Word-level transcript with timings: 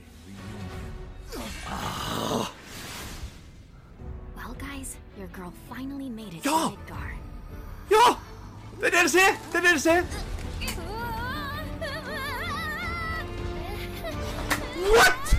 Well, 4.36 4.54
guys, 4.58 4.96
your 5.18 5.28
girl 5.28 5.52
finally 5.68 6.08
made 6.08 6.34
it 6.34 6.44
Ja! 6.44 6.68
to 6.68 6.76
Midgar. 6.76 7.12
Ja! 7.90 8.16
Det 8.80 8.92
det 8.92 9.02
det 9.02 9.10
ser! 9.10 9.36
Det 9.52 9.58
er 9.58 9.60
det 9.60 9.84
det! 9.84 10.06
What?! 14.92 15.34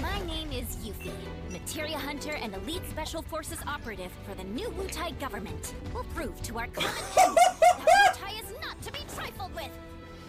My 0.00 0.18
name 0.26 0.52
is 0.52 0.76
Yuffie, 0.84 1.12
Materia 1.50 1.98
Hunter 1.98 2.32
and 2.42 2.54
Elite 2.54 2.82
Special 2.90 3.22
Forces 3.22 3.58
operative 3.66 4.10
for 4.26 4.34
the 4.34 4.44
new 4.44 4.68
Wutai 4.70 5.18
government. 5.20 5.74
We'll 5.94 6.06
prove 6.14 6.42
to 6.42 6.58
our 6.58 6.66
common 6.68 6.90
enemy 7.18 7.36
that 7.60 7.78
Wutai 7.78 8.42
is 8.42 8.50
not 8.60 8.80
to 8.82 8.92
be 8.92 9.00
trifled 9.14 9.54
with. 9.54 9.70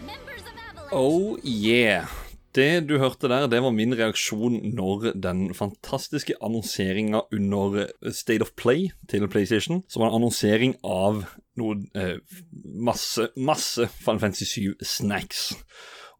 Members 0.06 0.40
of 0.42 0.54
Avalanche. 0.68 0.92
Oh 0.92 1.38
yeah. 1.42 2.06
Det 2.56 2.86
du 2.88 2.94
hørte 2.96 3.28
der, 3.28 3.44
det 3.52 3.58
var 3.60 3.74
min 3.76 3.92
reaksjon 3.92 4.62
når 4.78 5.10
den 5.20 5.50
fantastiske 5.54 6.38
annonseringa 6.40 7.26
under 7.34 7.90
State 8.16 8.40
of 8.40 8.54
Play 8.56 8.88
til 9.10 9.26
PlayStation, 9.28 9.82
som 9.88 10.00
var 10.00 10.08
en 10.08 10.22
annonsering 10.22 10.72
av 10.80 11.26
noe 11.60 11.82
eh, 11.92 12.16
masse, 12.64 13.28
masse 13.36 13.88
Final 13.98 14.22
Fantasy 14.22 14.48
7 14.48 14.80
snacks. 14.80 15.50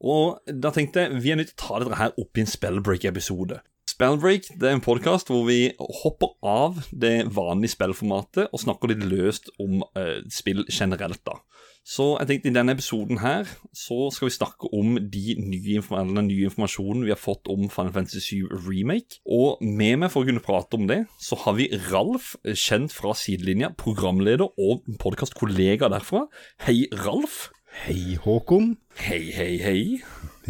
Og 0.04 0.42
da 0.52 0.74
tenkte 0.76 1.06
jeg 1.06 1.22
vi 1.24 1.32
er 1.32 1.40
nødt 1.40 1.54
til 1.54 1.56
å 1.56 1.62
ta 1.62 1.80
dette 1.80 2.02
her 2.02 2.12
opp 2.20 2.36
i 2.36 2.44
en 2.44 2.52
Spellbreak-episode. 2.52 3.62
Spellbreak 3.88 4.50
det 4.60 4.68
er 4.68 4.76
en 4.76 4.84
podkast 4.84 5.30
hvor 5.32 5.46
vi 5.48 5.70
hopper 6.02 6.34
av 6.44 6.82
det 6.92 7.30
vanlige 7.32 7.78
spillformatet 7.78 8.50
og 8.50 8.60
snakker 8.60 8.92
litt 8.92 9.06
løst 9.08 9.48
om 9.62 9.80
eh, 9.96 10.20
spill 10.28 10.66
generelt. 10.68 11.22
da. 11.24 11.38
Så 11.86 12.16
jeg 12.18 12.26
tenkte 12.26 12.50
i 12.50 12.54
denne 12.56 12.74
episoden 12.74 13.20
her 13.22 13.46
så 13.76 14.08
skal 14.10 14.26
vi 14.26 14.34
snakke 14.34 14.70
om 14.74 14.96
de 14.98 15.36
nye, 15.38 15.78
den 15.78 16.26
nye 16.26 16.48
informasjonen 16.48 17.04
vi 17.06 17.12
har 17.12 17.20
fått 17.20 17.46
om 17.52 17.68
Final 17.70 17.92
Fantasy 17.94 18.40
7 18.42 18.56
Remake. 18.66 19.20
Og 19.22 19.62
med 19.62 20.00
meg 20.02 20.10
for 20.10 20.24
å 20.24 20.26
kunne 20.26 20.42
prate 20.42 20.80
om 20.80 20.88
det, 20.90 21.04
så 21.22 21.38
har 21.44 21.54
vi 21.60 21.68
Ralf, 21.92 22.32
kjent 22.42 22.90
fra 22.90 23.14
sidelinja, 23.14 23.70
programleder 23.78 24.50
og 24.50 24.82
podkastkollega 24.98 25.92
derfra. 25.94 26.24
Hei, 26.66 26.88
Ralf. 27.04 27.52
Hei, 27.84 28.16
Håkon. 28.24 28.72
Hei, 29.06 29.22
hei, 29.36 29.52
hei. 29.62 29.80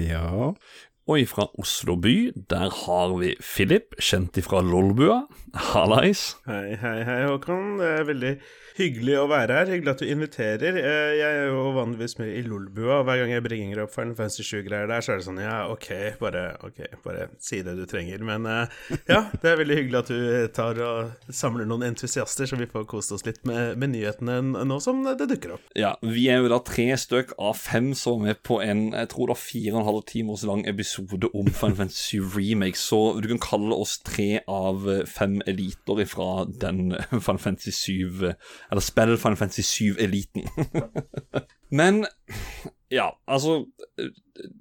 Ja. 0.01 0.55
Og 1.07 1.29
fra 1.29 1.51
Oslo 1.61 1.99
by, 2.01 2.33
der 2.49 2.73
har 2.87 3.13
vi 3.21 3.37
Philip, 3.45 3.93
kjent 4.01 4.41
ifra 4.41 4.65
Lolbua. 4.65 5.27
Hallais. 5.75 6.31
Hei, 6.49 6.79
hei, 6.81 7.01
hei, 7.05 7.27
Håkon. 7.29 7.77
Det 7.83 7.93
er 7.93 8.09
veldig 8.09 8.39
hyggelig 8.77 9.15
å 9.21 9.27
være 9.31 9.57
her. 9.61 9.71
Hyggelig 9.73 9.93
at 9.95 10.03
du 10.03 10.07
inviterer. 10.13 10.77
Eh, 10.81 11.13
Jeg 11.17 11.39
er 11.43 11.49
jo 11.51 11.71
vanligvis 11.77 12.17
med 12.21 12.33
i 12.37 12.43
Lolbua, 12.47 12.99
og 13.01 13.07
hver 13.09 13.23
gang 13.23 13.33
jeg 13.33 13.45
bringer 13.47 13.83
opp 13.85 13.93
Final 13.95 14.15
Fantasy 14.19 14.45
7-greier 14.47 14.89
der, 14.91 15.05
så 15.05 15.15
er 15.15 15.21
det 15.21 15.27
sånn 15.29 15.41
ja, 15.43 15.57
ok, 15.73 15.89
bare, 16.21 16.43
okay, 16.67 16.91
bare 17.05 17.29
si 17.43 17.63
det 17.67 17.77
du 17.79 17.85
trenger. 17.89 18.23
Men 18.27 18.47
eh, 18.51 18.77
ja, 19.09 19.23
det 19.43 19.51
er 19.53 19.61
veldig 19.63 19.79
hyggelig 19.81 20.01
at 20.03 20.13
du 20.13 20.49
tar 20.57 20.81
og 20.85 21.33
samler 21.35 21.69
noen 21.69 21.87
entusiaster, 21.91 22.49
så 22.51 22.59
vi 22.61 22.69
får 22.71 22.87
kost 22.91 23.15
oss 23.17 23.25
litt 23.27 23.41
med, 23.49 23.77
med 23.81 23.95
nyhetene 23.95 24.41
nå 24.67 24.79
som 24.83 25.03
det 25.07 25.29
dukker 25.33 25.57
opp. 25.57 25.67
Ja, 25.79 25.95
vi 26.05 26.27
er 26.33 26.43
jo 26.45 26.53
da 26.53 26.61
tre 26.67 26.89
stykk 27.01 27.37
av 27.43 27.57
fem 27.61 27.93
som 27.97 28.27
er 28.29 28.37
på 28.47 28.61
en 28.65 28.87
jeg 28.97 29.11
tror 29.13 29.31
det 29.31 29.37
er 29.37 29.43
fire 29.43 29.73
og 29.75 29.81
en 29.81 29.89
halv 29.91 30.03
timers 30.09 30.45
lang 30.47 30.63
episode 30.69 31.31
om 31.37 31.49
Final 31.51 31.79
Fantasy 31.81 32.21
7 32.21 32.37
Remake, 32.37 32.79
så 32.81 33.01
du 33.23 33.29
kan 33.33 33.41
kalle 33.43 33.77
oss 33.77 33.97
tre 34.07 34.43
av 34.51 34.85
fem 35.11 35.39
eliter 35.49 36.03
fra 36.09 36.29
den 36.61 36.93
Final 37.11 37.41
Fantasy 37.43 37.73
7 37.75 38.35
Eller 38.71 38.83
spiller 38.83 39.17
Final 39.21 39.37
Fantasy 39.39 39.63
7-eliten. 39.63 40.47
Men 41.71 42.05
ja, 42.93 43.09
altså 43.27 43.65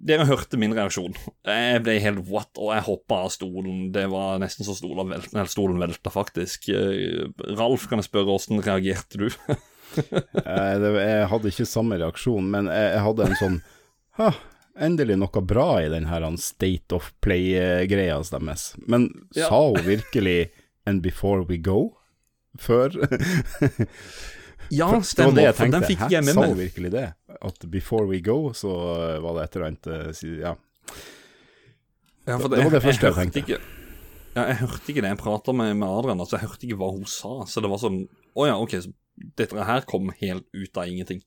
Dere 0.06 0.26
hørte 0.26 0.58
min 0.58 0.74
reaksjon. 0.74 1.14
Jeg 1.46 1.82
ble 1.86 1.98
helt 2.02 2.24
what, 2.30 2.50
og 2.58 2.72
jeg 2.74 2.86
hoppa 2.88 3.20
av 3.26 3.32
stolen. 3.34 3.90
Det 3.94 4.06
var 4.12 4.40
nesten 4.42 4.66
så 4.68 4.76
stolen 4.78 5.12
velta, 5.12 5.46
stolen 5.52 5.82
velta, 5.82 6.14
faktisk. 6.14 6.70
Eh, 6.74 7.26
Ralf, 7.58 7.86
kan 7.90 8.02
jeg 8.02 8.10
spørre, 8.10 8.36
åssen 8.38 8.64
reagerte 8.66 9.22
du? 9.26 9.30
Eh, 9.96 10.82
jeg 10.82 11.28
hadde 11.32 11.48
ikke 11.54 11.64
samme 11.70 11.96
reaksjon, 12.02 12.48
men 12.52 12.66
jeg, 12.68 12.98
hadde 13.06 13.28
en 13.30 13.38
sånn 13.40 13.54
Ha, 14.20 14.32
endelig 14.82 15.16
noe 15.22 15.44
bra 15.46 15.68
i 15.80 15.92
den 15.94 16.10
her 16.10 16.26
State 16.42 16.92
of 16.98 17.14
Play-greia 17.24 18.18
deres. 18.34 18.66
Men 18.92 19.06
Ja. 19.38 19.48
sa 19.48 19.62
hun 19.70 19.86
virkelig 19.86 20.50
'And 20.86 21.02
before 21.06 21.46
we 21.48 21.58
go' 21.58 21.96
før? 22.62 22.96
Ja, 24.74 24.88
det 24.96 25.06
stemmer. 25.06 25.36
det 25.38 25.52
for 25.54 25.70
den 25.70 25.84
fikk 25.86 26.08
jeg 26.10 26.26
med 26.26 26.34
sa 26.34 26.46
hun 26.48 26.58
virkelig 26.58 26.92
det? 26.94 27.06
At 27.38 27.66
'before 27.70 28.08
we 28.10 28.22
go', 28.22 28.54
så 28.54 28.72
var 29.22 29.36
det 29.38 29.44
et 29.44 29.56
eller 29.56 29.68
annet 29.68 29.88
eh, 29.88 30.40
Ja. 30.40 30.56
Ja, 32.26 32.38
for 32.38 32.50
Det 32.50 32.64
var 32.64 32.72
det 32.72 32.82
første 32.82 33.06
jeg 33.06 33.14
hørte 33.14 33.32
tenkte. 33.32 33.40
Ikke, 33.40 33.62
ja, 34.36 34.42
jeg 34.50 34.56
hørte 34.58 34.90
ikke 34.90 35.02
det. 35.02 35.10
Jeg 35.14 35.18
prata 35.18 35.52
med, 35.52 35.76
med 35.76 35.88
Adrian, 35.88 36.20
altså 36.20 36.38
jeg 36.40 36.48
hørte 36.48 36.66
ikke 36.66 36.80
hva 36.80 36.92
hun 36.92 37.06
sa. 37.06 37.46
Så 37.46 37.62
det 37.62 37.70
var 37.70 37.78
sånn 37.78 38.08
Å 38.36 38.48
ja, 38.48 38.56
OK, 38.58 38.74
dette 39.38 39.68
her 39.70 39.86
kom 39.88 40.10
helt 40.20 40.44
ut 40.54 40.78
av 40.78 40.90
ingenting. 40.90 41.22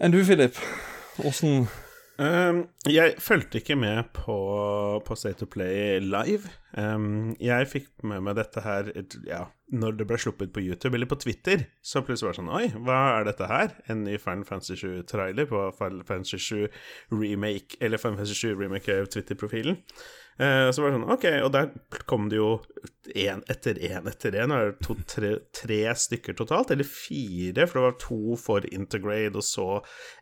Enn 0.00 0.12
du, 0.12 0.24
Philip? 0.24 0.58
Åssen 1.24 1.68
Um, 2.20 2.66
jeg 2.84 3.14
fulgte 3.22 3.62
ikke 3.62 3.78
med 3.80 4.10
på, 4.12 4.34
på 5.06 5.14
State 5.16 5.46
of 5.46 5.48
Play 5.48 6.02
live. 6.04 6.50
Um, 6.76 7.32
jeg 7.40 7.68
fikk 7.70 8.04
med 8.04 8.20
meg 8.26 8.36
dette 8.36 8.60
her 8.60 8.90
ja, 9.24 9.46
når 9.72 9.96
det 9.96 10.06
ble 10.10 10.18
sluppet 10.20 10.52
på 10.52 10.60
YouTube 10.60 10.98
eller 10.98 11.08
på 11.08 11.16
Twitter. 11.22 11.64
Så 11.80 12.02
plutselig 12.04 12.28
var 12.28 12.36
det 12.36 12.40
sånn 12.42 12.52
Oi, 12.58 12.66
hva 12.84 12.98
er 13.14 13.28
dette 13.30 13.48
her? 13.48 13.72
En 13.88 14.04
ny 14.04 14.18
Final 14.20 14.44
Fantasy 14.48 14.76
7-trailer 14.82 15.48
på 15.48 15.64
Final 15.78 16.04
Fantasy 16.08 16.42
7 16.44 16.66
Remake, 17.16 17.80
eller 17.80 18.02
Final 18.02 18.20
Fantasy 18.20 18.36
7 18.52 18.52
Remake 18.60 19.00
av 19.00 19.08
Twitter-profilen. 19.14 19.80
Uh, 20.40 20.70
så 20.72 20.80
var 20.80 20.88
det 20.88 20.96
sånn 20.96 21.10
Ok, 21.12 21.24
og 21.44 21.50
der 21.52 21.66
kom 22.08 22.30
det 22.32 22.38
jo 22.38 22.52
én 23.12 23.42
etter 23.52 23.76
én 23.76 24.06
etter 24.08 24.36
én. 24.40 24.54
Er 24.54 24.70
det 24.70 24.86
to, 24.86 24.96
tre, 25.08 25.34
tre 25.56 25.80
stykker 25.92 26.36
totalt? 26.38 26.72
Eller 26.72 26.88
fire? 26.88 27.66
For 27.66 27.76
det 27.76 27.84
var 27.84 27.98
to 28.00 28.38
for 28.40 28.68
Intergrade, 28.70 29.36
og 29.36 29.44
så 29.44 29.66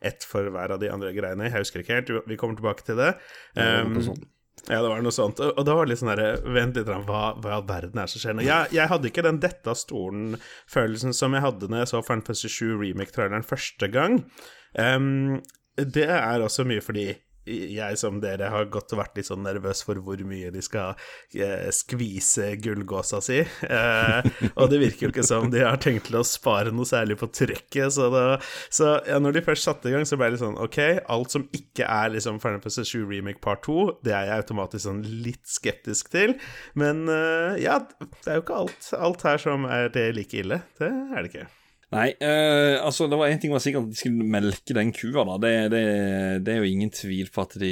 ett 0.03 0.27
for 0.27 0.51
hver 0.55 0.75
av 0.75 0.83
de 0.83 0.91
andre 0.91 1.13
greiene. 1.15 1.47
Jeg 1.47 1.63
husker 1.63 1.85
ikke 1.85 2.01
helt. 2.01 2.11
Vi 2.27 2.41
kommer 2.41 2.59
tilbake 2.59 2.87
til 2.89 2.99
det. 2.99 3.13
Um, 3.55 4.01
ja, 4.67 4.81
det 4.83 4.89
var 4.91 5.05
noe 5.05 5.15
sånt. 5.15 5.39
Og, 5.45 5.61
da 5.65 5.77
var 5.77 5.87
det 5.87 5.95
litt 5.95 6.01
sånn 6.03 6.11
derre 6.11 6.33
Vent 6.57 6.77
litt, 6.77 6.89
hva, 6.89 7.23
hva 7.39 7.53
i 7.53 7.55
all 7.61 7.69
verden 7.69 8.03
er 8.03 8.11
som 8.11 8.23
skjer 8.23 8.37
nå? 8.37 8.45
Jeg, 8.47 8.73
jeg 8.75 8.91
hadde 8.91 9.11
ikke 9.11 9.25
den 9.25 9.39
dette 9.45 9.71
av 9.71 9.79
stolen-følelsen 9.79 11.15
som 11.17 11.37
jeg 11.37 11.45
hadde 11.45 11.71
når 11.71 11.85
jeg 11.85 11.93
så 11.93 12.03
Final 12.03 12.27
Fantasy 12.27 12.51
7 12.53 12.75
Remake-traileren 12.83 13.47
første 13.47 13.91
gang. 13.95 14.21
Um, 14.75 15.39
det 15.79 16.09
er 16.11 16.43
også 16.43 16.67
mye 16.67 16.83
fordi 16.83 17.13
jeg 17.49 17.99
som 18.01 18.21
dere 18.23 18.51
har 18.53 18.69
og 18.69 18.95
vært 18.99 19.19
litt 19.19 19.29
sånn 19.29 19.45
nervøs 19.47 19.83
for 19.87 20.01
hvor 20.05 20.21
mye 20.29 20.51
de 20.55 20.63
skal 20.65 20.99
eh, 21.35 21.69
skvise 21.75 22.53
gullgåsa 22.63 23.21
si. 23.25 23.41
Eh, 23.69 24.29
og 24.59 24.71
det 24.73 24.81
virker 24.83 25.07
jo 25.07 25.13
ikke 25.13 25.27
som 25.27 25.51
de 25.53 25.65
har 25.65 25.81
tenkt 25.83 26.09
til 26.09 26.21
å 26.21 26.25
spare 26.27 26.73
noe 26.75 26.89
særlig 26.89 27.19
på 27.21 27.31
trykket. 27.33 27.93
Så, 27.95 28.09
da, 28.13 28.39
så 28.73 28.97
ja, 29.09 29.21
når 29.23 29.39
de 29.39 29.45
først 29.49 29.69
satte 29.69 29.91
i 29.91 29.95
gang, 29.95 30.07
så 30.09 30.19
ble 30.19 30.31
det 30.31 30.37
litt 30.39 30.45
sånn 30.45 30.59
Ok, 30.63 30.79
alt 31.11 31.35
som 31.35 31.47
ikke 31.55 31.87
er 31.87 32.15
liksom 32.15 32.41
Final 32.43 32.63
Fantasy 32.63 32.87
7 32.89 33.05
Remake 33.09 33.43
Part 33.45 33.65
2, 33.67 33.79
det 34.07 34.15
er 34.17 34.31
jeg 34.31 34.45
automatisk 34.45 34.87
sånn 34.87 35.05
litt 35.27 35.45
skeptisk 35.49 36.13
til. 36.15 36.37
Men 36.79 37.07
eh, 37.13 37.61
ja, 37.65 37.81
det 38.01 38.27
er 38.27 38.41
jo 38.41 38.47
ikke 38.47 38.65
alt, 38.65 38.91
alt 38.99 39.29
her 39.29 39.47
som 39.49 39.69
er 39.69 39.93
det 39.95 40.11
like 40.19 40.43
ille. 40.43 40.63
Det 40.81 40.91
er 40.91 41.23
det 41.23 41.33
ikke. 41.33 41.49
Nei, 41.89 42.11
uh, 42.21 42.85
altså 42.85 43.07
det 43.09 43.17
var 43.17 43.31
én 43.33 43.39
ting 43.41 43.53
var 43.55 43.63
sikkert 43.65 43.87
at 43.87 43.95
de 43.95 43.97
skulle 43.97 44.27
melke 44.29 44.75
den 44.77 44.91
kua, 44.93 45.23
da. 45.25 45.39
Det, 45.41 45.53
det, 45.73 45.85
det 46.45 46.53
er 46.53 46.59
jo 46.61 46.69
ingen 46.69 46.91
tvil 46.93 47.31
på 47.33 47.47
at 47.47 47.57
de, 47.63 47.71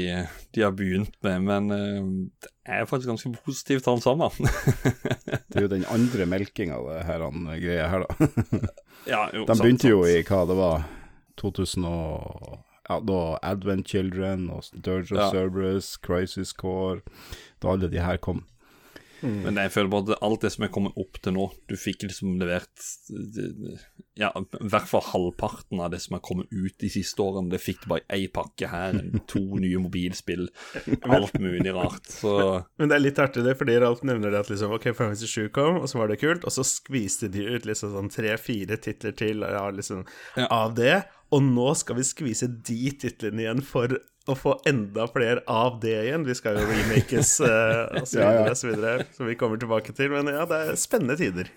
de 0.56 0.62
har 0.64 0.72
begynt 0.76 1.12
med, 1.26 1.44
men 1.44 1.68
uh, 1.68 2.38
det 2.40 2.78
er 2.78 2.88
faktisk 2.88 3.10
ganske 3.12 3.34
positivt 3.44 3.88
alt 3.92 4.06
sammen. 4.06 4.48
Det 5.46 5.60
er 5.60 5.66
jo 5.66 5.72
den 5.72 5.84
andre 5.92 6.26
melkinga 6.28 6.76
av 6.76 6.88
det 6.90 7.02
her 7.08 7.22
han, 7.24 7.44
greia 7.60 7.86
her, 7.88 8.02
da. 8.04 8.28
ja, 9.12 9.20
jo, 9.32 9.44
De 9.44 9.52
sant, 9.54 9.62
begynte 9.62 9.92
jo 9.92 10.00
i 10.08 10.18
hva 10.26 10.42
det 10.48 10.56
var 10.58 10.88
2000 11.40 11.86
og 11.88 12.58
ja, 12.88 12.98
da 13.02 13.20
Advent 13.46 13.88
Children 13.88 14.48
og 14.52 14.66
Dirge 14.72 15.14
of 15.16 15.20
Ja. 15.20 15.30
Cerberus, 15.32 15.94
Crisis 16.04 16.52
Core 16.56 17.00
Da 17.62 17.72
alle 17.72 17.88
de 17.90 18.02
her 18.02 18.20
kom. 18.22 18.44
Men 19.46 19.58
jeg 19.60 19.72
føler 19.74 19.90
bare 19.92 20.14
at 20.14 20.24
alt 20.26 20.44
det 20.46 20.52
som 20.54 20.66
er 20.66 20.72
kommet 20.74 20.96
opp 21.00 21.18
til 21.22 21.34
nå 21.36 21.46
Du 21.68 21.74
fikk 21.78 22.06
liksom 22.06 22.36
levert 22.40 22.84
Ja, 24.16 24.30
i 24.32 24.70
hvert 24.72 24.88
fall 24.90 25.04
halvparten 25.10 25.82
av 25.82 25.92
det 25.92 26.00
som 26.04 26.16
er 26.16 26.24
kommet 26.24 26.52
ut 26.52 26.76
de 26.80 26.90
siste 26.92 27.20
årene. 27.22 27.50
Det 27.52 27.60
fikk 27.62 27.84
du 27.84 27.90
bare 27.92 28.04
i 28.06 28.24
ei 28.24 28.30
pakke 28.32 28.70
her. 28.70 28.96
To 29.32 29.42
nye 29.60 29.80
mobilspill. 29.82 30.46
Alt 31.16 31.36
mulig 31.42 31.74
rart. 31.76 32.08
Så 32.08 32.32
Men 32.80 32.88
det 32.88 32.96
er 32.96 33.04
litt 33.04 33.20
artig, 33.22 33.44
det, 33.44 33.56
fordi 33.60 33.76
Ralf 33.82 34.00
nevner 34.06 34.32
det 34.32 34.44
at 34.44 34.52
liksom, 34.52 34.72
ok, 34.76 34.88
Fantasy 34.96 35.28
7 35.28 35.50
kom, 35.56 35.82
og 35.82 35.90
så 35.90 36.00
var 36.00 36.12
det 36.12 36.20
kult, 36.22 36.46
og 36.48 36.54
så 36.54 36.64
skviste 36.66 37.28
de 37.32 37.44
ut 37.44 37.68
liksom 37.68 37.92
sånn 37.92 38.12
tre-fire 38.12 38.80
titler 38.80 39.16
til 39.16 39.44
ja, 39.44 39.66
liksom, 39.74 40.06
av 40.48 40.74
det, 40.78 41.02
og 41.34 41.42
nå 41.42 41.72
skal 41.78 41.98
vi 41.98 42.06
skvise 42.06 42.48
de 42.68 42.92
titlene 43.00 43.44
igjen 43.44 43.62
for 43.66 43.98
å 44.26 44.34
få 44.34 44.56
enda 44.66 45.06
flere 45.10 45.42
av 45.50 45.78
det 45.82 45.94
igjen. 46.06 46.26
Vi 46.26 46.34
skal 46.38 46.58
jo 46.58 46.66
remakes 46.66 47.36
uh, 47.42 48.00
og 48.00 48.08
så 48.10 48.22
Ja, 48.24 48.32
videre, 48.50 48.96
ja. 49.02 49.06
som 49.14 49.30
vi 49.30 49.36
kommer 49.38 49.60
tilbake 49.60 49.94
til, 49.94 50.10
men 50.14 50.30
ja, 50.32 50.46
det 50.50 50.62
er 50.64 50.80
spennende 50.80 51.18
tider. 51.18 51.50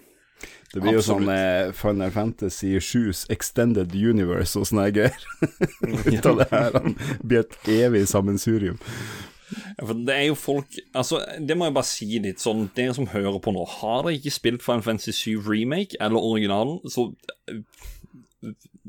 Det 0.70 0.84
blir 0.84 1.00
jo 1.00 1.02
sånn 1.02 1.26
eh, 1.34 1.72
Final 1.76 2.12
Fantasy 2.14 2.76
7's 2.78 3.24
Extended 3.34 3.96
Universe 3.98 4.54
og 4.60 4.68
sånne 4.70 4.86
her 4.86 4.94
greier. 4.96 5.26
Ut 6.14 6.30
av 6.30 6.44
det 6.44 6.48
her. 6.52 6.78
Han 6.78 6.96
blir 7.26 7.42
et 7.42 7.58
evig 7.74 8.04
sammensurium. 8.12 8.78
Ja, 9.50 9.88
for 9.88 9.98
det 10.06 10.14
er 10.14 10.28
jo 10.28 10.36
folk 10.38 10.76
Altså, 10.94 11.24
det 11.42 11.56
må 11.58 11.66
jeg 11.66 11.74
bare 11.74 11.90
si 11.90 12.20
litt 12.22 12.38
sånn 12.38 12.68
Dere 12.78 12.94
som 12.94 13.08
hører 13.10 13.40
på 13.42 13.50
nå, 13.56 13.64
har 13.80 14.04
dere 14.06 14.20
ikke 14.20 14.34
spilt 14.36 14.62
Final 14.62 14.84
Fantasy 14.86 15.16
7 15.34 15.48
Remake 15.48 15.98
eller 15.98 16.22
originalen, 16.22 16.78
så 16.86 17.08
eh, 17.50 17.64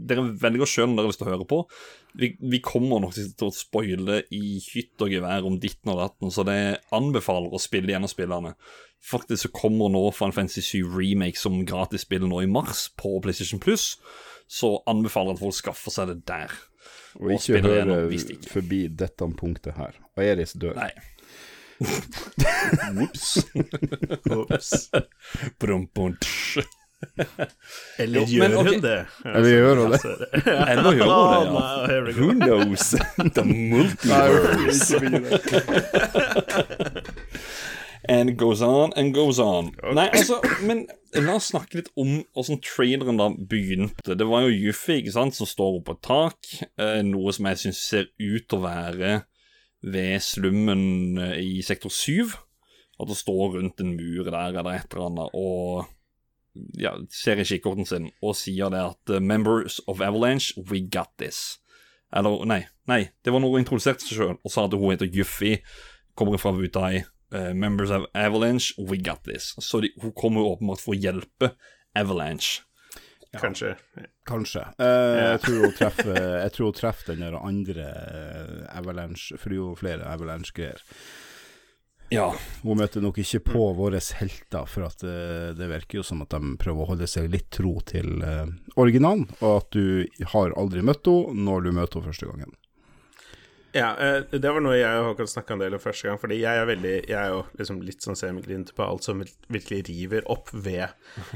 Dere 0.09 0.23
velger 0.41 0.69
sjøl 0.71 0.87
om 0.89 0.95
dere 0.97 1.07
har 1.07 1.13
lyst 1.13 1.21
til 1.23 1.29
å 1.29 1.33
høre 1.35 1.47
på. 1.51 1.59
Vi, 2.21 2.33
vi 2.41 2.61
kommer 2.65 3.03
nok 3.05 3.13
til 3.17 3.47
å 3.49 3.53
spoile 3.55 4.23
i 4.35 4.57
hytt 4.71 5.03
og 5.05 5.13
gevær 5.13 5.47
om 5.49 5.59
ditten 5.63 5.93
og 5.93 6.01
datten, 6.01 6.33
så 6.35 6.45
det 6.49 6.57
anbefaler 6.97 7.53
å 7.53 7.61
spille 7.63 7.93
gjennom 7.93 8.11
spillene. 8.11 8.55
Faktisk 9.01 9.47
så 9.47 9.53
kommer 9.57 9.89
nå 9.93 10.03
Final 10.13 10.35
Fantasy 10.37 10.61
7 10.67 10.91
Remake 10.97 11.39
som 11.41 11.61
gratisspill 11.69 12.27
nå 12.29 12.43
i 12.45 12.51
mars 12.51 12.89
på 13.01 13.15
PlayStation 13.25 13.63
Plus, 13.63 13.95
så 14.51 14.75
anbefaler 14.91 15.37
at 15.37 15.41
folk 15.45 15.57
skaffer 15.57 15.95
seg 15.95 16.11
det 16.13 16.19
der. 16.29 16.53
Og 17.21 17.31
Og 17.31 17.37
ikke 17.39 17.63
høre 17.65 18.01
ikke. 18.15 18.37
forbi 18.53 18.83
dette 18.89 19.27
punktet 19.39 19.75
her. 19.79 19.97
Og 20.17 20.23
Eris 20.25 20.53
dør. 20.59 20.77
Nei. 20.79 20.93
Ops. 23.03 23.41
Ops. 24.37 24.91
Eller 27.99 28.21
Jo, 28.21 28.27
gjør 28.29 28.43
men, 28.49 28.57
ok. 28.61 28.67
hun 28.69 28.81
det? 28.85 28.97
Eller 29.25 29.51
gjør 29.51 29.77
hun 29.81 29.91
det? 29.95 30.01
Eller 30.73 30.93
gjør 30.99 31.09
hun 31.11 31.29
det, 31.33 31.41
ja. 31.49 32.01
Who 32.19 32.29
knows? 32.37 32.85
The 33.37 33.45
multiverse. 33.45 34.95
And 38.09 38.37
goes 38.39 38.63
on 38.63 38.93
and 38.97 39.15
goes 39.15 39.39
on. 39.39 39.71
Nei, 39.95 40.09
altså, 40.17 40.41
men 40.67 40.87
la 41.21 41.35
oss 41.37 41.51
snakke 41.53 41.79
litt 41.81 41.91
om 42.01 42.23
åssen 42.39 42.61
traileren 42.65 43.21
da 43.21 43.29
begynte. 43.31 44.17
Det 44.17 44.27
var 44.27 44.47
jo 44.47 44.55
Yuffie 44.69 45.03
ikke 45.03 45.15
sant, 45.15 45.37
som 45.37 45.47
står 45.49 45.79
oppe 45.79 45.93
på 45.93 45.97
et 45.99 46.05
tak, 46.09 46.39
eh, 46.81 47.01
noe 47.07 47.33
som 47.37 47.47
jeg 47.51 47.61
syns 47.65 47.83
ser 47.93 48.09
ut 48.17 48.47
til 48.49 48.59
å 48.59 48.65
være 48.65 49.13
ved 49.85 50.17
slummen 50.25 51.21
eh, 51.21 51.37
i 51.45 51.61
sektor 51.67 51.93
7. 51.93 52.33
At 53.01 53.09
det 53.13 53.17
står 53.21 53.55
rundt 53.59 53.81
en 53.85 53.95
mur 53.97 54.25
der 54.29 54.57
eller 54.57 54.75
et 54.81 54.91
eller 54.93 55.07
annet 55.11 55.37
og 55.39 55.87
ja, 56.79 56.95
ser 57.15 57.41
i 57.41 57.47
kikkerten 57.47 57.87
sin 57.87 58.11
og 58.23 58.37
sier 58.39 58.73
det 58.73 58.83
at 58.93 59.15
eh, 59.15 59.21
'Members 59.21 59.81
of 59.87 60.01
Avalanche, 60.01 60.55
we 60.57 60.81
got 60.81 61.13
this'. 61.21 61.59
Eller 62.13 62.45
nei, 62.45 62.65
nei, 62.91 63.11
det 63.25 63.33
var 63.33 63.41
noe 63.41 63.55
hun 63.55 63.63
introduserte 63.63 64.03
seg 64.03 64.19
sjøl 64.19 64.37
og 64.37 64.51
sa 64.51 64.67
at 64.67 64.75
hun 64.75 64.91
heter 64.91 65.11
Yuffie, 65.15 65.63
kommer 66.19 66.39
fra 66.39 66.53
Wutai. 66.53 67.05
Uh, 67.31 67.55
'Members 67.55 67.91
of 67.95 68.09
Avalanche, 68.15 68.75
we 68.79 68.99
got 68.99 69.23
this'. 69.23 69.55
Så 69.61 69.81
de, 69.81 69.93
hun 70.03 70.13
kommer 70.13 70.43
åpenbart 70.43 70.83
for 70.83 70.97
å 70.97 70.99
hjelpe 70.99 71.55
Avalanche. 71.95 72.65
Kanskje. 73.39 73.77
Kanskje. 74.27 74.65
Eh, 74.79 75.19
jeg, 75.23 75.41
tror 75.45 75.61
hun 75.63 75.75
treffer, 75.79 76.17
jeg 76.45 76.53
tror 76.55 76.71
hun 76.71 76.75
treffer 76.75 77.13
den 77.13 77.23
der 77.23 77.37
andre 77.39 77.85
eh, 77.87 78.79
Avalanche, 78.79 79.39
for 79.39 79.51
det 79.51 79.57
er 79.57 79.61
jo 79.61 79.75
flere 79.79 80.09
Avalanche-greier. 80.11 80.83
Ja, 82.11 82.33
Hun 82.65 82.81
møter 82.81 83.03
nok 83.05 83.21
ikke 83.23 83.39
på 83.53 83.67
våre 83.79 84.01
helter, 84.19 84.67
for 84.67 84.89
at 84.89 85.05
eh, 85.07 85.53
det 85.55 85.69
virker 85.71 86.01
jo 86.01 86.07
som 86.07 86.25
at 86.25 86.35
de 86.35 86.57
prøver 86.59 86.83
å 86.83 86.89
holde 86.89 87.07
seg 87.11 87.31
litt 87.31 87.47
tro 87.55 87.77
til 87.87 88.25
eh, 88.27 88.51
originalen, 88.75 89.29
og 89.39 89.61
at 89.61 89.77
du 89.77 90.25
har 90.33 90.57
aldri 90.59 90.83
møtt 90.83 91.07
henne 91.07 91.47
når 91.47 91.69
du 91.69 91.71
møter 91.77 92.01
henne 92.01 92.11
første 92.11 92.31
gangen. 92.33 92.57
Ja, 93.73 93.97
eh, 93.99 94.23
det 94.31 94.51
var 94.51 94.63
noe 94.65 94.75
jeg 94.75 94.99
og 94.99 95.13
Håkon 95.13 95.29
snakka 95.31 95.55
en 95.55 95.63
del 95.63 95.77
om 95.77 95.83
første 95.83 96.09
gang, 96.09 96.19
fordi 96.19 96.41
jeg 96.41 96.59
er 96.59 96.67
veldig 96.67 96.95
Jeg 97.07 97.17
er 97.21 97.29
jo 97.31 97.43
liksom 97.59 97.79
litt 97.87 98.03
sånn 98.03 98.19
semigrinte 98.19 98.75
på 98.75 98.83
alt 98.83 99.07
som 99.07 99.23
virkelig 99.23 99.85
river 99.87 100.27
opp 100.33 100.51
ved 100.51 100.89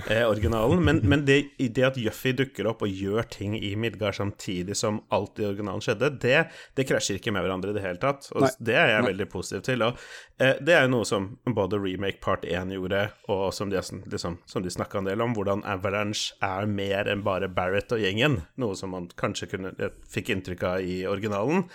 eh, 0.09 0.25
originalen. 0.27 0.83
Men, 0.85 1.03
men 1.07 1.23
det, 1.29 1.39
det 1.59 1.87
at 1.87 2.01
Juffy 2.01 2.35
dukker 2.35 2.67
opp 2.71 2.83
og 2.83 2.91
gjør 2.91 3.29
ting 3.31 3.55
i 3.59 3.75
Midgard 3.79 4.19
samtidig 4.19 4.75
som 4.79 5.03
alt 5.15 5.39
i 5.39 5.47
originalen 5.47 5.85
skjedde, 5.85 6.11
det, 6.25 6.41
det 6.75 6.89
krasjer 6.89 7.21
ikke 7.21 7.35
med 7.35 7.47
hverandre 7.47 7.71
i 7.71 7.79
det 7.79 7.85
hele 7.85 8.03
tatt. 8.03 8.27
Og 8.35 8.49
Nei. 8.49 8.53
det 8.71 8.79
er 8.81 8.91
jeg 8.97 9.09
veldig 9.13 9.29
positiv 9.31 9.65
til. 9.69 9.87
Og 9.87 10.03
eh, 10.43 10.59
det 10.59 10.75
er 10.75 10.89
jo 10.89 10.95
noe 10.97 11.09
som 11.09 11.31
både 11.47 11.79
remake 11.79 12.19
part 12.25 12.47
1 12.49 12.75
gjorde, 12.75 13.05
og 13.31 13.47
som 13.55 13.71
de, 13.71 13.79
liksom, 14.11 14.41
som 14.51 14.67
de 14.67 14.75
snakka 14.75 15.05
en 15.05 15.13
del 15.13 15.23
om, 15.23 15.39
hvordan 15.39 15.63
Avalanche 15.71 16.35
er 16.43 16.67
mer 16.67 17.11
enn 17.11 17.23
bare 17.27 17.53
Barrett 17.53 17.95
og 17.95 18.03
gjengen. 18.03 18.41
Noe 18.59 18.75
som 18.79 18.91
man 18.97 19.07
kanskje 19.21 19.53
kunne, 19.55 19.75
fikk 20.11 20.35
inntrykk 20.35 20.69
av 20.73 20.83
i 20.83 21.05
originalen. 21.07 21.69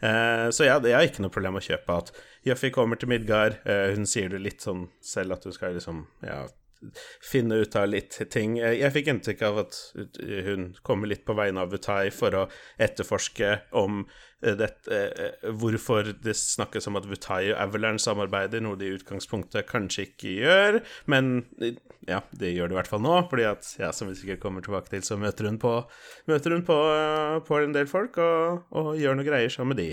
Eh, 0.00 0.05
så 0.52 0.66
jeg, 0.66 0.84
jeg 0.88 0.96
har 0.96 1.08
ikke 1.08 1.24
noe 1.24 1.32
problem 1.34 1.56
med 1.56 1.64
å 1.64 1.68
kjøpe 1.70 1.98
at 2.02 2.12
Jøffi 2.46 2.70
kommer 2.74 3.00
til 3.00 3.10
Midgard. 3.10 3.58
Eh, 3.66 3.94
hun 3.96 4.06
sier 4.08 4.30
det 4.32 4.42
litt 4.44 4.64
sånn 4.64 4.86
selv 5.04 5.38
at 5.38 5.46
du 5.46 5.54
skal 5.54 5.76
liksom 5.76 6.04
ja, 6.26 6.44
finne 7.24 7.62
ut 7.62 7.76
av 7.76 7.88
litt 7.92 8.18
ting. 8.32 8.58
Eh, 8.58 8.76
Jeg 8.80 8.92
fikk 8.94 9.10
inntrykk 9.12 9.42
av 9.48 9.58
at 9.64 9.80
hun 10.22 10.70
kommer 10.86 11.10
litt 11.10 11.24
på 11.26 11.36
vegne 11.38 11.64
av 11.64 11.72
Butai 11.72 12.10
for 12.14 12.34
å 12.34 12.44
etterforske 12.78 13.50
om 13.76 14.04
eh, 14.42 14.54
dette, 14.58 15.00
eh, 15.16 15.50
hvorfor 15.56 16.12
det 16.22 16.36
snakkes 16.36 16.86
om 16.90 16.96
at 17.00 17.08
Butai 17.10 17.50
og 17.52 17.58
Avalanche 17.64 18.04
samarbeider, 18.04 18.62
noe 18.64 18.78
de 18.80 18.90
i 18.90 18.96
utgangspunktet 18.98 19.68
kanskje 19.70 20.08
ikke 20.10 20.36
gjør. 20.42 20.80
Men 21.10 21.46
eh, 21.60 21.78
ja, 22.06 22.20
det 22.38 22.52
gjør 22.54 22.68
det 22.70 22.76
i 22.76 22.80
hvert 22.80 22.90
fall 22.92 23.02
nå, 23.02 23.16
fordi 23.30 23.48
at, 23.48 23.66
ja, 23.80 23.90
som 23.96 24.10
vi 24.10 24.14
sikkert 24.18 24.42
kommer 24.44 24.62
tilbake 24.62 24.92
til, 24.92 25.02
så 25.02 25.16
møter 25.18 25.48
hun 25.50 25.58
på, 25.62 25.72
møter 26.30 26.54
hun 26.54 26.62
på, 26.68 26.76
eh, 26.94 27.40
på 27.48 27.60
en 27.64 27.74
del 27.74 27.88
folk 27.90 28.20
og, 28.22 28.66
og 28.76 28.92
gjør 29.00 29.18
noe 29.18 29.26
greier 29.26 29.50
sammen 29.52 29.74
med 29.74 29.82
de. 29.82 29.90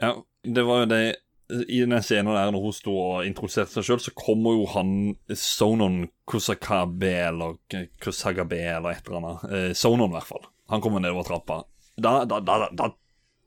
Ja, 0.00 0.14
det 0.44 0.64
var 0.68 0.84
jo 0.84 0.90
det 0.92 1.02
I 1.50 1.82
den 1.84 1.92
scenen 2.00 2.32
der 2.32 2.50
når 2.54 2.62
hun 2.64 2.72
sto 2.72 2.94
og 2.96 3.26
introduserte 3.28 3.74
seg 3.76 3.84
sjøl, 3.84 4.00
så 4.00 4.12
kommer 4.16 4.56
jo 4.56 4.64
han 4.72 4.92
Sonon 5.36 6.06
Kusakabe 6.30 7.10
eller 7.26 7.58
Kusagabe 8.00 8.62
eller 8.64 8.94
et 8.96 9.08
eller 9.10 9.20
annet. 9.20 9.44
Eh, 9.50 9.72
Sonon, 9.76 10.08
i 10.08 10.16
hvert 10.16 10.30
fall. 10.30 10.46
Han 10.72 10.80
kommer 10.80 11.04
nedover 11.04 11.26
trappa. 11.28 11.58
Da, 12.00 12.22
da, 12.24 12.40
da, 12.40 12.70
da, 12.72 12.88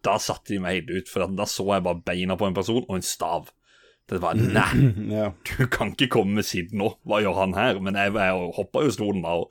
da, 0.05 0.17
satte 0.21 0.53
de 0.53 0.61
meg 0.61 0.77
helt 0.77 0.93
ut, 0.93 1.09
for 1.09 1.25
da 1.25 1.47
så 1.49 1.65
jeg 1.73 1.87
bare 1.89 2.03
beina 2.05 2.37
på 2.37 2.47
en 2.47 2.55
person 2.57 2.83
og 2.85 2.95
en 2.99 3.05
stav. 3.05 3.49
Det 4.07 4.21
var 4.23 4.37
Nei, 4.39 4.93
Ja. 5.11 5.31
du 5.49 5.65
kan 5.67 5.95
ikke 5.97 6.11
komme 6.19 6.37
med 6.37 6.45
siden 6.47 6.77
nå. 6.79 6.93
Hva 7.03 7.19
gjør 7.25 7.41
han 7.41 7.57
her? 7.57 7.81
Men 7.83 7.97
jeg, 7.97 8.13
jeg 8.13 8.49
hoppa 8.55 8.85
jo 8.85 8.93
stolen 8.93 9.25
da. 9.25 9.33
Og, 9.41 9.49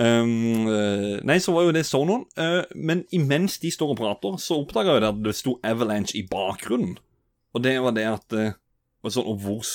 um, 0.00 0.66
eh, 0.72 1.20
nei, 1.22 1.36
så 1.36 1.52
var 1.54 1.68
jo 1.68 1.76
det 1.76 1.84
Sonon. 1.86 2.24
Uh, 2.40 2.64
men 2.74 3.04
imens 3.14 3.60
de 3.62 3.70
står 3.70 3.92
og 3.92 4.00
prater, 4.00 4.40
så 4.42 4.62
oppdaga 4.64 4.96
jeg 4.96 5.10
at 5.12 5.20
det 5.28 5.36
sto 5.36 5.60
Avalanche 5.62 6.16
i 6.18 6.24
bakgrunnen. 6.32 6.96
Og 7.54 7.62
det 7.62 7.76
var 7.82 7.94
det 7.96 8.06
at 8.10 8.34
eh, 8.38 8.56
og 9.04 9.12
sånn, 9.12 9.28
og 9.28 9.42
hvor 9.44 9.68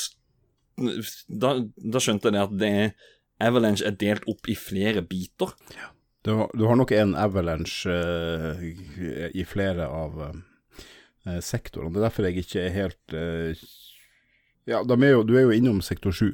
da, 1.27 1.53
da 1.75 2.01
skjønte 2.01 2.29
jeg 2.29 2.35
det 2.35 2.43
at 2.43 2.53
det 2.59 2.73
Avalanche 3.43 3.85
er 3.87 3.95
delt 3.99 4.25
opp 4.31 4.47
i 4.51 4.55
flere 4.59 5.03
biter. 5.05 5.53
Du, 6.25 6.33
har, 6.35 6.49
du 6.55 6.65
har 6.67 6.75
nok 6.79 6.91
en 6.95 7.13
Avalanche 7.15 7.91
uh, 7.91 8.63
i 9.31 9.45
flere 9.47 9.87
av 9.87 10.17
uh, 10.19 11.39
sektorene. 11.43 11.93
Det 11.95 12.01
er 12.01 12.07
derfor 12.07 12.27
jeg 12.27 12.43
ikke 12.43 12.65
er 12.65 12.75
helt 12.75 13.15
uh, 13.15 13.67
Ja, 14.69 14.81
er 14.83 15.13
jo, 15.13 15.23
du 15.23 15.35
er 15.39 15.47
jo 15.47 15.55
innom 15.55 15.79
sektor 15.81 16.11
7, 16.15 16.33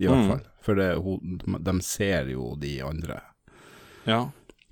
i 0.00 0.08
hvert 0.08 0.24
Mm. 0.24 0.28
fall. 0.32 0.44
For 0.64 0.74
det, 0.78 0.88
hun, 1.04 1.38
de 1.64 1.74
ser 1.84 2.28
jo 2.32 2.54
de 2.60 2.78
andre. 2.84 3.20
Ja. 4.08 4.30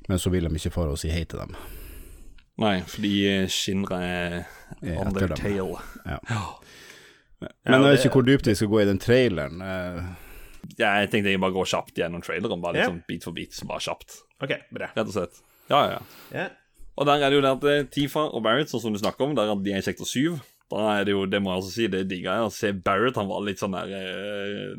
Men 0.09 0.19
så 0.19 0.33
vil 0.33 0.49
de 0.49 0.57
ikke 0.57 0.73
fare 0.75 0.93
og 0.97 0.99
si 1.01 1.13
hei 1.13 1.25
til 1.25 1.41
dem. 1.45 1.55
Nei, 2.63 2.77
fordi 2.89 3.11
eh, 3.29 3.47
Shinra 3.53 3.99
er 4.01 4.37
Er 4.83 5.01
on 5.03 5.13
their 5.15 5.29
dem. 5.29 5.37
tail. 5.37 5.75
Ja. 6.09 6.19
Men 7.41 7.83
jeg 7.83 7.83
vet 7.85 8.05
ikke 8.07 8.17
hvor 8.21 8.27
dypt 8.27 8.49
vi 8.49 8.55
skal 8.57 8.71
gå 8.73 8.81
i 8.83 8.87
den 8.89 9.01
traileren. 9.03 9.61
eh, 9.61 9.99
Ja, 10.81 10.95
jeg 11.03 11.11
tenkte 11.13 11.31
jeg 11.31 11.41
bare 11.43 11.53
går 11.55 11.69
kjapt 11.71 11.95
gjennom 12.01 12.23
traileren, 12.25 12.63
bare 12.65 12.75
litt 12.79 12.89
sånn 12.89 13.03
bit 13.07 13.23
for 13.29 13.37
bit, 13.37 13.55
bare 13.69 13.85
kjapt. 13.85 14.17
OK, 14.43 14.55
bra. 14.75 14.89
Rett 14.97 15.07
og 15.07 15.15
slett. 15.15 15.43
Ja, 15.71 15.83
ja, 15.85 15.99
ja. 15.99 16.01
Ja. 16.41 16.47
Og 16.97 17.05
der 17.07 17.21
er 17.23 17.29
det 17.31 17.37
jo 17.37 17.45
det 17.45 17.53
at 17.59 17.65
eh, 17.71 17.85
Tifa 17.93 18.25
og 18.33 18.43
Barrett, 18.43 18.71
sånn 18.73 18.81
som 18.87 18.93
du 18.97 18.99
snakker 18.99 19.27
om, 19.29 19.35
der 19.37 19.53
at 19.53 19.63
de 19.63 19.73
er 19.77 19.83
i 19.83 19.85
sektor 19.85 20.09
7. 20.09 20.39
Da 20.73 20.81
er 20.97 21.05
det 21.07 21.13
jo, 21.13 21.27
det 21.31 21.39
må 21.45 21.53
jeg 21.53 21.61
altså 21.61 21.71
si, 21.77 21.87
det 21.93 22.01
digga 22.11 22.39
jeg. 22.41 22.49
Å 22.49 22.55
se 22.57 22.73
Barrett, 22.73 23.19
han 23.21 23.29
var 23.29 23.45
litt 23.47 23.61
sånn 23.61 23.77
der 23.77 23.93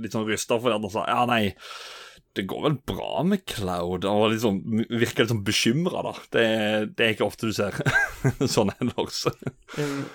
Litt 0.02 0.12
sånn 0.18 0.26
rysta 0.28 0.58
fordi 0.60 0.76
at 0.76 0.82
han 0.88 0.92
sa 0.98 1.06
ja, 1.08 1.22
nei, 1.30 1.54
det 2.38 2.46
går 2.50 2.64
vel 2.68 2.78
bra 2.88 3.24
med 3.26 3.44
Cloud. 3.50 4.06
Han 4.06 4.38
sånn, 4.42 4.62
virka 4.90 5.24
litt 5.24 5.34
sånn 5.34 5.44
bekymra, 5.48 6.04
da. 6.06 6.14
Det, 6.34 6.46
det 6.98 7.06
er 7.06 7.16
ikke 7.16 7.28
ofte 7.28 7.50
du 7.50 7.56
ser 7.56 7.76
sånn 8.56 8.72
ellers. 8.78 9.26
Um, 9.78 10.06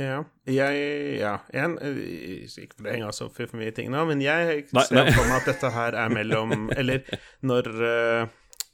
ja. 0.00 0.22
Jeg 0.50 1.18
Ja, 1.20 1.36
en 1.54 1.76
eh, 1.78 2.48
Ikke 2.50 2.74
for 2.74 2.86
det 2.86 2.96
henger 2.96 3.14
så 3.14 3.28
for 3.30 3.54
mye 3.54 3.70
ting 3.74 3.92
nå, 3.94 4.00
men 4.08 4.22
jeg 4.24 4.64
Nei, 4.74 4.82
ser 4.88 5.12
for 5.14 5.28
meg 5.28 5.36
at 5.36 5.46
dette 5.52 5.70
her 5.70 5.94
er 6.02 6.10
mellom 6.10 6.66
Eller 6.80 7.06
når 7.46 7.70
uh, 7.78 8.32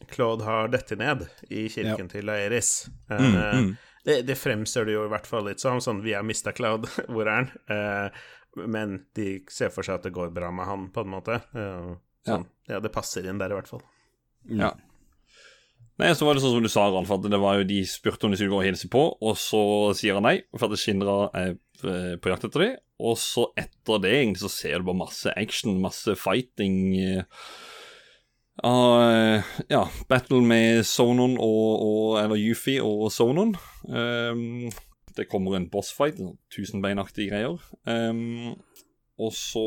Claude 0.08 0.46
har 0.48 0.72
dette 0.72 0.96
ned 0.96 1.26
i 1.52 1.66
kirken 1.68 2.08
til 2.08 2.32
Aeris. 2.32 2.88
Uh, 3.12 3.20
mm. 3.20 3.70
Det, 4.06 4.22
det 4.24 4.36
fremstår 4.40 4.88
det 4.88 4.94
jo 4.94 5.04
i 5.04 5.10
hvert 5.12 5.28
fall 5.28 5.44
litt 5.44 5.60
som. 5.60 5.76
Sånn, 5.84 6.00
vi 6.00 6.14
har 6.16 6.24
mista 6.24 6.54
Cloud, 6.56 6.88
hvor 7.12 7.28
er 7.28 7.42
han? 7.42 7.50
Uh, 7.68 8.22
men 8.54 9.00
de 9.14 9.40
ser 9.50 9.70
for 9.74 9.86
seg 9.86 10.00
at 10.00 10.06
det 10.08 10.14
går 10.14 10.32
bra 10.34 10.50
med 10.54 10.66
han, 10.66 10.88
på 10.94 11.04
en 11.04 11.12
måte. 11.12 11.40
Eh, 11.54 11.90
sånn. 12.26 12.46
ja. 12.68 12.80
det 12.82 12.92
passer 12.94 13.26
inn 13.28 13.40
der, 13.40 13.52
i 13.52 13.58
hvert 13.58 13.70
fall. 13.70 13.82
Ja. 14.48 14.74
Nei, 16.00 16.14
så 16.16 16.24
var 16.24 16.36
det 16.36 16.42
sånn 16.44 16.54
som 16.56 16.64
du 16.64 16.70
sa, 16.72 16.86
Ralf, 16.88 17.10
at 17.12 17.26
det 17.28 17.40
var 17.40 17.58
jo 17.58 17.66
de 17.68 17.82
spurte 17.88 18.24
om 18.24 18.32
de 18.32 18.38
skulle 18.40 18.54
gå 18.54 18.60
og 18.62 18.68
hilse 18.70 18.88
på, 18.92 19.02
og 19.20 19.34
så 19.36 19.62
sier 19.98 20.16
han 20.16 20.24
nei, 20.24 20.38
for 20.56 20.70
at 20.72 20.80
Shinra 20.80 21.16
er 21.36 21.50
eh, 21.52 22.14
på 22.16 22.32
jakt 22.32 22.46
etter 22.48 22.64
dem. 22.64 22.78
Og 23.00 23.16
så 23.20 23.46
etter 23.58 24.00
det 24.04 24.12
egentlig 24.12 24.42
så 24.42 24.52
ser 24.52 24.80
du 24.80 24.88
bare 24.88 25.02
masse 25.02 25.32
action, 25.40 25.76
masse 25.80 26.14
fighting. 26.20 26.94
Uh, 28.60 29.40
ja, 29.72 29.86
battle 30.08 30.42
med 30.44 30.82
Sonon 30.84 31.38
og, 31.40 31.68
og 31.80 32.18
Eller 32.20 32.40
Yuffie 32.40 32.82
og 32.84 33.08
Sonon. 33.12 33.54
Um, 33.88 34.68
Det 35.16 35.26
kommer 35.28 35.56
en 35.56 35.68
bossfight, 35.72 36.20
sånn 36.20 36.36
tusenbeinaktige 36.54 37.32
greier. 37.32 37.56
Um, 37.88 38.52
og 39.20 39.32
så 39.36 39.64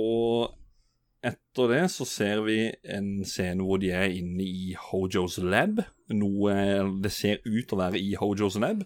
etter 1.24 1.72
det 1.72 1.84
så 1.94 2.06
ser 2.08 2.44
vi 2.48 2.58
en 2.84 3.24
scene 3.28 3.64
hvor 3.64 3.80
de 3.82 3.94
er 3.96 4.12
inne 4.12 4.44
i 4.44 4.74
Hojos 4.90 5.40
lab. 5.40 5.82
Noe 6.12 6.56
det 7.04 7.14
ser 7.16 7.42
ut 7.46 7.66
til 7.68 7.78
å 7.78 7.82
være 7.82 8.02
i 8.02 8.14
Hojos 8.20 8.60
lab. 8.62 8.84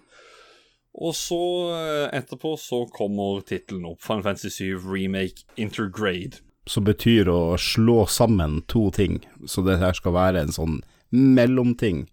Og 0.97 1.13
så 1.13 1.41
eh, 1.77 2.07
etterpå 2.17 2.55
så 2.57 2.83
kommer 2.93 3.43
tittelen 3.45 3.85
opp. 3.89 4.01
Final 4.05 4.25
Fantasy 4.25 4.49
7 4.49 4.85
Remake 4.85 5.45
Intergrade. 5.57 6.41
Som 6.67 6.87
betyr 6.87 7.29
å 7.29 7.57
slå 7.61 8.05
sammen 8.09 8.61
to 8.67 8.87
ting. 8.91 9.21
Så 9.45 9.63
det 9.65 9.77
her 9.81 9.97
skal 9.97 10.17
være 10.17 10.41
en 10.41 10.55
sånn 10.55 10.81
mellomting 11.13 12.07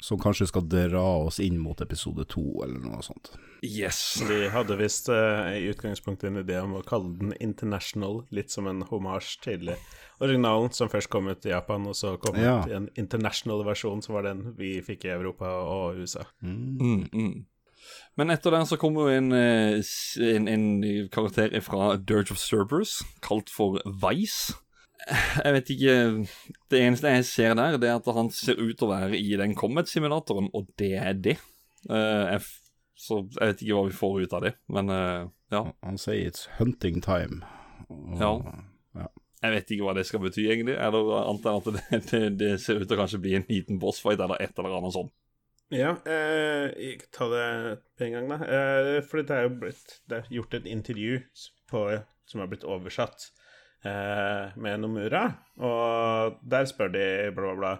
som 0.00 0.20
kanskje 0.22 0.46
skal 0.52 0.68
dra 0.70 1.04
oss 1.26 1.40
inn 1.42 1.58
mot 1.58 1.80
episode 1.82 2.24
to, 2.30 2.44
eller 2.62 2.78
noe 2.86 3.02
sånt. 3.02 3.34
Yes. 3.62 4.20
De 4.28 4.48
hadde 4.52 4.76
visst 4.78 5.08
uh, 5.10 5.48
i 5.56 5.64
utgangspunktet 5.72 6.28
en 6.30 6.40
idé 6.44 6.60
om 6.62 6.76
å 6.78 6.82
kalle 6.86 7.10
den 7.18 7.32
International, 7.42 8.20
litt 8.30 8.50
som 8.54 8.66
en 8.70 8.82
homasj 8.86 9.38
til 9.44 9.72
originalen, 10.22 10.70
som 10.74 10.90
først 10.92 11.10
kom 11.10 11.28
ut 11.30 11.46
i 11.46 11.52
Japan, 11.52 11.86
og 11.90 11.94
så 11.98 12.16
kom 12.22 12.36
Ja. 12.38 12.60
ut 12.62 12.70
i 12.70 12.76
en 12.76 12.88
international 12.98 13.64
versjon, 13.66 14.02
som 14.02 14.14
var 14.18 14.22
den 14.28 14.54
vi 14.58 14.76
fikk 14.82 15.04
i 15.08 15.14
Europa 15.14 15.46
og 15.62 15.98
USA. 16.02 16.24
Mm, 16.42 17.08
mm. 17.12 17.34
Men 18.18 18.30
etter 18.34 18.50
den 18.50 18.66
så 18.66 18.76
kommer 18.76 19.06
jo 19.08 19.16
en, 19.16 19.32
eh, 19.32 19.82
en, 20.34 20.48
en 20.50 20.64
karakter 21.14 21.54
fra 21.62 21.96
Dirge 21.96 22.32
of 22.34 22.38
Servers, 22.42 22.98
kalt 23.22 23.48
for 23.50 23.78
Vice. 23.86 24.54
Jeg 25.38 25.52
vet 25.54 25.68
ikke 25.70 25.92
Det 26.68 26.80
eneste 26.82 27.08
jeg 27.14 27.24
ser 27.24 27.54
der, 27.54 27.78
det 27.78 27.88
er 27.88 28.00
at 28.00 28.08
han 28.12 28.28
ser 28.34 28.58
ut 28.58 28.74
til 28.76 28.88
å 28.88 28.90
være 28.90 29.16
i 29.16 29.36
den 29.38 29.54
Comet-simulatoren, 29.56 30.50
og 30.52 30.66
det 30.76 30.90
er 30.98 31.14
det. 31.14 31.36
Eh, 31.88 32.24
jeg, 32.34 32.42
f- 32.42 32.58
så 32.98 33.20
jeg 33.38 33.52
vet 33.52 33.62
ikke 33.62 33.76
hva 33.78 33.86
vi 33.86 33.94
får 33.94 34.16
ut 34.24 34.34
av 34.34 34.44
det, 34.48 34.54
men 34.74 34.90
eh, 34.90 35.28
ja. 35.54 35.62
Han 35.86 35.98
sier 36.00 36.26
'it's 36.26 36.48
hunting 36.58 37.00
time'. 37.04 37.44
Og, 37.88 38.18
Ja. 38.18 39.06
Jeg 39.38 39.54
vet 39.54 39.70
ikke 39.70 39.86
hva 39.86 39.94
det 39.94 40.02
skal 40.08 40.20
bety, 40.20 40.48
egentlig. 40.50 40.74
Eller 40.74 41.12
annet 41.22 41.44
enn 41.46 41.60
at 41.60 41.68
det, 41.74 42.00
det, 42.10 42.22
det 42.40 42.60
ser 42.60 42.80
ut 42.80 42.88
til 42.88 42.96
å 42.96 43.00
kanskje 43.04 43.20
bli 43.22 43.36
en 43.38 43.46
liten 43.48 43.78
bossfight 43.78 44.18
eller 44.18 44.40
et 44.42 44.58
eller 44.58 44.78
annet 44.80 44.96
sånt. 44.96 45.12
Ja, 45.70 45.92
eh, 46.08 46.72
jeg 46.80 47.04
ta 47.12 47.28
det 47.28 47.46
på 47.98 48.06
en 48.06 48.16
gang, 48.16 48.28
da. 48.32 48.38
Eh, 48.42 49.00
for 49.06 49.22
det 49.22 49.36
er 49.36 49.46
jo 49.46 49.58
blitt 49.60 49.98
det 50.08 50.22
er 50.22 50.30
gjort 50.32 50.56
et 50.58 50.66
intervju 50.66 51.20
på, 51.70 51.82
som 52.26 52.40
har 52.42 52.48
blitt 52.50 52.64
oversatt 52.64 53.28
eh, 53.84 54.56
med 54.56 54.80
Nomura, 54.80 55.26
og 55.60 56.40
der 56.42 56.64
spør 56.70 56.90
de 56.96 57.06
bla, 57.36 57.52
bla, 57.52 57.56
bla. 57.60 57.74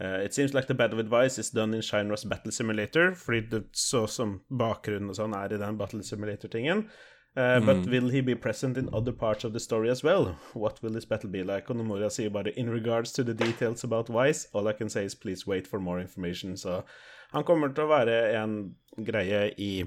Eh, 0.00 0.24
It 0.24 0.34
seems 0.34 0.52
like 0.54 0.66
the 0.66 0.74
battle 0.74 1.00
advice 1.00 1.38
is 1.40 1.50
done 1.50 1.74
in 1.74 1.80
Shinras 1.82 2.24
Battle 2.28 2.52
Simulator, 2.52 3.14
fordi 3.14 3.40
det 3.50 3.62
så 3.72 4.06
som 4.08 4.40
bakgrunnen 4.50 5.08
og 5.10 5.16
sånn 5.16 5.34
er 5.34 5.54
i 5.54 5.58
den 5.58 5.78
Battle 5.78 6.02
Simulator-tingen. 6.02 6.88
Eh, 7.36 7.60
But 7.60 7.86
will 7.86 8.08
he 8.10 8.20
be 8.22 8.34
present 8.34 8.76
in 8.78 8.88
other 8.92 9.12
parts 9.12 9.44
of 9.44 9.52
the 9.52 9.60
story 9.60 9.90
as 9.90 10.02
well? 10.04 10.36
What 10.54 10.82
will 10.82 10.92
this 10.92 11.04
battle 11.04 11.30
be 11.30 11.42
like? 11.44 11.70
Og 11.70 11.76
Nomura 11.76 12.08
sier 12.10 12.30
bare 12.30 12.52
In 12.56 12.70
regards 12.70 13.12
to 13.12 13.24
the 13.24 13.34
details 13.34 13.84
about 13.84 14.08
Wise, 14.10 14.48
all 14.54 14.68
I 14.68 14.72
can 14.72 14.88
say 14.88 15.04
is 15.04 15.14
please 15.14 15.46
wait 15.46 15.66
for 15.66 15.78
more 15.80 16.00
information. 16.00 16.56
Så 16.56 16.82
han 17.32 17.44
kommer 17.44 17.68
til 17.74 17.84
å 17.84 17.88
være 17.88 18.42
en 18.42 18.74
greie 19.04 19.50
i, 19.58 19.84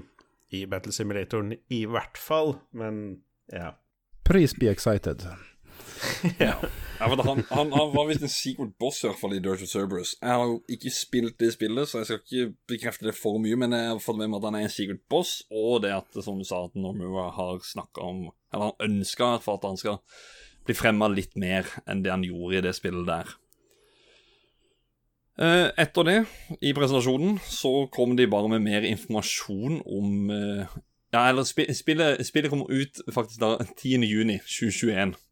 i 0.52 0.64
Battle 0.66 0.92
Simulatoren, 0.92 1.54
i 1.70 1.84
hvert 1.86 2.18
fall, 2.18 2.56
men 2.72 3.20
ja. 3.52 3.72
Please 4.24 4.54
be 4.58 4.68
excited. 4.68 5.22
Ja, 6.38 6.54
for 7.08 7.22
han, 7.24 7.44
han, 7.48 7.70
han 7.72 7.92
var 7.94 8.08
visst 8.10 8.24
en 8.26 8.32
secret 8.32 8.72
boss 8.80 8.98
i 9.00 9.08
hvert 9.08 9.20
fall 9.20 9.32
i 9.36 9.40
of 9.40 9.62
Cerberus. 9.64 10.16
Jeg 10.20 10.36
har 10.36 10.44
jo 10.44 10.58
ikke 10.68 10.92
spilt 10.92 11.38
det 11.40 11.52
spillet, 11.54 11.88
så 11.88 12.02
jeg 12.02 12.08
skal 12.08 12.20
ikke 12.20 12.52
bekrefte 12.74 13.08
det 13.08 13.16
for 13.16 13.40
mye, 13.40 13.56
men 13.56 13.72
jeg 13.72 13.88
har 13.88 14.02
fått 14.04 14.18
med 14.20 14.28
meg 14.28 14.40
at 14.40 14.48
han 14.50 14.58
er 14.58 14.66
en 14.66 14.74
secret 14.74 15.00
boss, 15.08 15.38
og 15.48 15.80
det 15.86 15.94
at, 15.96 16.20
som 16.24 16.38
du 16.38 16.44
sa, 16.44 16.66
at 16.68 16.76
Nomura 16.76 17.30
har 17.36 17.62
snakka 17.64 18.04
om 18.04 18.28
Eller 18.52 18.72
han 18.72 18.90
ønska 18.90 19.36
at 19.38 19.64
han 19.64 19.78
skal 19.78 20.00
bli 20.66 20.74
fremma 20.76 21.08
litt 21.08 21.36
mer 21.40 21.68
enn 21.88 22.02
det 22.04 22.12
han 22.12 22.26
gjorde 22.26 22.58
i 22.58 22.64
det 22.66 22.74
spillet 22.76 23.06
der. 23.08 23.32
Eh, 25.40 25.68
Etter 25.80 26.04
det, 26.04 26.18
i 26.60 26.74
presentasjonen, 26.76 27.38
så 27.40 27.86
kom 27.94 28.12
de 28.18 28.28
bare 28.28 28.50
med 28.52 28.66
mer 28.66 28.84
informasjon 28.84 29.80
om 29.86 30.32
eh, 30.34 30.78
Ja, 31.14 31.24
eller 31.30 31.46
spillet, 31.48 32.20
spillet 32.26 32.52
kommer 32.52 32.68
ut 32.70 33.00
faktisk 33.10 33.40
da 33.40 33.56
10. 33.64 34.04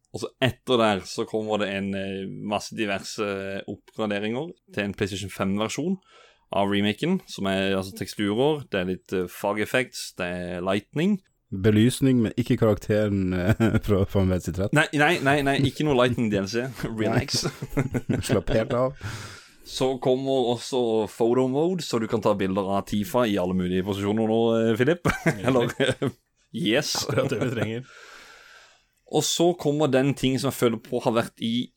juni 0.09 0.13
2021. 0.13 0.13
Og 0.13 0.19
så 0.23 0.29
etter 0.41 0.77
der 0.77 1.01
så 1.05 1.25
kommer 1.25 1.59
det 1.59 1.69
en 1.75 1.93
eh, 1.93 2.27
masse 2.27 2.75
diverse 2.75 3.21
eh, 3.21 3.61
oppgraderinger 3.67 4.51
til 4.73 4.83
en 4.83 4.93
PlayStation 4.93 5.29
5-versjon 5.29 5.97
av 6.51 6.69
remaken, 6.71 7.19
som 7.27 7.45
er 7.45 7.75
altså 7.77 7.93
teksturer, 7.93 8.63
det 8.71 8.79
er 8.79 8.87
litt 8.89 9.13
fog 9.29 9.59
effects, 9.61 10.13
det 10.17 10.25
er 10.25 10.63
lightning. 10.65 11.19
Belysning, 11.51 12.21
men 12.21 12.33
ikke 12.37 12.57
karakteren 12.57 13.33
eh, 13.33 13.53
fra 13.85 14.05
Final 14.05 14.33
Fantasy 14.33 14.51
13. 14.51 14.69
Nei, 14.73 14.87
nei, 14.93 15.19
nei, 15.21 15.41
nei 15.45 15.59
ikke 15.69 15.85
noe 15.85 15.97
lightning 15.97 16.31
DLC. 16.33 16.65
Relax. 16.89 17.45
Slapp 18.29 18.49
helt 18.53 18.73
av. 18.73 18.97
Så 19.69 19.99
kommer 20.01 20.55
også 20.55 21.05
photo 21.05 21.45
mode, 21.47 21.85
så 21.85 21.99
du 22.01 22.07
kan 22.09 22.23
ta 22.25 22.33
bilder 22.33 22.71
av 22.79 22.87
Tifa 22.89 23.27
i 23.29 23.37
alle 23.37 23.53
mulige 23.53 23.85
posisjoner 23.85 24.25
nå, 24.25 24.41
Filip. 24.79 25.05
Philip. 25.05 25.45
Eller 25.45 25.69
eh, 25.85 26.09
Yes. 26.53 26.95
Akkurat 27.05 27.29
det 27.29 27.39
vi 27.39 27.49
trenger. 27.51 27.83
Og 29.11 29.23
så 29.25 29.53
kommer 29.57 29.87
den 29.89 30.13
ting 30.13 30.35
som 30.39 30.51
jeg 30.51 30.57
føler 30.59 30.81
på 30.85 30.99
har 31.03 31.15
vært 31.15 31.41
i 31.41 31.71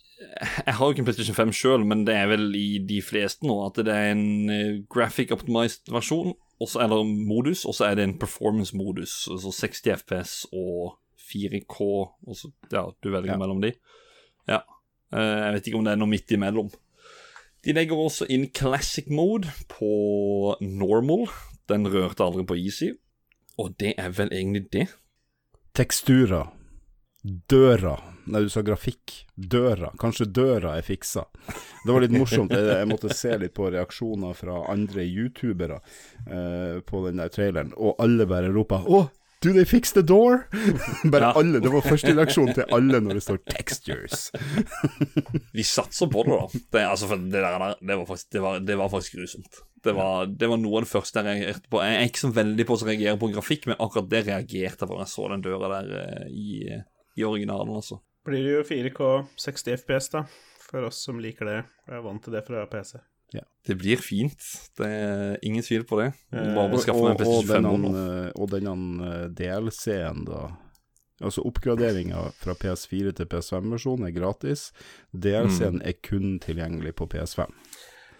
Jeg 0.67 0.75
har 0.77 0.85
jo 0.87 0.93
ikke 0.93 1.01
en 1.03 1.07
PlayStation 1.09 1.35
5 1.35 1.53
sjøl, 1.53 1.85
men 1.85 2.05
det 2.07 2.15
er 2.15 2.29
vel 2.31 2.53
i 2.55 2.79
de 2.87 3.01
fleste 3.03 3.43
nå 3.49 3.57
at 3.67 3.81
det 3.83 3.91
er 3.91 4.12
en 4.12 4.51
eh, 4.55 4.77
graphic 4.93 5.33
optimized 5.35 5.91
versjon, 5.91 6.35
også, 6.62 6.79
eller 6.85 7.03
modus, 7.03 7.65
og 7.67 7.75
så 7.75 7.89
er 7.89 7.97
det 7.99 8.05
en 8.07 8.19
performance-modus. 8.21 9.17
Altså 9.35 9.51
60 9.51 9.83
FPS 10.05 10.35
og 10.55 10.93
4K, 11.33 11.81
og 11.83 12.37
så 12.39 12.53
Ja, 12.71 12.85
du 13.03 13.11
velger 13.11 13.33
Ja. 13.33 13.39
mellom 13.41 13.61
de. 13.65 13.73
Ja. 14.47 14.61
Eh, 15.12 15.19
Jeg 15.19 15.53
vet 15.55 15.67
ikke 15.67 15.79
om 15.81 15.85
det 15.85 15.93
er 15.97 15.97
noe 16.05 16.09
midt 16.15 16.31
imellom. 16.31 16.71
De 17.65 17.73
legger 17.73 17.97
også 17.99 18.27
inn 18.31 18.47
classic 18.55 19.11
mode 19.11 19.51
på 19.69 20.55
normal. 20.61 21.27
Den 21.69 21.87
rørte 21.91 22.23
aldri 22.23 22.45
på 22.47 22.57
easy. 22.62 22.93
Og 23.59 23.75
det 23.79 23.95
er 23.99 24.11
vel 24.11 24.31
egentlig 24.31 24.69
det. 24.73 24.87
Teksturer. 25.75 26.47
Døra. 27.23 27.97
Nei, 28.26 28.41
du 28.43 28.50
sa 28.50 28.62
grafikk. 28.67 29.14
Døra. 29.35 29.93
Kanskje 29.99 30.26
døra 30.35 30.76
er 30.79 30.87
fiksa. 30.87 31.25
Det 31.87 31.91
var 31.95 32.02
litt 32.05 32.14
morsomt. 32.14 32.52
Jeg, 32.55 32.87
måtte 32.91 33.14
se 33.14 33.35
litt 33.38 33.55
på 33.55 33.69
reaksjoner 33.71 34.35
fra 34.38 34.61
andre 34.73 35.05
youtubere 35.07 35.81
eh, 36.26 36.79
på 36.87 37.02
den 37.07 37.23
der 37.23 37.31
traileren, 37.35 37.73
og 37.76 37.99
alle 38.02 38.26
bare 38.31 38.50
roper 38.55 38.87
'Å, 38.87 39.00
do 39.43 39.52
they 39.55 39.64
fix 39.67 39.93
the 39.95 40.02
door?' 40.02 40.47
bare 41.14 41.31
Ja. 41.31 41.33
alle. 41.38 41.61
Det 41.62 41.71
var 41.71 41.87
første 41.87 42.14
reaksjon 42.14 42.55
til 42.55 42.67
alle 42.75 43.00
når 43.02 43.19
det 43.19 43.25
står 43.26 43.38
'textures'. 43.50 44.31
Vi 45.57 45.62
satser 45.67 46.11
på 46.11 46.23
det, 46.26 46.38
da. 46.38 46.62
Det, 46.79 46.87
altså, 46.91 47.07
det, 47.17 47.43
der, 47.43 47.75
det, 47.81 47.97
var 47.99 48.07
faktisk, 48.07 48.31
det, 48.33 48.43
var, 48.43 48.59
det 48.61 48.79
var 48.79 48.88
faktisk 48.91 49.19
grusomt. 49.19 49.62
Det 49.83 49.93
var, 49.99 50.26
det 50.31 50.47
var 50.47 50.59
noe 50.62 50.79
av 50.79 50.85
det 50.87 50.93
første 50.93 51.19
jeg 51.23 51.43
reagerte 51.43 51.67
på. 51.71 51.83
Jeg 51.83 51.99
er 51.99 52.07
ikke 52.07 52.23
så 52.23 52.29
veldig 52.35 52.67
på 52.67 52.75
å 52.79 52.87
reagere 52.87 53.19
på 53.19 53.31
grafikk, 53.35 53.67
men 53.67 53.81
akkurat 53.83 54.11
det 54.11 54.26
reagerte 54.29 54.83
jeg 54.87 54.88
på 54.91 54.95
da 54.95 55.02
jeg 55.02 55.11
så 55.11 55.29
den 55.33 55.43
døra 55.43 55.71
der 55.81 55.88
eh, 56.02 56.29
i, 56.31 56.50
i 57.16 57.25
originalen, 57.25 57.75
altså. 57.76 58.00
Blir 58.25 58.42
det 58.45 58.52
jo 58.54 58.62
4K 58.69 59.09
60 59.37 59.76
FPS, 59.83 60.11
da, 60.14 60.25
for 60.69 60.87
oss 60.88 61.00
som 61.04 61.19
liker 61.21 61.49
det. 61.49 61.57
Jeg 61.88 61.97
er 61.99 62.04
vant 62.04 62.23
til 62.25 62.33
det 62.37 62.45
fra 62.47 62.66
PC. 62.71 63.00
Det 63.64 63.76
blir 63.78 63.97
fint. 64.02 64.42
Det 64.76 64.87
er 64.87 65.37
ingen 65.47 65.62
tvil 65.62 65.85
på 65.87 66.00
det. 66.00 66.09
Bare 66.33 66.66
Eh, 66.66 66.81
skaffe 66.83 67.02
meg 67.04 67.21
og, 67.23 67.37
og 67.38 67.47
denne, 67.47 67.90
eh, 68.26 68.31
og 68.35 68.49
denne 68.50 68.73
eh, 69.07 69.28
DLC-en, 69.38 70.25
da. 70.26 70.40
Altså 71.23 71.45
oppgraderinga 71.47 72.25
fra 72.42 72.57
PS4 72.59 73.12
til 73.14 73.28
PS5-versjonen 73.31 74.09
er 74.09 74.16
gratis. 74.16 74.73
DLC-en 75.14 75.78
Mm. 75.78 75.87
er 75.87 75.92
kun 76.02 76.38
tilgjengelig 76.42 76.97
på 76.99 77.07
PS5. 77.07 77.47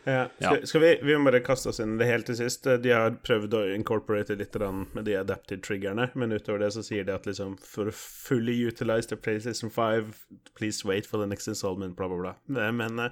Ja, 0.05 0.25
skal, 0.41 0.67
skal 0.67 0.81
vi, 0.83 0.89
vi 1.07 1.15
må 1.17 1.29
bare 1.31 1.41
kaste 1.47 1.69
oss 1.71 1.79
inn 1.83 1.95
i 1.95 1.99
det 2.01 2.09
helt 2.09 2.27
til 2.27 2.37
sist. 2.41 2.67
De 2.83 2.91
har 2.91 3.15
prøvd 3.23 3.55
å 3.55 3.63
incorporate 3.75 4.35
litt 4.39 4.57
med 4.59 5.05
de 5.07 5.15
adapted 5.21 5.63
triggerne, 5.63 6.09
men 6.19 6.33
utover 6.35 6.59
det 6.65 6.73
så 6.75 6.83
sier 6.83 7.05
de 7.07 7.15
at 7.15 7.27
liksom 7.29 7.55
for 7.63 7.91
fully 7.95 8.57
utilize 8.67 9.07
the 9.09 9.17
PlayStation 9.17 9.71
5, 9.71 10.11
please 10.59 10.85
wait 10.85 11.07
for 11.07 11.19
the 11.23 11.27
next 11.27 11.47
installment, 11.49 11.97
bla, 11.97 12.09
bla, 12.09 12.19
bla. 12.19 12.71
Men 12.73 12.99
eh, 12.99 13.11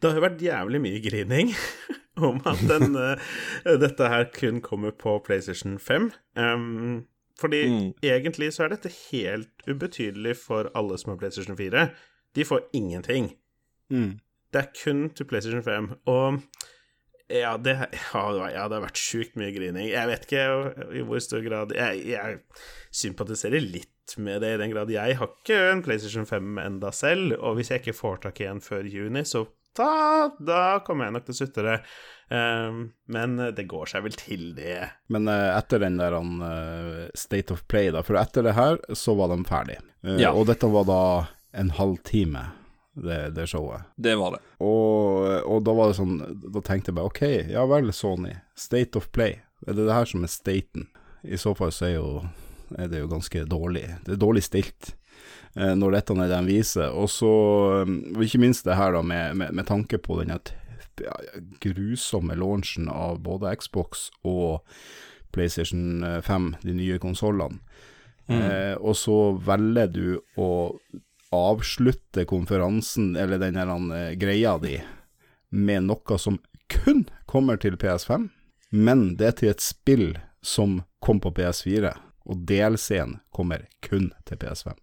det 0.00 0.10
har 0.12 0.20
jo 0.20 0.26
vært 0.28 0.42
jævlig 0.46 0.80
mye 0.84 1.02
grining 1.02 1.54
om 2.28 2.38
at 2.46 2.62
den, 2.70 2.94
eh, 2.94 3.76
dette 3.82 4.08
her 4.10 4.30
kun 4.34 4.60
kommer 4.60 4.90
på 4.94 5.18
PlayStation 5.26 5.78
5. 5.78 6.12
Um, 6.38 7.06
fordi 7.38 7.64
Mm. 7.68 7.92
egentlig 8.02 8.52
så 8.54 8.64
er 8.64 8.72
dette 8.72 8.90
helt 9.12 9.66
ubetydelig 9.68 10.36
for 10.36 10.70
alle 10.74 10.96
som 10.98 11.12
har 11.12 11.18
PlayStation 11.20 11.56
4. 11.58 11.88
De 12.34 12.44
får 12.44 12.64
ingenting. 12.74 13.28
Det 14.52 14.62
er 14.62 14.72
kun 14.82 15.08
til 15.16 15.28
PlayStation 15.28 15.64
5. 15.64 15.90
Og 16.08 16.38
ja, 17.28 17.56
det, 17.60 17.74
ja, 18.14 18.24
det 18.32 18.78
har 18.78 18.84
vært 18.86 19.00
sjukt 19.00 19.36
mye 19.36 19.52
grining. 19.52 19.90
Jeg 19.90 20.08
vet 20.08 20.24
ikke 20.24 20.46
i 20.96 21.04
hvor 21.04 21.20
stor 21.20 21.44
grad 21.44 21.74
Jeg, 21.76 22.06
jeg 22.08 22.38
sympatiserer 22.96 23.60
litt 23.60 24.16
med 24.16 24.40
det, 24.40 24.54
i 24.54 24.60
den 24.62 24.72
grad 24.72 24.88
jeg 24.88 25.18
har 25.18 25.28
ikke 25.34 25.56
en 25.68 25.82
PlayStation 25.84 26.24
5 26.24 26.60
enda 26.62 26.88
selv, 26.96 27.34
og 27.44 27.58
hvis 27.58 27.68
jeg 27.74 27.82
ikke 27.82 27.92
får 27.98 28.22
tak 28.22 28.40
i 28.40 28.46
en 28.48 28.62
før 28.64 28.86
juni, 28.88 29.20
så 29.28 29.42
da, 29.76 30.30
da 30.40 30.60
kommer 30.86 31.06
jeg 31.06 31.14
nok 31.18 31.26
til 31.26 31.34
å 31.34 31.38
sutre. 31.42 31.74
Um, 32.32 32.78
men 33.12 33.36
det 33.56 33.66
går 33.70 33.92
seg 33.92 34.06
vel 34.06 34.16
til, 34.18 34.48
det. 34.56 34.80
Men 35.12 35.28
eh, 35.30 35.50
etter 35.54 35.84
den 35.84 36.00
der 36.00 36.16
eh, 36.18 37.04
State 37.16 37.54
of 37.54 37.62
Play, 37.70 37.92
da, 37.94 38.02
for 38.04 38.18
etter 38.20 38.48
det 38.48 38.56
her 38.56 38.80
så 38.96 39.14
var 39.20 39.30
de 39.32 39.38
ferdig. 39.48 39.78
Eh, 40.02 40.18
Ja. 40.24 40.32
Og 40.32 40.48
dette 40.50 40.68
var 40.72 40.88
da 40.88 41.02
en 41.60 41.70
halvtime, 41.76 42.42
det, 43.04 43.18
det 43.36 43.46
showet. 43.50 43.86
Det 43.96 44.14
var 44.18 44.36
det. 44.36 44.42
Og, 44.64 45.28
og 45.46 45.64
da 45.66 45.74
var 45.76 45.90
det 45.90 45.98
sånn 45.98 46.18
Da 46.42 46.62
tenkte 46.64 46.92
jeg 46.92 46.98
bare 46.98 47.10
OK, 47.10 47.22
ja 47.52 47.64
vel, 47.70 47.92
Sony. 47.94 48.34
State 48.58 48.98
of 48.98 49.10
Play. 49.14 49.38
Er 49.66 49.74
det 49.74 49.88
det 49.88 49.96
her 49.96 50.08
som 50.08 50.26
er 50.26 50.32
staten? 50.32 50.88
I 51.22 51.38
så 51.40 51.54
fall 51.58 51.72
så 51.74 51.88
er, 51.88 51.96
jo, 51.96 52.22
er 52.78 52.90
det 52.90 53.02
jo 53.02 53.10
ganske 53.10 53.42
dårlig. 53.50 53.86
Det 54.06 54.14
er 54.14 54.22
dårlig 54.22 54.44
stilt 54.46 54.92
eh, 55.56 55.74
når 55.74 55.98
dette 55.98 56.14
er 56.14 56.22
det 56.24 56.30
de 56.36 56.54
viser. 56.54 56.94
Og 56.94 57.10
så 57.12 57.32
um, 57.82 57.98
og 58.14 58.24
ikke 58.26 58.42
minst 58.42 58.68
det 58.68 58.78
her 58.78 58.94
da 58.94 59.02
med, 59.02 59.36
med, 59.40 59.54
med 59.58 59.68
tanke 59.68 60.00
på 60.02 60.20
den 60.22 60.34
grusomme 61.62 62.34
launchen 62.38 62.88
av 62.90 63.20
både 63.22 63.52
Xbox 63.60 64.08
og 64.26 64.64
PlayStation 65.34 66.02
5, 66.24 66.54
de 66.64 66.74
nye 66.74 66.98
konsollene. 67.02 67.60
Eh, 68.28 68.74
og 68.76 68.96
så 68.96 69.16
velger 69.40 69.88
du 69.88 70.06
å 70.36 70.48
avslutte 71.34 72.24
konferansen, 72.24 73.16
eller 73.16 73.38
den 73.38 73.56
her 73.56 73.70
eh, 73.96 74.14
greia 74.18 74.56
di, 74.58 74.78
med 75.50 75.88
noe 75.88 76.18
som 76.18 76.38
kun 76.68 77.06
kommer 77.26 77.56
til 77.56 77.76
PS5, 77.80 78.28
men 78.70 79.16
det 79.16 79.26
er 79.26 79.36
til 79.38 79.52
et 79.54 79.64
spill 79.64 80.10
som 80.44 80.82
kom 81.04 81.20
på 81.20 81.32
PS4, 81.36 81.94
og 82.28 82.42
DLC-en 82.48 83.18
kommer 83.32 83.64
kun 83.84 84.10
til 84.28 84.36
PS5. 84.40 84.74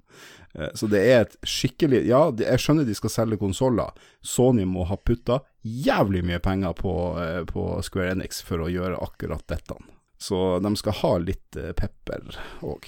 Eh, 0.56 0.72
Så 0.74 0.88
det 0.90 1.02
er 1.06 1.26
et 1.26 1.36
skikkelig 1.46 2.06
Ja, 2.08 2.32
jeg 2.32 2.62
skjønner 2.62 2.86
de 2.88 2.96
skal 2.98 3.14
selge 3.14 3.38
konsoller. 3.38 3.92
Sony 4.26 4.66
må 4.66 4.86
ha 4.90 4.98
putta 4.98 5.42
jævlig 5.62 6.24
mye 6.26 6.40
penger 6.40 6.74
på, 6.74 6.94
eh, 7.22 7.44
på 7.46 7.68
Square 7.86 8.16
Enix 8.16 8.42
for 8.42 8.66
å 8.66 8.70
gjøre 8.72 9.02
akkurat 9.02 9.46
dette. 9.48 9.78
Så 10.18 10.60
de 10.64 10.76
skal 10.80 10.94
ha 11.04 11.18
litt 11.22 11.58
pepper 11.78 12.38
òg. 12.64 12.88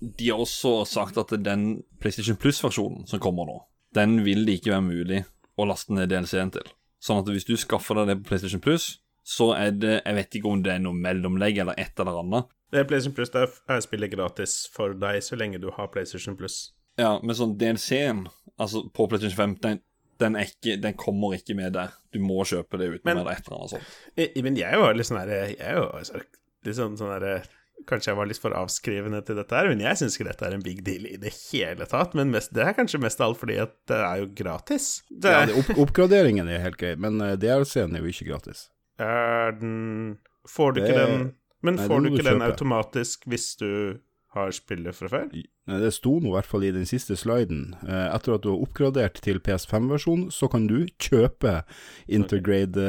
De 0.00 0.28
har 0.30 0.38
også 0.38 0.84
sagt 0.86 1.18
at 1.18 1.32
den 1.42 1.82
PlayStation 2.00 2.36
Plus-versjonen 2.38 3.06
som 3.10 3.20
kommer 3.22 3.48
nå, 3.48 3.58
den 3.96 4.20
vil 4.24 4.44
det 4.46 4.60
ikke 4.60 4.74
være 4.76 4.86
mulig 4.86 5.24
å 5.58 5.66
laste 5.66 5.94
ned 5.96 6.10
DLC-en 6.12 6.52
til. 6.54 6.68
Sånn 7.02 7.20
at 7.22 7.30
hvis 7.30 7.46
du 7.48 7.54
skaffer 7.58 7.98
deg 8.00 8.10
det 8.12 8.16
på 8.20 8.28
PlayStation 8.30 8.62
Plus, 8.62 8.98
så 9.28 9.50
er 9.58 9.74
det 9.76 9.96
Jeg 10.04 10.14
vet 10.16 10.36
ikke 10.38 10.48
om 10.50 10.62
det 10.64 10.72
er 10.72 10.80
noe 10.82 10.96
mellomlegg 10.96 11.58
eller 11.60 11.78
et 11.78 11.98
eller 12.00 12.22
annet. 12.22 12.48
Det 12.72 12.80
er 12.80 12.88
PlayStation 12.88 13.14
Plus 13.16 13.30
der 13.34 13.50
er 13.68 13.82
spillet 13.84 14.12
gratis 14.12 14.54
for 14.72 14.94
deg 14.94 15.20
så 15.24 15.36
lenge 15.40 15.60
du 15.60 15.70
har 15.74 15.90
PlayStation 15.92 16.36
Plus. 16.36 16.72
Ja, 16.98 17.18
men 17.22 17.36
sånn 17.38 17.56
DLC-en 17.60 18.26
altså 18.58 18.84
på 18.94 19.06
PlayStation 19.08 19.36
5, 19.36 19.54
den, 19.62 19.80
den, 20.22 20.36
er 20.36 20.48
ikke, 20.50 20.78
den 20.82 20.96
kommer 20.98 21.36
ikke 21.36 21.54
med 21.58 21.76
der. 21.76 21.92
Du 22.12 22.18
må 22.22 22.40
kjøpe 22.48 22.80
det 22.80 22.88
uten 22.94 23.06
Men- 23.06 23.18
eller 23.22 23.36
et 23.36 23.46
eller 23.46 23.60
annet 23.60 23.74
sånt. 23.76 24.42
Men 24.44 24.58
jeg 24.58 24.80
var 24.82 24.94
litt 24.98 25.06
sånn 25.06 25.20
herre 25.20 25.38
Jeg 25.52 25.60
er 25.60 25.78
jo 25.78 25.86
altså, 26.00 26.22
litt 26.66 26.76
sånn, 26.76 26.96
sånn 26.98 27.14
her 27.14 27.46
Kanskje 27.86 28.10
jeg 28.10 28.16
var 28.18 28.26
litt 28.26 28.40
for 28.42 28.50
avskrivende 28.58 29.20
til 29.24 29.36
dette 29.38 29.54
her, 29.54 29.68
men 29.68 29.80
jeg 29.80 29.96
syns 29.96 30.16
ikke 30.18 30.26
dette 30.28 30.44
er 30.48 30.54
en 30.56 30.62
big 30.64 30.82
deal 30.84 31.06
i 31.06 31.16
det 31.16 31.30
hele 31.52 31.86
tatt. 31.88 32.12
Men 32.18 32.30
mest, 32.34 32.52
det 32.52 32.64
er 32.66 32.74
kanskje 32.76 33.00
mest 33.00 33.20
av 33.20 33.30
alt 33.30 33.38
fordi 33.40 33.56
at 33.62 33.72
det 33.88 33.96
er 34.02 34.16
jo 34.24 34.26
gratis. 34.42 34.88
Det 35.08 35.30
Ja, 35.32 35.46
det, 35.46 35.54
opp, 35.56 35.70
oppgraderingen 35.86 36.48
er 36.48 36.58
helt 36.60 36.76
grei, 36.76 36.96
men 36.96 37.20
eh, 37.20 37.36
DLC-en 37.36 37.94
er 37.96 38.02
jo 38.02 38.10
ikke 38.12 38.28
gratis. 38.32 38.68
er 38.98 39.52
den 39.60 40.18
Får 40.48 40.74
du 40.74 40.80
Det- 40.80 40.88
ikke 40.90 40.98
den 41.06 41.34
Men 41.62 41.74
Nei, 41.74 41.86
får 41.88 42.02
du 42.02 42.08
ikke 42.10 42.22
du 42.22 42.28
den 42.30 42.42
automatisk 42.42 43.24
hvis 43.26 43.56
du 43.58 43.98
har 44.34 44.50
spillet 44.52 44.94
fra 44.94 45.08
før? 45.08 45.28
Det 45.66 45.92
sto 45.92 46.18
nå 46.20 46.28
i 46.28 46.32
hvert 46.36 46.46
fall 46.46 46.62
i 46.64 46.70
den 46.70 46.84
siste 46.86 47.16
sliden. 47.16 47.74
Eh, 47.82 48.14
Etter 48.14 48.34
at 48.34 48.42
du 48.44 48.50
har 48.52 48.60
oppgradert 48.62 49.20
til 49.24 49.40
PS5-versjon, 49.40 50.28
så 50.30 50.48
kan 50.50 50.66
du 50.68 50.86
kjøpe 51.00 51.64
Intergrade 52.08 52.84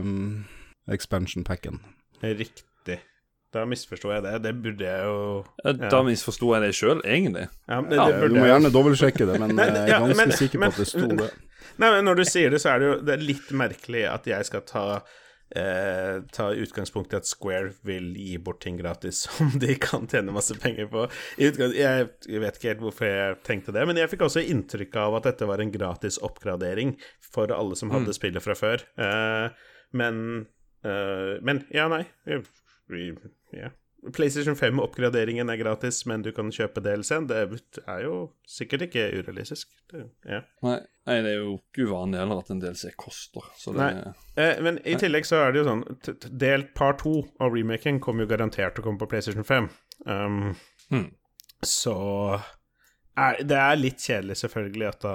uh, 0.00 0.42
expansion 0.92 1.44
packen. 1.44 1.80
Riktig. 2.22 2.64
Da 3.52 3.64
misforsto 3.66 4.12
jeg 4.14 4.22
det. 4.22 4.34
Det 4.44 4.52
burde 4.62 4.84
jeg 4.86 5.06
jo 5.08 5.44
Ja, 5.64 5.72
Da 5.90 6.02
misforsto 6.06 6.52
jeg 6.54 6.62
det 6.62 6.74
sjøl, 6.78 7.00
egentlig. 7.02 7.48
ja, 7.68 7.80
men 7.80 7.92
Ja, 7.98 8.04
det 8.12 8.28
Du 8.30 8.36
må 8.38 8.46
gjerne 8.46 8.70
dobbeltsjekke 8.70 9.26
det, 9.26 9.40
men 9.40 9.56
jeg 9.58 9.88
er 9.88 9.98
ganske 9.98 10.16
men- 10.16 10.36
sikker 10.38 10.58
på 10.58 10.60
men- 10.60 10.70
at 10.70 10.76
det 10.76 10.86
sto 10.86 11.08
det. 11.08 11.30
Nei, 11.80 11.90
men 11.90 12.04
når 12.04 12.16
du 12.16 12.24
sier 12.24 12.50
det, 12.50 12.60
så 12.60 12.74
er 12.74 12.78
det 12.78 12.86
jo 12.90 12.94
det 13.06 13.14
er 13.18 13.24
litt 13.24 13.50
merkelig 13.56 14.04
at 14.12 14.24
jeg 14.26 14.44
skal 14.46 14.60
ta 14.68 14.84
eh, 15.56 16.20
ta 16.30 16.50
utgangspunkt 16.54 17.12
i 17.12 17.16
at 17.18 17.26
Square 17.26 17.72
vil 17.82 18.12
gi 18.14 18.36
bort 18.38 18.60
ting 18.62 18.76
gratis 18.78 19.22
som 19.26 19.50
de 19.58 19.74
kan 19.82 20.06
tjene 20.06 20.30
masse 20.34 20.54
penger 20.62 20.86
på. 20.92 21.08
Jeg, 21.40 21.56
jeg 21.58 22.40
vet 22.44 22.54
ikke 22.60 22.68
helt 22.70 22.84
hvorfor 22.84 23.08
jeg 23.10 23.40
tenkte 23.48 23.72
det, 23.74 23.82
men 23.88 23.96
jeg 23.98 24.10
fikk 24.12 24.22
også 24.28 24.44
inntrykk 24.46 24.94
av 25.02 25.16
at 25.18 25.26
dette 25.30 25.48
var 25.50 25.58
en 25.64 25.72
gratis 25.74 26.20
oppgradering 26.22 26.94
for 27.32 27.50
alle 27.50 27.74
som 27.78 27.90
hadde 27.90 28.14
spillet 28.14 28.42
fra 28.44 28.54
før. 28.54 28.84
Eh, 28.98 29.50
men 29.92 30.46
eh, 30.84 31.38
Men 31.42 31.64
ja, 31.74 31.88
nei. 31.90 32.04
Ja. 33.56 33.70
PlayStation 34.16 34.54
5-oppgraderingen 34.56 35.50
er 35.52 35.58
gratis, 35.60 35.98
men 36.08 36.22
du 36.24 36.30
kan 36.32 36.48
kjøpe 36.48 36.80
DLC-en. 36.80 37.26
Det 37.28 37.36
er 37.84 37.98
jo 38.06 38.14
sikkert 38.48 38.86
ikke 38.86 39.02
urealistisk. 39.18 39.68
Det, 39.92 40.06
ja. 40.24 40.38
Nei, 40.64 40.78
nei, 41.10 41.16
det 41.26 41.34
er 41.34 41.42
jo 41.42 41.50
ikke 41.58 41.84
uvanlig 41.90 42.22
heller 42.22 42.40
at 42.40 42.48
en 42.54 42.62
DLC 42.62 42.94
koster. 42.96 43.44
Så 43.60 43.74
det 43.76 43.82
Nei. 43.82 44.14
Eh, 44.40 44.62
men 44.64 44.78
i 44.88 44.94
tillegg 44.96 45.28
så 45.28 45.42
er 45.44 45.52
det 45.52 45.60
jo 45.60 45.66
sånn 45.68 45.84
t- 46.00 46.14
t- 46.16 46.30
Del 46.32 46.64
par 46.78 46.96
to 47.02 47.12
av 47.44 47.52
remaken 47.52 48.00
kommer 48.00 48.24
jo 48.24 48.30
garantert 48.32 48.74
til 48.78 48.86
å 48.86 48.88
komme 48.88 49.02
på 49.02 49.10
PlayStation 49.12 49.44
5. 49.44 49.68
Um, 50.06 50.40
Hmm. 50.90 51.10
Så 51.62 51.92
er, 53.20 53.36
Det 53.44 53.58
er 53.60 53.76
litt 53.76 54.00
kjedelig, 54.00 54.40
selvfølgelig, 54.40 54.88
at 54.88 55.00
da 55.04 55.14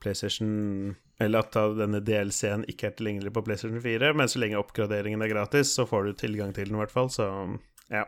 PlayStation 0.00 0.94
Eller 1.18 1.42
at 1.42 1.56
denne 1.78 1.98
DLC-en 2.04 2.62
ikke 2.70 2.90
er 2.90 2.94
tilgjengelig 2.98 3.32
på 3.34 3.42
PlayStation 3.46 3.80
4, 3.82 4.12
men 4.14 4.30
så 4.30 4.38
lenge 4.38 4.60
oppgraderingen 4.60 5.24
er 5.24 5.32
gratis, 5.32 5.72
så 5.74 5.86
får 5.88 6.06
du 6.06 6.12
tilgang 6.20 6.52
til 6.54 6.70
den, 6.70 6.78
i 6.78 6.82
hvert 6.84 6.94
fall. 6.94 7.10
Så 7.10 7.26
ja. 7.90 8.04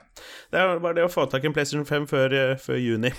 Det 0.53 0.61
er 0.61 0.79
bare 0.79 0.99
det 1.01 1.09
å 1.09 1.11
få 1.11 1.27
tak 1.31 1.42
i 1.42 1.51
en 1.51 1.57
PlayStation 1.57 1.88
5 1.88 2.07
før, 2.11 2.37
eh, 2.37 2.57
før 2.61 2.79
juni. 2.79 3.11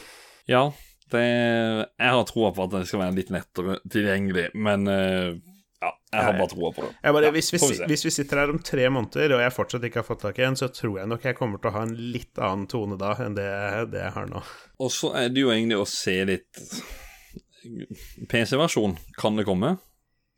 Ja, 0.49 0.69
det, 1.11 1.21
jeg 1.21 2.15
har 2.15 2.27
troa 2.29 2.53
på 2.55 2.65
at 2.65 2.75
den 2.75 2.87
skal 2.87 3.03
være 3.03 3.17
litt 3.19 3.31
lettere 3.33 3.79
tilgjengelig, 3.91 4.47
men 4.55 4.87
eh, 4.87 5.33
ja, 5.81 5.91
jeg 6.13 6.25
har 6.27 6.37
bare 6.37 6.51
troa 6.53 6.71
på 6.75 6.85
det. 6.85 6.93
Bare, 7.03 7.25
Ja, 7.27 7.33
hvis, 7.35 7.51
vi, 7.53 7.59
vi 7.59 7.91
hvis 7.91 8.05
vi 8.07 8.13
sitter 8.13 8.43
her 8.43 8.53
om 8.53 8.61
tre 8.63 8.87
måneder, 8.93 9.35
og 9.35 9.43
jeg 9.43 9.55
fortsatt 9.57 9.87
ikke 9.89 10.03
har 10.03 10.07
fått 10.07 10.23
tak 10.23 10.39
i 10.39 10.47
en, 10.47 10.57
så 10.59 10.71
tror 10.71 11.01
jeg 11.01 11.11
nok 11.11 11.27
jeg 11.27 11.39
kommer 11.39 11.59
til 11.59 11.71
å 11.71 11.75
ha 11.79 11.85
en 11.89 11.95
litt 12.15 12.39
annen 12.39 12.67
tone 12.71 12.99
da 13.01 13.15
enn 13.25 13.35
det, 13.35 13.51
det 13.91 14.05
jeg 14.05 14.15
har 14.15 14.31
nå. 14.31 14.43
Og 14.79 14.93
så 14.93 15.11
er 15.19 15.33
det 15.33 15.43
jo 15.43 15.51
egentlig 15.51 15.81
å 15.81 15.87
se 15.89 16.19
litt 16.29 16.61
PC-versjon, 18.29 18.97
kan 19.17 19.35
det 19.39 19.45
komme? 19.47 19.75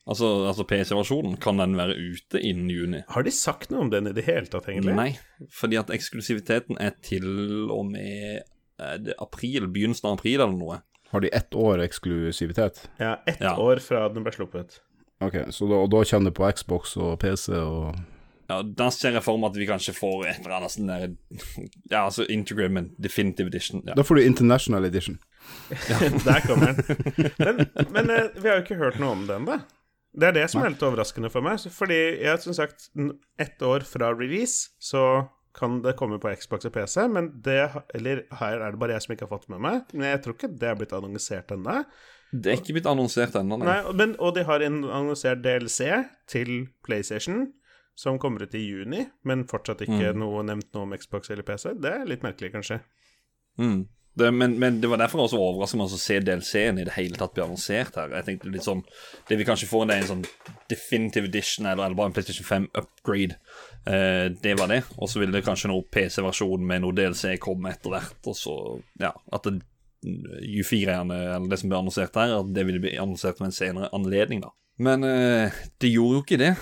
Altså, 0.03 0.27
altså 0.49 0.65
PC-versjonen, 0.67 1.37
kan 1.39 1.61
den 1.61 1.77
være 1.79 1.95
ute 1.95 2.41
innen 2.43 2.69
juni? 2.73 3.03
Har 3.13 3.23
de 3.23 3.31
sagt 3.31 3.71
noe 3.71 3.85
om 3.85 3.91
den 3.93 4.09
i 4.11 4.15
det 4.15 4.25
hele 4.27 4.49
tatt, 4.51 4.67
egentlig? 4.67 4.95
Nei, 4.97 5.11
fordi 5.55 5.77
at 5.79 5.93
eksklusiviteten 5.95 6.79
er 6.83 6.95
til 7.05 7.69
og 7.71 7.85
med 7.93 8.41
er 8.83 8.97
det 8.99 9.13
april, 9.21 9.69
begynnelsen 9.71 10.09
av 10.09 10.17
april 10.17 10.41
eller 10.41 10.57
noe. 10.57 10.81
Har 11.13 11.21
de 11.23 11.29
ett 11.31 11.53
år 11.55 11.79
eksklusivitet? 11.85 12.87
Ja, 12.99 13.19
ett 13.29 13.39
Ja. 13.39 13.55
år 13.55 13.79
fra 13.79 14.09
den 14.09 14.23
ble 14.25 14.33
sluppet. 14.33 14.79
Ok, 15.21 15.37
så 15.55 15.69
da, 15.69 15.75
og 15.85 15.91
da 15.93 16.01
kjenner 16.03 16.33
du 16.33 16.35
på 16.35 16.49
Xbox 16.51 16.97
og 16.97 17.19
PC 17.21 17.53
og 17.53 17.95
Ja, 18.49 18.61
Da 18.61 18.89
ser 18.91 19.13
jeg 19.13 19.23
for 19.23 19.37
meg 19.39 19.51
at 19.53 19.55
vi 19.57 19.65
kanskje 19.69 19.93
får 19.95 20.25
et 20.27 20.39
eller 20.41 20.57
annet 20.57 20.71
sånn 20.73 20.87
der 20.89 21.05
Ja, 21.93 22.01
altså 22.09 22.25
Integrament 22.27 22.91
Definitive 22.99 23.47
Edition. 23.47 23.83
Ja. 23.87 23.93
Da 23.95 24.03
får 24.03 24.15
du 24.19 24.25
International 24.25 24.83
Edition. 24.83 25.19
Der 26.27 26.43
kommer 26.45 26.73
den. 26.73 27.31
Men, 27.39 27.63
men 27.95 28.11
eh, 28.13 28.33
vi 28.35 28.49
har 28.49 28.59
jo 28.59 28.65
ikke 28.65 28.79
hørt 28.81 28.99
noe 29.01 29.15
om 29.17 29.23
den, 29.29 29.47
da. 29.49 29.61
Det 30.13 30.27
er 30.29 30.35
det 30.35 30.43
som 30.51 30.61
er 30.61 30.73
litt 30.75 30.83
overraskende 30.85 31.31
for 31.33 31.45
meg. 31.45 31.61
Fordi 31.73 31.99
jeg 32.21 32.41
som 32.43 32.55
sagt 32.57 32.91
ett 33.41 33.63
år 33.65 33.85
fra 33.87 34.11
release, 34.13 34.75
så 34.77 35.25
kan 35.57 35.81
det 35.85 35.95
komme 35.97 36.19
på 36.21 36.31
Xbox 36.37 36.65
og 36.65 36.73
PC, 36.73 37.03
men 37.13 37.29
det 37.45 37.69
Eller 37.93 38.23
her 38.39 38.57
er 38.57 38.73
det 38.73 38.79
bare 38.81 38.95
jeg 38.95 39.05
som 39.05 39.13
ikke 39.13 39.27
har 39.27 39.33
fått 39.35 39.49
med 39.53 39.61
meg. 39.61 39.81
Men 39.93 40.09
jeg 40.11 40.21
tror 40.25 40.37
ikke 40.37 40.51
det 40.53 40.69
er 40.69 40.77
blitt 40.79 40.95
annonsert 40.97 41.53
ennå. 41.53 41.81
Det 42.33 42.49
er 42.49 42.61
ikke 42.61 42.77
blitt 42.79 42.89
annonsert 42.89 43.35
ennå, 43.37 43.59
nei. 43.61 43.67
Nei, 43.69 43.97
men, 43.97 44.15
og 44.17 44.33
de 44.37 44.45
har 44.47 44.63
en 44.65 44.79
annonsert 44.83 45.43
DLC 45.45 45.91
til 46.29 46.53
PlayStation, 46.85 47.51
som 47.93 48.17
kommer 48.21 48.47
ut 48.47 48.55
i 48.57 48.63
juni, 48.63 49.03
men 49.29 49.45
fortsatt 49.49 49.83
ikke 49.85 50.15
noe 50.17 50.41
nevnt 50.45 50.71
noe 50.73 50.87
om 50.87 50.95
Xbox 50.97 51.29
eller 51.29 51.45
PC. 51.45 51.75
Det 51.77 51.91
er 51.93 52.09
litt 52.09 52.25
merkelig, 52.25 52.49
kanskje. 52.55 52.79
Mm. 53.61 53.83
Det, 54.13 54.29
men, 54.29 54.59
men 54.61 54.77
det 54.81 54.89
var 54.91 54.99
derfor 55.01 55.23
også 55.23 55.77
med 55.79 55.87
å 55.87 55.97
se 55.97 56.19
DLC-en 56.21 56.77
i 56.77 56.85
det 56.85 56.93
hele 56.93 57.17
tatt 57.17 57.33
bli 57.33 57.41
annonsert 57.45 57.95
her. 57.97 58.11
Jeg 58.13 58.27
tenkte 58.27 58.51
litt 58.53 58.65
sånn 58.65 58.83
Det 59.25 59.39
vi 59.39 59.47
kanskje 59.47 59.69
får, 59.71 59.87
det 59.89 59.95
er 59.95 60.03
en 60.03 60.11
sånn 60.11 60.25
definitive 60.69 61.31
edition 61.31 61.65
eller, 61.65 61.87
eller 61.87 61.97
bare 61.97 62.11
en 62.11 62.15
PlayStation 62.15 62.45
5 62.45 62.67
upgrade. 62.77 63.39
Eh, 63.89 64.27
det 64.43 64.53
var 64.59 64.69
det. 64.69 64.83
Og 64.99 65.09
så 65.09 65.23
vil 65.23 65.33
det 65.33 65.41
kanskje 65.47 65.71
noe 65.73 65.87
PC-versjon 65.89 66.65
med 66.69 66.83
noe 66.83 66.97
DLC 66.97 67.39
komme 67.41 67.73
etter 67.73 67.95
hvert. 67.95 68.19
Og 68.29 68.37
så, 68.37 68.57
ja 69.01 69.15
At 69.33 69.49
det 69.49 69.63
U4-ene, 70.03 71.17
eller 71.37 71.49
det 71.49 71.59
som 71.61 71.71
ble 71.71 71.79
annonsert 71.79 72.17
her, 72.19 72.37
at 72.41 72.53
det 72.53 72.65
ville 72.67 72.81
bli 72.83 72.97
annonsert 72.99 73.39
med 73.39 73.49
en 73.49 73.55
senere 73.55 73.91
anledning, 73.95 74.43
da. 74.43 74.51
Men 74.83 75.05
eh, 75.07 75.53
det 75.81 75.93
gjorde 75.93 76.17
jo 76.17 76.23
ikke 76.25 76.41
det. 76.41 76.53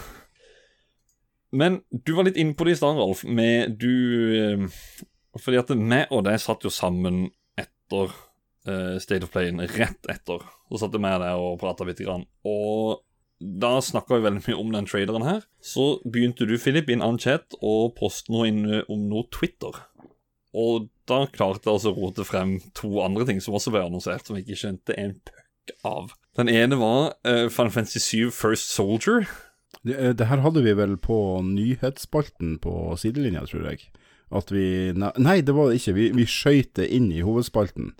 Men 1.52 1.82
du 1.92 2.14
var 2.16 2.28
litt 2.28 2.40
inne 2.40 2.56
på 2.56 2.68
det 2.68 2.76
i 2.76 2.80
stad, 2.80 2.96
Ralf, 3.00 3.26
med 3.28 3.76
du 3.82 3.92
eh, 4.40 4.66
Fordi 5.40 5.60
at 5.60 5.72
vi 5.72 6.02
og 6.10 6.26
deg 6.28 6.40
satt 6.40 6.64
jo 6.64 6.72
sammen 6.72 7.26
etter 7.92 8.12
uh, 8.68 9.00
State 9.00 9.24
of 9.24 9.32
Play, 9.32 9.52
rett 9.52 10.10
etter. 10.10 10.44
Så 10.70 10.82
satt 10.82 10.96
jeg 10.96 11.04
med 11.04 11.22
der 11.22 11.40
og 11.40 11.60
prata 11.60 11.86
bitte 11.88 12.06
grann. 12.08 12.26
Og 12.48 13.02
da 13.42 13.80
snakka 13.82 14.18
vi 14.18 14.26
veldig 14.28 14.44
mye 14.46 14.60
om 14.62 14.72
den 14.74 14.88
traderen 14.88 15.26
her. 15.26 15.46
Så 15.62 16.00
begynte 16.06 16.46
du, 16.46 16.58
Philip, 16.62 16.90
i 16.90 16.98
en 16.98 17.06
annen 17.06 17.22
chat 17.22 17.58
å 17.62 17.92
poste 17.98 18.32
noe 18.34 18.48
inn 18.52 18.64
om 18.88 19.08
noe 19.10 19.28
Twitter. 19.34 19.82
Og 20.52 20.90
da 21.10 21.26
klarte 21.32 21.68
jeg 21.68 21.78
altså 21.78 21.94
å 21.94 21.98
rote 21.98 22.26
frem 22.28 22.60
to 22.78 23.00
andre 23.04 23.26
ting 23.28 23.40
som 23.44 23.56
også 23.58 23.74
ble 23.74 23.86
annonsert, 23.86 24.28
som 24.28 24.38
jeg 24.38 24.46
ikke 24.46 24.62
skjønte 24.64 24.98
en 25.00 25.16
puck 25.26 25.74
av. 25.88 26.12
Den 26.38 26.52
ene 26.52 26.78
var 26.80 27.16
uh, 27.28 27.48
Final 27.52 27.74
Fantasy 27.74 28.04
7 28.04 28.36
First 28.36 28.72
Soldier. 28.76 29.26
Det, 29.82 29.96
eh, 29.96 30.14
det 30.14 30.28
her 30.30 30.44
hadde 30.44 30.62
vi 30.64 30.76
vel 30.78 30.98
på 31.02 31.18
nyhetsspalten 31.48 32.58
på 32.62 32.76
sidelinja, 33.02 33.44
tror 33.50 33.72
jeg. 33.72 33.88
At 34.32 34.52
vi 34.54 34.94
Nei, 34.96 35.42
det 35.44 35.54
var 35.56 35.70
det 35.70 35.80
ikke. 35.82 35.94
Vi, 35.98 36.10
vi 36.16 36.26
skøyt 36.30 36.74
det 36.80 36.90
inn 36.96 37.10
i 37.12 37.24
hovedspalten. 37.26 37.92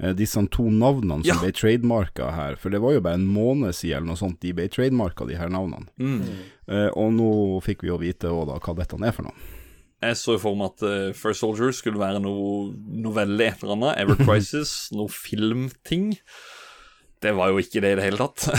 Eh, 0.00 0.12
disse 0.18 0.42
to 0.52 0.66
navnene 0.70 1.22
som 1.24 1.30
Ja. 1.30 1.38
ble 1.40 1.52
trademarka 1.54 2.32
her. 2.34 2.56
For 2.56 2.70
det 2.74 2.80
var 2.82 2.92
jo 2.96 3.00
bare 3.04 3.14
en 3.20 3.26
måned 3.30 3.72
siden 3.74 3.96
eller 4.02 4.10
noe 4.12 4.20
sånt 4.20 4.40
de 4.42 4.52
ble 4.52 4.68
trademarka, 4.68 5.26
de 5.28 5.38
her 5.38 5.48
navnene. 5.48 5.86
Eh, 6.68 6.88
og 6.96 7.12
nå 7.14 7.30
fikk 7.62 7.82
vi 7.86 7.88
jo 7.92 7.98
vite 8.02 8.26
da 8.28 8.58
hva 8.58 8.74
dette 8.76 8.98
er 9.00 9.14
for 9.14 9.28
noe. 9.30 9.34
Jeg 10.02 10.18
så 10.20 10.34
for 10.38 10.54
meg 10.58 10.74
at 10.74 10.82
uh, 10.84 11.12
First 11.16 11.40
Soldier 11.40 11.72
skulle 11.72 11.98
være 11.98 12.20
noe 12.20 12.74
novelle 13.00 13.46
et 13.46 13.62
eller 13.62 13.78
annet. 13.78 13.96
Ever 14.02 14.18
Crisis, 14.20 14.74
noe 14.96 15.08
filmting. 15.08 16.18
Det 17.26 17.32
var 17.34 17.50
jo 17.50 17.58
ikke 17.58 17.80
det 17.82 17.90
i 17.90 17.98
det 17.98 18.04
hele 18.06 18.22
tatt. 18.22 18.46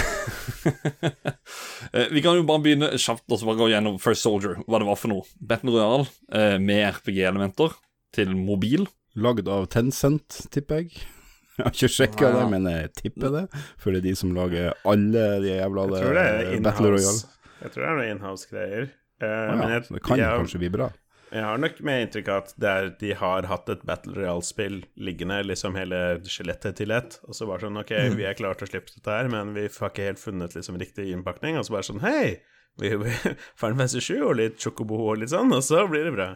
Eh, 1.96 2.10
vi 2.12 2.20
kan 2.20 2.36
jo 2.36 2.42
bare 2.44 2.60
begynne 2.60 2.88
kjapt 3.00 3.32
og 3.32 3.40
så 3.40 3.48
bare 3.48 3.60
gå 3.62 3.68
gjennom 3.72 3.96
First 4.04 4.26
Soldier, 4.26 4.58
hva 4.68 4.82
det 4.82 4.88
var 4.90 4.98
for 5.00 5.08
noe. 5.14 5.24
Battle 5.40 5.72
Royale 5.72 6.10
eh, 6.36 6.58
med 6.60 6.82
RPG-elementer 6.98 7.78
til 8.18 8.34
mobil. 8.36 8.84
Lagd 9.16 9.48
av 9.48 9.70
Tencent, 9.72 10.42
tipper 10.52 10.82
jeg. 10.84 10.98
Jeg 11.58 11.64
har 11.64 11.72
ikke 11.78 11.90
sjekka 11.90 12.34
det, 12.36 12.44
men 12.52 12.68
jeg 12.70 12.92
tipper 13.00 13.32
det. 13.34 13.46
For 13.82 13.96
det 13.96 14.02
er 14.04 14.08
de 14.10 14.16
som 14.20 14.36
lager 14.36 14.76
alle 14.86 15.24
de 15.42 15.54
jævla 15.56 15.88
eh, 15.88 16.52
Battle 16.68 16.92
Royale. 16.98 17.32
Jeg 17.64 17.72
tror 17.74 17.86
det 17.86 17.88
er 17.88 17.98
noe 18.02 18.10
inhouse-greier. 18.12 18.92
Uh, 19.18 19.26
Ah, 19.26 19.32
ja, 19.32 19.70
jeg, 19.72 19.86
det 19.96 20.04
kan 20.06 20.20
jeg, 20.22 20.42
kanskje 20.44 20.62
bli 20.62 20.74
bra. 20.76 20.92
Jeg 21.32 21.44
har 21.44 21.58
nok 21.60 21.80
med 21.84 22.02
inntrykk 22.06 22.28
av 22.34 22.44
at 22.44 22.54
det 22.62 22.70
er, 22.72 22.90
de 23.02 23.14
har 23.20 23.48
hatt 23.50 23.70
et 23.74 23.82
Battle 23.88 24.14
Royale-spill 24.16 24.82
liggende, 24.98 25.42
liksom 25.48 25.76
hele 25.76 26.02
skjelettet 26.24 26.78
til 26.80 26.92
ett, 26.96 27.20
og 27.28 27.36
så 27.36 27.48
bare 27.50 27.66
sånn 27.66 27.78
Ok, 27.82 27.92
Mm. 27.92 28.16
vi 28.20 28.24
er 28.30 28.34
klare 28.40 28.56
til 28.60 28.68
å 28.68 28.72
slippe 28.72 28.94
dette 28.96 29.12
her, 29.18 29.28
men 29.34 29.54
vi 29.54 29.68
har 29.68 29.90
ikke 29.92 30.08
helt 30.08 30.20
funnet 30.24 30.56
liksom 30.56 30.78
riktig 30.80 31.10
innpakning, 31.12 31.58
og 31.60 31.66
så 31.68 31.76
bare 31.78 31.84
sånn 31.90 32.02
Hei! 32.06 32.40
Vi, 32.80 32.92
vi 32.96 33.10
Final 33.60 33.78
Fantasy 33.80 34.00
7 34.00 34.22
og 34.24 34.36
litt 34.38 34.60
Chocobo 34.62 35.00
og 35.10 35.18
litt 35.18 35.32
sånn, 35.34 35.52
og 35.52 35.64
så 35.66 35.88
blir 35.90 36.06
det 36.06 36.14
bra. 36.14 36.36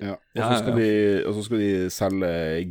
Ja. 0.00 0.14
Og 0.16 0.40
så 0.40 0.58
skal, 0.62 0.78
ja. 0.80 1.32
skal 1.44 1.58
de 1.60 1.90
selge 1.92 2.30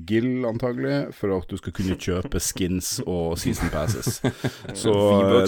Gill, 0.09 0.45
antagelig, 0.49 1.13
for 1.13 1.35
at 1.37 1.47
du 1.49 1.57
skal 1.61 1.75
kunne 1.77 1.97
kjøpe 2.01 2.41
skins 2.41 2.95
og 3.05 3.37
season 3.37 3.69
passes. 3.69 4.17
Så 4.81 4.93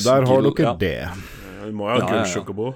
der 0.06 0.28
har 0.30 0.46
dere 0.46 0.68
ja. 0.68 0.74
det. 0.78 0.98
Eh, 1.10 1.64
Vi 1.66 1.74
må 1.74 1.90
jo 1.90 1.96
ha 1.96 1.98
Ja, 1.98 2.12
gull 2.12 2.22
ja, 2.22 2.76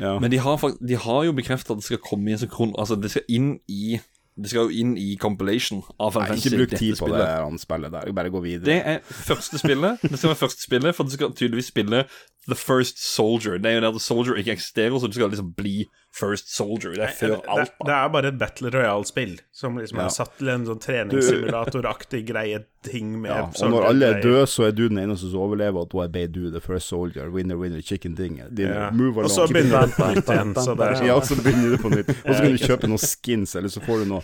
ja. 0.00 0.18
Men 0.18 0.30
de 0.32 0.38
har, 0.40 0.62
de 0.80 0.96
har 0.96 1.24
jo 1.28 1.32
bekreftet 1.36 1.74
at 1.74 1.82
det 1.82 1.84
skal 1.84 2.00
komme 2.02 2.30
i 2.30 2.36
en 2.36 2.40
sånn. 2.40 2.74
Altså, 2.80 2.96
det 2.96 3.10
skal 3.12 3.28
inn 3.28 3.54
i 3.68 4.00
Det 4.32 4.48
skal 4.48 4.70
jo 4.70 4.80
inn 4.80 4.94
i 4.96 5.10
compilation 5.20 5.82
av 6.00 6.14
Final 6.14 6.30
Fantasy. 6.30 6.48
ikke 6.48 6.56
bruk 6.56 6.70
tid 6.72 6.94
på 6.96 7.04
spillet. 7.04 7.20
det 7.20 7.32
han 7.44 7.58
spillet 7.60 7.92
der, 7.92 8.12
bare 8.16 8.30
gå 8.32 8.40
videre. 8.40 8.64
Det 8.64 8.78
er 8.80 9.02
første 9.04 9.58
spillet. 9.60 10.00
Det 10.00 10.16
skal 10.16 10.30
være 10.30 10.40
første 10.40 10.64
spillet, 10.64 10.96
for 10.96 11.04
du 11.04 11.12
skal 11.12 11.34
tydeligvis 11.36 11.68
spille 11.68 12.06
The 12.48 12.56
First 12.56 13.02
Soldier. 13.04 13.58
Det 13.60 13.68
er 13.68 13.74
jo 13.76 13.82
der 13.84 13.92
The 13.92 14.00
Soldier 14.00 14.40
ikke 14.40 14.54
eksisterer, 14.56 14.96
så 14.96 15.10
du 15.12 15.18
skal 15.18 15.28
liksom 15.28 15.52
bli 15.52 15.84
First 16.12 16.50
Soldier. 16.52 16.92
Det 16.92 17.06
er 17.06 17.14
før 17.16 17.30
det, 17.38 17.48
alt. 17.48 17.72
det 17.88 17.92
er 17.96 18.08
bare 18.12 18.28
et 18.28 18.38
Battle 18.38 18.70
Royale-spill 18.74 19.38
som 19.52 19.78
liksom 19.80 19.98
Ja. 19.98 20.04
er 20.04 20.12
satt 20.12 20.34
til 20.38 20.50
en 20.52 20.66
sånn 20.68 20.80
treningssimulatoraktig 20.84 22.26
greie 22.28 22.64
ting 22.82 23.14
med 23.22 23.30
Ja, 23.30 23.46
og 23.46 23.70
når 23.70 23.86
alle 23.88 24.06
er 24.10 24.20
døde, 24.22 24.46
så 24.50 24.66
er 24.68 24.72
du 24.76 24.88
den 24.88 24.98
eneste 24.98 25.30
som 25.30 25.40
overlever, 25.40 25.80
og 25.86 25.88
da 25.94 26.02
er 26.04 26.08
Bay 26.12 26.26
du 26.26 26.50
the 26.50 26.60
first 26.60 26.88
soldier. 26.88 27.30
Winner, 27.30 27.56
winner, 27.56 27.80
chicken 27.80 28.14
dinner. 28.14 28.50
Ja. 28.58 28.90
Og 28.90 29.30
så 29.30 29.46
begynner 29.48 29.86
det 29.86 29.96
på 29.96 30.10
nytt 30.12 30.28
igjen. 30.28 30.54
Så 30.54 30.74
det 30.76 30.90
Ja, 31.08 31.20
så 31.20 31.34
begynner 31.40 31.76
du 31.76 31.78
på 31.82 31.94
nytt. 31.94 32.08
Og 32.10 32.34
så 32.34 32.42
kan 32.42 32.52
du 32.52 32.58
kjøpe 32.66 32.88
noen 32.92 32.98
skins, 32.98 33.56
eller 33.56 33.68
så 33.72 33.80
får 33.80 34.04
du 34.04 34.12
noe 34.12 34.22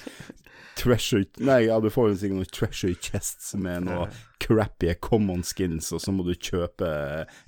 treasure 0.79 1.25
Nei, 1.43 1.65
ja, 1.67 1.81
du 1.81 1.89
får 1.91 2.15
sikkert 2.21 2.39
noen 2.39 2.53
treasure 2.55 2.95
chests 3.03 3.55
med 3.59 3.89
noen 3.89 4.13
crappy 4.43 4.93
common 5.03 5.43
skins, 5.43 5.91
og 5.93 6.01
så 6.05 6.13
må 6.15 6.25
du 6.27 6.35
kjøpe 6.35 6.87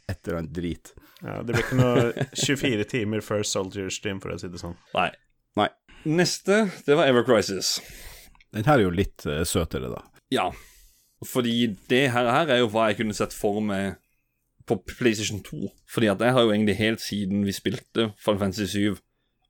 et 0.08 0.18
eller 0.26 0.40
annet 0.40 0.52
drit. 0.56 0.94
Ja, 1.20 1.40
det 1.44 1.54
blir 1.54 1.64
ikke 1.64 1.78
noe 1.80 2.26
24 2.32 2.86
timer 2.90 3.24
før 3.24 3.44
Soldier-stream, 3.46 4.20
for 4.22 4.32
å 4.32 4.38
si 4.40 4.48
det 4.52 4.60
sånn. 4.62 4.76
Nei. 4.96 5.10
Nei. 5.60 5.68
Neste, 6.08 6.62
det 6.86 6.96
var 6.96 7.10
Ever 7.10 7.26
Crisis. 7.28 7.78
Den 8.54 8.66
her 8.66 8.78
er 8.78 8.86
jo 8.86 8.94
litt 8.94 9.26
uh, 9.28 9.42
søtere, 9.46 9.90
da. 9.92 10.04
Ja. 10.32 10.48
Fordi 11.26 11.74
det 11.90 12.06
her, 12.14 12.30
her 12.32 12.54
er 12.54 12.62
jo 12.62 12.70
hva 12.72 12.88
jeg 12.88 13.02
kunne 13.02 13.16
sett 13.16 13.36
for 13.36 13.60
meg 13.64 13.98
på 14.70 14.78
PlayStation 14.88 15.42
2. 15.44 15.68
Fordi 15.90 16.08
at 16.12 16.24
jeg 16.24 16.36
har 16.36 16.46
jo 16.46 16.54
egentlig 16.54 16.78
helt 16.80 17.04
siden 17.04 17.44
vi 17.44 17.54
spilte 17.54 18.10
Final 18.16 18.40
Fantasy 18.46 18.66
7, 18.72 18.98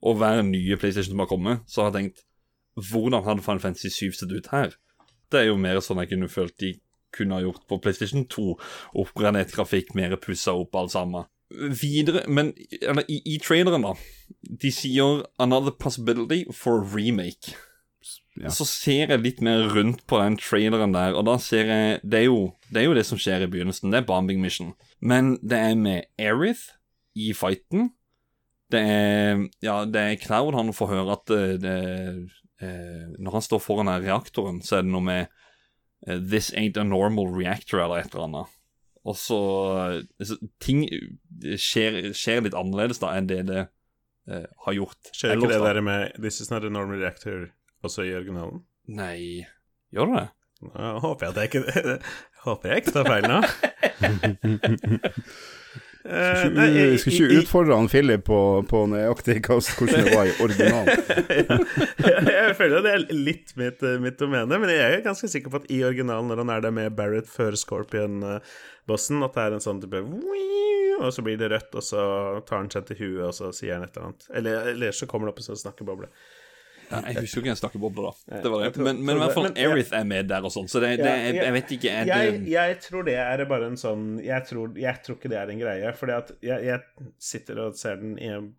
og 0.00 0.16
hver 0.16 0.42
nye 0.46 0.78
PlayStation 0.80 1.14
som 1.14 1.22
har 1.22 1.30
kommet, 1.30 1.64
så 1.68 1.84
har 1.84 1.92
jeg 1.92 1.98
tenkt 2.00 2.26
Hvordan 2.80 3.26
hadde 3.26 3.42
Final 3.44 3.60
Fantasy 3.60 3.90
7 3.90 4.12
sett 4.16 4.32
ut 4.32 4.46
her? 4.54 4.76
Det 5.30 5.42
er 5.42 5.50
jo 5.50 5.58
mer 5.60 5.80
sånn 5.84 6.00
jeg 6.00 6.14
kunne 6.14 6.30
følt 6.32 6.56
de 6.62 6.74
kunne 7.14 7.36
ha 7.36 7.42
gjort 7.42 7.66
på 7.68 7.78
PlayStation 7.82 8.24
2. 8.30 8.54
Oppgradert 9.02 9.52
grafikk, 9.54 9.92
mer 9.98 10.14
pussa 10.22 10.54
opp, 10.56 10.74
alt 10.78 10.94
sammen. 10.94 11.26
Videre, 11.50 12.22
men 12.30 12.52
eller, 12.80 13.02
i, 13.10 13.18
i 13.26 13.38
traileren, 13.42 13.82
da. 13.82 13.94
De 14.62 14.70
sier 14.70 15.24
'another 15.38 15.74
possibility 15.74 16.44
for 16.52 16.80
a 16.80 16.84
remake'. 16.86 17.56
Ja. 18.40 18.48
Så 18.54 18.64
ser 18.64 19.10
jeg 19.10 19.20
litt 19.20 19.40
mer 19.44 19.66
rundt 19.74 20.06
på 20.08 20.20
den 20.22 20.38
traileren 20.40 20.94
der, 20.94 21.16
og 21.18 21.26
da 21.28 21.36
ser 21.42 21.68
jeg 21.68 22.00
Det 22.06 22.20
er 22.20 22.28
jo 22.30 22.52
det, 22.70 22.82
er 22.82 22.86
jo 22.86 22.94
det 22.96 23.04
som 23.06 23.18
skjer 23.20 23.44
i 23.44 23.50
begynnelsen. 23.50 23.90
Det 23.90 24.00
er 24.00 24.06
bombing 24.06 24.40
mission. 24.40 24.74
Men 25.00 25.36
det 25.42 25.58
er 25.58 25.74
med 25.74 26.06
Aerith 26.18 26.70
i 27.14 27.32
fighten. 27.36 27.90
Det 28.70 28.80
er 28.80 29.48
Ja, 29.62 29.84
det 29.84 30.00
er 30.00 30.22
Cloud 30.22 30.54
han 30.54 30.72
får 30.72 30.92
høre 30.94 31.18
at 31.18 31.26
det, 31.26 31.60
det 31.64 31.76
eh, 32.62 33.10
Når 33.18 33.32
han 33.32 33.42
står 33.42 33.58
foran 33.58 33.90
den 33.90 34.06
reaktoren, 34.06 34.62
så 34.62 34.78
er 34.78 34.86
det 34.86 34.94
noe 34.94 35.04
med 35.04 35.26
eh, 36.06 36.16
'This 36.16 36.52
ain't 36.54 36.78
a 36.78 36.84
normal 36.84 37.34
reactor', 37.34 37.82
eller 37.82 37.98
et 37.98 38.14
eller 38.14 38.28
annet. 38.28 38.56
Og 39.08 39.16
så 39.16 39.40
så 40.20 40.36
Ting 40.60 40.82
skjer, 41.56 42.12
skjer 42.16 42.42
litt 42.44 42.56
annerledes 42.58 43.00
da 43.02 43.08
enn 43.16 43.28
det 43.30 43.40
det 43.48 43.62
eh, 44.28 44.46
har 44.66 44.72
gjort. 44.76 45.00
Skjer 45.16 45.30
ikke 45.36 45.52
det 45.54 45.62
der 45.64 45.80
med 45.84 46.00
'This 46.18 46.40
is 46.44 46.50
not 46.52 46.64
a 46.64 46.66
normal 46.72 46.98
reactor' 47.00 47.48
også 47.82 48.02
i 48.04 48.14
originalen? 48.14 48.60
Nei 48.90 49.46
Gjør 49.94 50.06
det 50.10 50.16
det? 50.20 50.28
Håper 51.00 51.26
jeg 51.26 51.34
jeg 51.36 51.44
ikke 51.48 51.62
Håper 52.44 52.68
jeg 52.68 52.76
ikke 52.82 52.92
tar 52.92 53.04
feil 53.08 53.24
nå. 53.28 53.40
Eh, 56.04 56.36
Skal 56.38 56.54
nei, 56.56 56.66
jeg, 56.72 56.92
vi 56.94 56.98
skal 57.02 57.14
ikke 57.16 57.40
utfordre 57.42 57.76
han 57.76 57.88
Philip 57.92 58.22
på, 58.24 58.38
på 58.70 58.78
nøyaktig 58.88 59.36
hvordan 59.44 60.06
det 60.06 60.14
var 60.14 60.30
i 60.30 60.34
originalen. 60.40 61.02
jeg 62.40 62.56
føler 62.56 62.78
at 62.78 62.86
det 62.86 62.94
er 62.94 63.04
litt 63.12 63.52
mitt, 63.60 63.84
mitt 64.00 64.16
domene, 64.20 64.60
men 64.62 64.72
jeg 64.72 64.96
er 64.96 65.04
ganske 65.04 65.28
sikker 65.28 65.52
på 65.52 65.60
at 65.60 65.68
i 65.68 65.82
originalen, 65.84 66.32
når 66.32 66.44
han 66.44 66.54
er 66.56 66.64
der 66.64 66.76
med 66.78 66.96
Barrett 66.96 67.28
før 67.28 67.58
Scorpion-bossen, 67.58 69.20
at 69.26 69.36
det 69.36 69.44
er 69.44 69.58
en 69.58 69.66
sånn 69.66 69.84
type 69.84 70.00
Og 70.00 71.12
så 71.12 71.24
blir 71.26 71.36
det 71.40 71.52
rødt, 71.52 71.76
og 71.76 71.84
så 71.84 72.02
tar 72.48 72.62
han 72.62 72.72
seg 72.72 72.88
til 72.88 73.02
huet, 73.04 73.26
og 73.28 73.36
så 73.36 73.52
sier 73.56 73.76
han 73.76 73.84
et 73.84 73.92
eller 73.92 74.10
annet. 74.10 74.30
Eller, 74.40 74.70
eller 74.72 74.96
så 74.96 75.08
kommer 75.10 75.28
det 75.28 75.36
opp 75.36 75.44
en 75.44 75.50
sånn 75.52 75.64
snakkeboble. 75.66 76.08
Ja, 76.90 77.00
jeg 77.06 77.16
husker 77.22 77.40
ikke 77.44 77.52
en 77.54 77.58
snakkeboble, 77.60 78.02
da. 78.10 78.40
Det 78.42 78.50
var 78.50 78.64
det. 78.64 78.72
tror- 78.74 78.84
Men, 78.84 79.04
men 79.04 79.16
i 79.16 79.18
hvert 79.20 79.34
fall 79.34 79.46
Erith. 79.56 79.92
Er 79.94 80.04
med 80.04 80.28
der 80.28 80.42
og 80.44 80.50
sånn, 80.52 80.68
så 80.68 80.80
det, 80.82 80.96
det 80.98 81.06
jeg, 81.06 81.34
jeg- 81.34 81.44
jeg 81.44 81.52
vet 81.52 81.72
ikke 81.76 81.90
er 81.90 82.04
det, 82.04 82.16
Jeg, 82.16 82.44
jeg 82.50 82.78
tror 82.80 83.04
det 83.04 83.14
er 83.16 83.44
bare 83.46 83.66
en 83.70 83.76
sånn 83.76 84.06
Jeg 84.24 84.46
tror, 84.46 84.74
jeg 84.76 85.02
tror 85.06 85.16
ikke 85.16 85.28
det 85.30 85.38
er 85.38 85.50
en 85.54 85.58
greie. 85.64 85.92
Fordi 85.96 86.12
at 86.16 86.32
jeg, 86.42 86.64
jeg 86.64 86.80
sitter 87.18 87.58
og 87.66 87.76
ser 87.76 87.96
den 87.96 88.16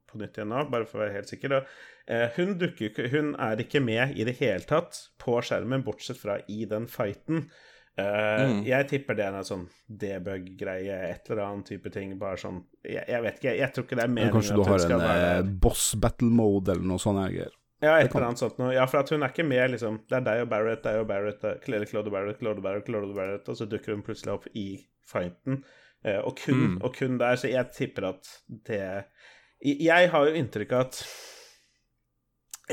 på 0.08 0.18
nytt 0.20 0.38
igjen 0.38 0.48
nå, 0.50 0.70
bare 0.72 0.86
for 0.86 1.00
å 1.00 1.06
være 1.06 1.14
helt 1.20 1.28
sikker. 1.30 1.58
Og, 1.60 1.66
eh, 2.08 2.30
hun 2.38 2.56
dukker 2.58 2.90
ikke 2.90 3.10
Hun 3.12 3.36
er 3.36 3.56
ikke 3.58 3.82
med 3.84 4.16
i 4.18 4.24
det 4.24 4.38
hele 4.40 4.64
tatt 4.64 5.08
på 5.20 5.42
skjermen, 5.44 5.84
bortsett 5.84 6.18
fra 6.18 6.40
i 6.48 6.66
den 6.66 6.88
fighten. 6.88 7.50
Uh, 8.00 8.08
Mm. 8.48 8.62
Jeg 8.66 8.88
tipper 8.88 9.14
det 9.20 9.26
er 9.26 9.36
en 9.36 9.44
sånn 9.44 9.66
debug-greie, 10.16 10.96
et 11.12 11.30
eller 11.30 11.44
annet 11.44 11.66
type 11.68 11.92
ting. 11.94 12.14
Bare 12.18 12.38
sånn 12.40 12.62
Jeg, 12.86 13.04
jeg 13.08 13.22
vet 13.26 13.36
ikke, 13.38 13.50
jeg, 13.52 13.60
jeg 13.62 13.74
tror 13.76 13.86
ikke 13.86 13.98
det 14.00 14.04
er 14.06 14.14
meningen 14.14 14.34
kanskje 14.34 14.56
du 14.56 14.64
har 14.64 14.86
en 14.96 15.46
eh, 15.46 15.52
boss 15.62 15.84
battle 16.02 16.30
mode 16.34 16.72
eller 16.74 16.88
noe 16.88 17.02
sånt 17.04 17.20
her. 17.22 17.52
Ja, 17.82 17.96
et 17.98 18.14
eller 18.14 18.28
annet 18.28 18.42
sånt 18.42 18.60
noe. 18.62 18.76
Ja, 18.76 18.86
for 18.90 19.02
at 19.02 19.10
hun 19.10 19.26
er 19.26 19.34
ikke 19.34 19.46
med, 19.48 19.72
liksom. 19.74 20.04
Det 20.10 20.20
er 20.20 20.26
deg 20.28 20.44
og 20.44 20.52
Barrett, 20.52 20.84
deg 20.86 21.02
og 21.02 21.08
Barrett, 21.10 21.46
eller 21.66 21.88
Claude 21.90 22.14
Barrett, 22.14 22.38
Claude 22.38 22.62
Barrett, 22.62 22.86
Claude 22.86 23.16
Barrett, 23.18 23.50
og 23.50 23.58
så 23.58 23.66
dukker 23.70 23.96
hun 23.96 24.04
plutselig 24.06 24.36
opp 24.36 24.46
i 24.54 24.68
fighten. 25.10 25.64
Eh, 26.06 26.20
og, 26.20 26.36
kun, 26.38 26.78
og 26.82 26.94
kun 26.98 27.18
der, 27.22 27.40
så 27.42 27.50
jeg 27.50 27.74
tipper 27.78 28.08
at 28.14 28.30
det 28.70 28.82
Jeg 29.62 30.10
har 30.10 30.26
jo 30.26 30.38
inntrykk 30.38 30.72
av 30.74 30.88
at 30.88 31.02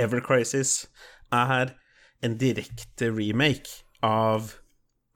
Ever 0.00 0.22
Crisis 0.24 0.86
er 1.32 1.74
en 2.24 2.38
direkte 2.40 3.10
remake 3.12 3.84
av 4.04 4.54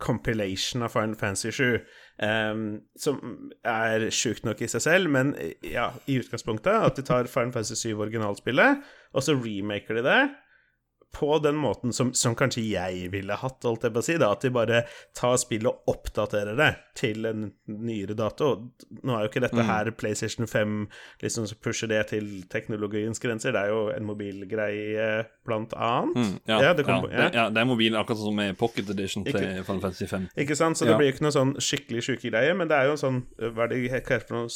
compilation 0.02 0.83
av 0.83 0.92
Final 0.92 1.16
Fantasy 1.16 1.50
7. 1.50 1.81
em, 2.22 2.64
som 2.98 3.18
er 3.66 4.08
sjukt 4.14 4.46
nok 4.46 4.62
i 4.62 4.70
seg 4.70 4.85
selv, 4.85 5.11
men 5.12 5.35
ja, 5.66 5.90
i 6.06 6.18
utgangspunktet 6.22 6.88
at 6.88 6.98
de 6.98 7.04
tar 7.06 7.30
Final 7.30 7.52
Fantasy 7.54 7.88
7 7.88 7.96
originalspillet, 8.06 8.82
og 9.12 9.26
så 9.26 9.37
remaker 9.37 9.98
de 10.00 10.06
det 10.06 10.20
på 11.12 11.38
den 11.44 11.59
måten 11.61 11.92
som, 11.92 12.14
som 12.16 12.35
kanskje 12.35 12.62
jeg 12.70 13.11
ville 13.12 13.37
hatt, 13.37 13.59
holdt 13.68 13.83
jeg 13.85 13.92
på 13.92 14.01
å 14.01 14.05
si, 14.07 14.14
da, 14.20 14.31
at 14.33 14.40
de 14.46 14.51
bare 14.55 14.79
tar 15.14 15.37
spillet 15.37 15.68
og 15.68 15.92
oppdaterer 15.92 16.57
det 16.57 16.70
til 16.96 17.27
en 17.29 17.42
nyere 17.68 18.16
dato. 18.16 18.48
Nå 19.03 19.12
er 19.16 19.27
jo 19.27 19.31
ikke 19.31 19.42
dette 19.44 19.66
her 19.68 19.90
PlayStation 19.92 20.48
5 20.48 20.79
liksom 21.22 21.46
som 21.51 21.59
pusher 21.62 21.90
det 21.92 22.01
til 22.14 22.31
teknologiens 22.53 23.20
grenser, 23.20 23.53
det 23.53 23.61
er 23.66 23.72
jo 23.75 23.83
en 23.92 24.09
mobilgreie, 24.09 25.27
blant 25.44 25.75
annet. 25.77 26.40
Ja, 26.46 26.57
Ja, 26.57 26.62
ja, 26.62 26.72
det 26.72 26.77
det, 26.83 26.87
kom- 26.88 27.11
ja. 27.12 27.29
ja, 27.35 27.44
det 27.51 27.61
er 27.61 27.68
mobilen 27.68 27.98
akkurat 28.01 28.18
som 28.25 28.37
med 28.37 28.57
Pocket 28.59 28.88
Edition 28.90 29.25
til 29.25 29.35
Ikke- 29.37 29.64
Final 29.68 29.83
Fantasy 29.85 30.07
5. 30.07 30.29
Ikke 30.37 30.57
sant? 30.57 30.79
Så 30.79 30.87
det 30.88 30.96
blir 30.96 31.11
jo 31.11 31.16
ikke 31.16 31.27
noe 31.29 31.37
sånn 31.37 31.53
skikkelig 31.61 32.03
sjuke 32.09 32.31
greier, 32.33 32.55
men 32.57 32.68
det 32.72 32.77
er 32.79 32.88
jo 32.88 32.96
en 32.96 33.03
sånn 33.05 33.20
Hva 33.53 33.64
er 33.64 33.68
det 33.68 33.83
det 33.83 33.92
heter 33.98 34.20
for 34.27 34.35
noe 34.40 34.48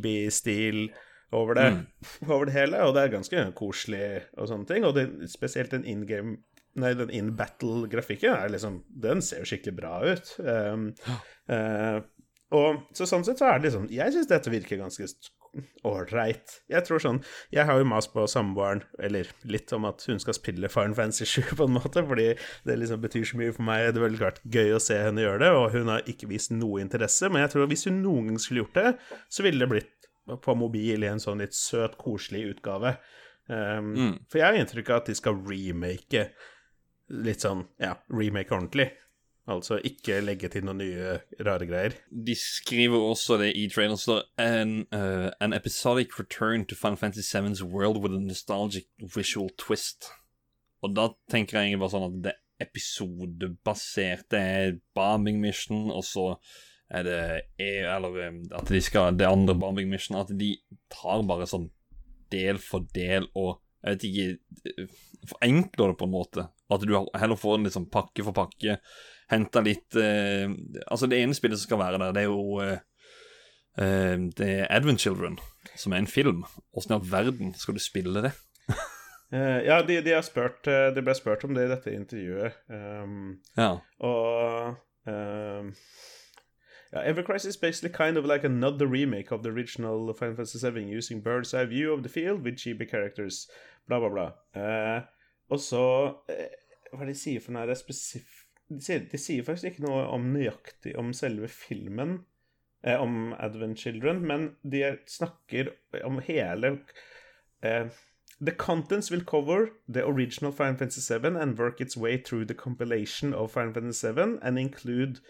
chibi-stil 0.00 0.88
over 1.36 1.58
det, 1.58 1.66
over 2.32 2.48
det 2.48 2.54
hele, 2.56 2.84
og 2.84 2.94
det 2.96 3.02
er 3.04 3.16
ganske 3.16 3.44
koselig 3.58 4.06
og 4.36 4.50
sånne 4.50 4.70
ting. 4.70 4.86
Og 4.88 4.96
det, 4.96 5.08
spesielt 5.32 5.74
den 5.74 5.88
in 5.88 6.06
game 6.08 6.38
Nei, 6.78 6.92
den 6.94 7.10
in 7.10 7.32
battle-grafikken 7.34 8.30
er 8.30 8.52
liksom 8.52 8.76
Den 9.02 9.18
ser 9.26 9.42
jo 9.42 9.48
skikkelig 9.50 9.72
bra 9.74 9.96
ut. 10.06 10.28
Um, 10.38 10.84
uh, 11.50 11.98
og 12.54 12.84
så 12.94 13.08
sånn 13.10 13.26
sett 13.26 13.42
så 13.42 13.48
er 13.50 13.58
det 13.58 13.68
liksom 13.68 13.88
Jeg 13.90 14.14
syns 14.14 14.30
dette 14.30 14.52
virker 14.52 14.78
ganske 14.78 15.08
ålreit. 15.86 16.56
Jeg 16.70 16.86
tror 16.86 17.02
sånn 17.02 17.20
Jeg 17.54 17.66
har 17.66 17.78
jo 17.80 17.88
mast 17.90 18.12
på 18.14 18.26
samboeren, 18.30 18.84
eller 19.02 19.30
litt 19.50 19.72
om 19.74 19.86
at 19.88 20.04
hun 20.08 20.20
skal 20.22 20.36
spille 20.36 20.70
Fine 20.70 20.94
Fancy 20.98 21.26
7 21.26 21.56
på 21.58 21.66
en 21.66 21.76
måte, 21.78 22.04
fordi 22.06 22.28
det 22.66 22.78
liksom 22.78 23.02
betyr 23.02 23.26
så 23.32 23.40
mye 23.40 23.54
for 23.56 23.66
meg. 23.66 23.88
Det 23.90 24.00
er 24.00 24.06
veldig 24.06 24.22
klart 24.22 24.42
gøy 24.58 24.76
å 24.76 24.82
se 24.82 24.98
henne 24.98 25.24
gjøre 25.24 25.42
det, 25.44 25.50
og 25.56 25.74
hun 25.74 25.90
har 25.94 26.06
ikke 26.10 26.30
vist 26.30 26.54
noe 26.54 26.82
interesse. 26.84 27.30
Men 27.30 27.44
jeg 27.44 27.54
tror 27.54 27.66
at 27.66 27.74
hvis 27.74 27.88
hun 27.90 28.02
noen 28.04 28.30
gang 28.30 28.42
skulle 28.42 28.64
gjort 28.64 28.78
det, 28.78 28.92
så 29.30 29.46
ville 29.46 29.64
det 29.64 29.72
blitt 29.74 29.99
på 30.44 30.54
mobil 30.58 31.04
i 31.04 31.10
en 31.10 31.22
sånn 31.22 31.42
litt 31.42 31.56
søt, 31.56 31.98
koselig 32.00 32.46
utgave. 32.54 32.96
Um, 33.50 34.18
For 34.30 34.38
jeg 34.38 34.46
har 34.46 34.58
inntrykk 34.60 34.92
av 34.92 35.02
at 35.02 35.10
de 35.10 35.16
skal 35.18 35.38
remake 35.42 36.28
litt 37.10 37.42
sånn 37.42 37.64
Ja, 37.82 37.96
remake 38.14 38.54
ordentlig. 38.54 38.92
Altså 39.50 39.80
ikke 39.82 40.20
legge 40.22 40.50
til 40.52 40.62
noen 40.66 40.78
nye 40.78 41.16
rare 41.42 41.66
greier. 41.66 41.96
De 42.06 42.36
skriver 42.38 43.02
også 43.02 43.40
det 43.40 43.48
i 43.58 43.64
traileren 43.72 43.98
står 43.98 44.22
an, 44.38 44.74
uh, 44.94 45.32
an 45.42 45.56
episodic 45.56 46.14
return 46.20 46.66
to 46.70 46.78
Final 46.78 47.00
Fantasy 47.00 47.24
7's 47.26 47.64
world 47.64 47.98
with 48.02 48.14
a 48.14 48.20
nostalgic 48.20 48.86
visual 49.00 49.50
twist. 49.58 50.12
Og 50.84 50.94
da 50.94 51.08
tenker 51.32 51.58
jeg 51.58 51.70
egentlig 51.70 51.82
bare 51.82 51.94
sånn 51.96 52.06
at 52.06 52.20
det 52.28 52.36
episodebaserte 52.60 54.38
er 54.38 54.78
bombing 54.94 55.40
mission, 55.42 55.88
og 55.90 56.04
så 56.06 56.26
er 56.90 57.06
det 57.06 57.20
EU, 57.58 57.86
Eller 57.96 58.28
um, 58.28 58.40
at 58.58 58.68
de 58.68 58.80
skal 58.82 59.16
Det 59.18 59.28
andre 59.28 59.54
bombing 59.54 59.90
mission. 59.90 60.18
At 60.20 60.32
de 60.36 60.54
tar 60.92 61.22
bare 61.28 61.48
sånn 61.50 61.70
del 62.30 62.60
for 62.62 62.86
del 62.94 63.28
og 63.34 63.60
Jeg 63.82 63.94
vet 63.96 64.04
ikke 64.08 64.74
eh, 64.74 64.98
Forenkler 65.30 65.92
det 65.92 65.98
på 66.00 66.06
en 66.08 66.12
måte. 66.14 66.46
At 66.72 66.84
du 66.86 66.92
heller 66.96 67.38
får 67.38 67.58
en 67.58 67.66
liksom 67.68 67.88
pakke 67.92 68.24
for 68.24 68.36
pakke. 68.36 68.78
Henta 69.30 69.62
litt 69.64 69.96
eh, 69.96 70.46
Altså, 70.86 71.08
det 71.10 71.20
ene 71.20 71.36
spillet 71.36 71.60
som 71.60 71.68
skal 71.68 71.82
være 71.82 72.00
der, 72.00 72.14
det 72.16 72.22
er 72.24 72.30
jo 72.30 72.60
eh, 72.64 72.78
eh, 73.80 74.16
Det 74.36 74.48
er 74.62 74.70
Advent 74.70 75.02
Children, 75.02 75.38
som 75.76 75.92
er 75.92 76.02
en 76.02 76.10
film. 76.10 76.44
Åssen 76.76 76.94
i 76.94 76.98
all 76.98 77.10
verden 77.10 77.54
skal 77.58 77.76
du 77.76 77.82
spille 77.84 78.24
det? 78.28 78.34
Eh, 79.30 79.60
ja, 79.62 79.76
de, 79.86 80.00
de 80.02 80.10
har 80.10 80.24
spurt 80.26 80.66
de, 80.66 81.02
ble 81.06 81.12
spurt 81.14 81.44
om 81.46 81.52
det 81.54 81.62
i 81.62 81.68
dette 81.70 81.92
intervjuet. 81.94 82.56
Um, 82.66 83.36
Ja. 83.54 83.76
Og 84.02 84.72
um, 85.06 85.68
yeah, 86.92 87.00
Every 87.00 87.22
Crisis 87.22 87.50
is 87.50 87.56
basically 87.56 87.90
kind 87.90 88.16
of 88.16 88.24
like 88.24 88.44
another 88.44 88.86
remake 88.86 89.30
of 89.30 89.42
the 89.42 89.50
original 89.50 90.12
Final 90.12 90.36
Fantasy 90.36 90.70
VII, 90.70 90.84
using 90.84 91.20
bird's 91.20 91.54
eye 91.54 91.64
view 91.64 91.92
of 91.92 92.02
the 92.02 92.08
field 92.08 92.42
with 92.44 92.56
GB 92.56 92.90
characters, 92.90 93.48
bla, 93.88 93.98
bla, 93.98 94.08
bla. 94.08 94.32
Uh, 94.54 95.02
og 95.50 95.60
så 95.60 95.84
uh, 96.28 96.48
Hva 96.90 97.04
er 97.04 97.06
det 97.06 97.14
de 97.14 97.20
sier 97.20 97.42
for 97.42 97.54
noe? 97.54 97.68
Er 97.70 97.78
spesif... 97.78 98.46
De 98.70 98.80
sier, 98.82 99.04
de 99.06 99.18
sier 99.18 99.46
faktisk 99.46 99.72
ikke 99.72 99.84
noe 99.86 100.02
om 100.10 100.28
nøyaktig 100.34 100.96
om 100.98 101.12
selve 101.14 101.46
filmen, 101.50 102.20
eh, 102.82 102.98
om 102.98 103.32
Advent 103.38 103.78
Children, 103.78 104.22
men 104.26 104.46
de 104.62 104.96
snakker 105.10 105.72
om 106.06 106.18
hele 106.26 106.76
eh, 107.62 107.90
The 108.40 108.52
contents 108.52 109.10
will 109.10 109.24
cover 109.24 109.70
the 109.86 110.06
original 110.06 110.52
Final 110.52 110.76
Fantasy 110.76 111.02
VII 111.12 111.36
and 111.36 111.58
work 111.58 111.80
its 111.80 111.96
way 111.96 112.16
through 112.16 112.46
the 112.46 112.54
compilation 112.54 113.34
of 113.34 113.52
Final 113.52 113.74
Fantasy 113.74 114.10
VII 114.12 114.38
and 114.40 114.58
include 114.58 115.20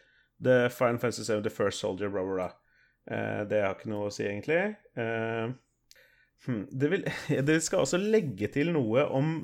the 0.41 0.71
Final 0.73 0.99
Fantasy 0.99 1.25
7 1.25 1.43
The 1.43 1.51
First 1.51 1.81
Soldier, 1.81 2.09
bla, 2.09 2.25
bla, 2.25 2.35
bla. 2.35 2.51
Eh, 3.11 3.43
det 3.49 3.63
har 3.63 3.77
ikke 3.77 3.91
noe 3.93 4.09
å 4.09 4.15
si, 4.15 4.25
egentlig. 4.29 4.61
Uh, 4.99 5.53
hmm, 6.47 6.67
det, 7.49 7.59
skal 7.65 7.85
også 7.85 8.01
legge 8.01 8.51
til 8.55 8.73
noe 8.77 9.07
om 9.09 9.41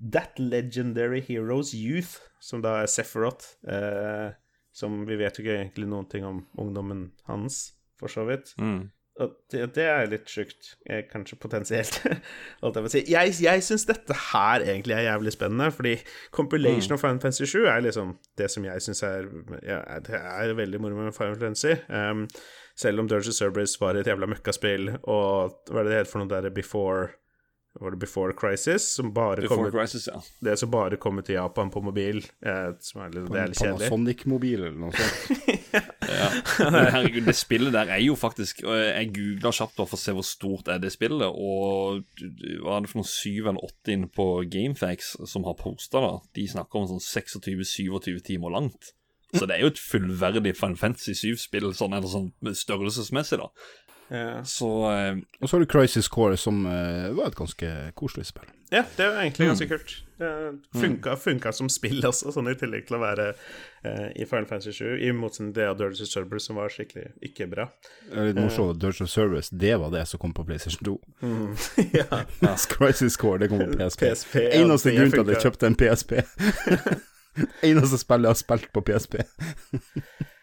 That 0.00 0.38
Legendary 0.38 1.22
Heroes 1.24 1.74
Youth, 1.76 2.18
som 2.40 2.64
da 2.64 2.80
er 2.82 2.90
Sephiroth. 2.90 3.56
Eh, 3.66 4.34
som 4.76 5.06
vi 5.08 5.16
vet 5.16 5.38
jo 5.38 5.44
ikke 5.44 5.56
egentlig 5.62 5.88
noen 5.88 6.08
ting 6.12 6.26
om 6.28 6.42
ungdommen 6.60 7.08
hans, 7.30 7.78
for 7.96 8.12
så 8.12 8.26
vidt. 8.28 8.52
Mm. 8.60 8.90
Det, 9.16 9.62
det 9.72 9.84
er 9.88 10.10
litt 10.10 10.28
sjukt, 10.28 10.74
eh, 10.90 11.00
kanskje 11.08 11.38
potensielt. 11.40 12.02
jeg 12.62 12.90
si. 12.92 13.02
Jeg, 13.08 13.32
jeg 13.40 13.64
syns 13.64 13.86
dette 13.88 14.16
her 14.32 14.64
egentlig 14.66 14.92
er 14.92 15.06
jævlig 15.06 15.32
spennende, 15.32 15.70
fordi 15.72 15.94
compilation 16.36 16.92
of 16.92 17.00
Final 17.00 17.22
Fantasy 17.22 17.48
7 17.48 17.64
er 17.64 17.80
liksom 17.86 18.12
det 18.36 18.50
som 18.52 18.66
jeg 18.68 18.84
syns 18.84 19.02
er 19.08 19.30
ja, 19.64 19.80
Det 20.04 20.20
er 20.20 20.52
veldig 20.58 20.80
moro 20.84 21.00
med 21.00 21.16
Final 21.16 21.38
Fantasy. 21.40 21.78
Um, 21.88 22.26
selv 22.76 23.00
om 23.00 23.08
Dirty 23.08 23.32
Surbrace 23.32 23.80
var 23.80 23.96
et 23.96 24.06
jævla 24.06 24.28
møkkaspill, 24.28 24.98
og 25.02 25.62
hva 25.70 25.80
er 25.80 25.86
det 25.86 25.92
det 25.94 26.00
heter 26.02 26.12
for 26.12 26.20
noe 26.20 26.32
der 26.34 26.52
Before 26.52 27.14
Var 27.80 27.90
det 27.90 27.96
Before 28.00 28.32
Crisis? 28.32 28.82
Som 28.96 29.12
bare 29.12 29.42
Before 29.42 29.56
kommer, 29.56 29.70
Crisis, 29.70 30.08
ja. 30.12 30.22
det 30.40 30.56
som 30.56 30.70
bare 30.70 30.96
kommer 30.96 31.22
til 31.22 31.36
Japan 31.36 31.70
på 31.70 31.82
mobil. 31.84 32.22
Eh, 32.40 32.70
som 32.80 33.02
er 33.04 33.12
litt, 33.12 33.28
det 33.32 33.40
er 33.40 33.52
litt 33.52 33.60
kjedelig. 33.60 33.90
Panasonic-mobil 33.90 34.64
eller 34.64 34.78
noe 34.80 34.92
sånt. 34.96 35.54
Men 36.72 36.88
herregud, 36.94 37.26
det 37.28 37.36
spillet 37.36 37.74
der 37.74 37.90
er 37.92 38.00
jo 38.00 38.14
faktisk 38.16 38.62
Jeg 38.64 39.10
googla 39.12 39.52
kjapt 39.52 39.76
for 39.82 39.98
å 39.98 40.00
se 40.00 40.14
hvor 40.16 40.24
stort 40.24 40.70
er 40.72 40.80
det 40.80 40.92
spillet, 40.94 41.26
og 41.28 42.06
hva 42.62 42.78
er 42.78 42.86
det 42.86 42.92
for 42.92 43.02
noen 43.02 43.10
7 43.10 43.30
eller 43.34 43.64
8 43.68 43.96
inne 43.96 44.12
på 44.12 44.28
Gamefax 44.52 45.14
som 45.28 45.44
har 45.48 45.58
posta, 45.60 46.00
da? 46.00 46.14
De 46.36 46.46
snakker 46.48 46.80
om 46.80 46.88
sånn 46.94 47.04
26-27 47.04 48.22
timer 48.30 48.56
langt. 48.56 48.94
Så 49.34 49.44
det 49.44 49.56
er 49.56 49.64
jo 49.64 49.72
et 49.72 49.80
fullverdig 49.82 50.54
Final 50.56 50.78
Fantasy 50.80 51.16
7-spill, 51.18 51.72
sånn, 51.76 51.96
eller 51.96 52.08
sånn 52.08 52.30
størrelsesmessig, 52.56 53.40
da. 53.42 53.50
Ja. 54.08 54.44
Så 54.44 54.68
eh, 54.92 55.16
Og 55.40 55.48
så 55.48 55.56
har 55.56 55.64
du 55.64 55.70
Crisis 55.70 56.08
Core, 56.08 56.36
som 56.36 56.66
eh, 56.66 57.10
var 57.16 57.32
et 57.32 57.38
ganske 57.38 57.72
koselig 57.98 58.26
spill. 58.30 58.50
Ja, 58.70 58.82
det 58.96 59.04
er 59.04 59.12
jo 59.12 59.22
egentlig 59.22 59.46
ganske 59.46 59.68
kult. 59.70 59.92
Det 60.18 60.28
funka, 60.80 61.14
funka 61.20 61.52
som 61.54 61.68
spill 61.70 62.00
også, 62.08 62.32
sånn 62.34 62.48
i 62.50 62.54
tillegg 62.58 62.86
til 62.88 62.96
å 62.96 63.00
være 63.02 63.26
eh, 63.30 64.08
i 64.18 64.26
Final 64.26 64.48
Fantasy 64.50 64.72
7, 64.74 64.96
i 65.06 65.12
motsetning 65.14 65.52
til 65.52 65.60
det 65.60 65.68
av 65.70 65.76
Dirty 65.78 66.06
Service, 66.08 66.48
som 66.48 66.58
var 66.58 66.72
skikkelig 66.74 67.12
ikke 67.28 67.46
bra. 67.52 67.68
Det 68.08 68.16
er 68.16 68.30
litt 68.32 68.40
morsomt 68.40 68.74
at 68.74 68.80
Dirty 68.82 69.06
Service, 69.10 69.52
det 69.54 69.74
var 69.82 69.92
det 69.94 70.02
som 70.10 70.22
kom 70.22 70.34
på 70.34 70.46
PlayStation 70.48 70.88
2. 70.88 70.96
ja. 72.00 72.22
Crisis 72.72 73.18
Core, 73.20 73.44
det 73.44 73.52
kom 73.52 73.62
på 73.62 73.76
PSP. 73.76 74.06
PSP, 74.08 74.38
ja, 74.48 74.54
Eneste 74.62 74.90
det 74.90 74.96
grunn 74.98 75.14
til 75.14 75.26
at 75.26 75.34
jeg 75.34 75.44
kjøpte 75.46 75.70
en 75.70 75.78
PSP. 75.82 76.16
Eneste 77.68 78.00
spillet 78.00 78.26
jeg 78.26 78.34
har 78.34 78.42
spilt 78.42 78.72
på 78.74 78.86
PSP. 78.88 79.20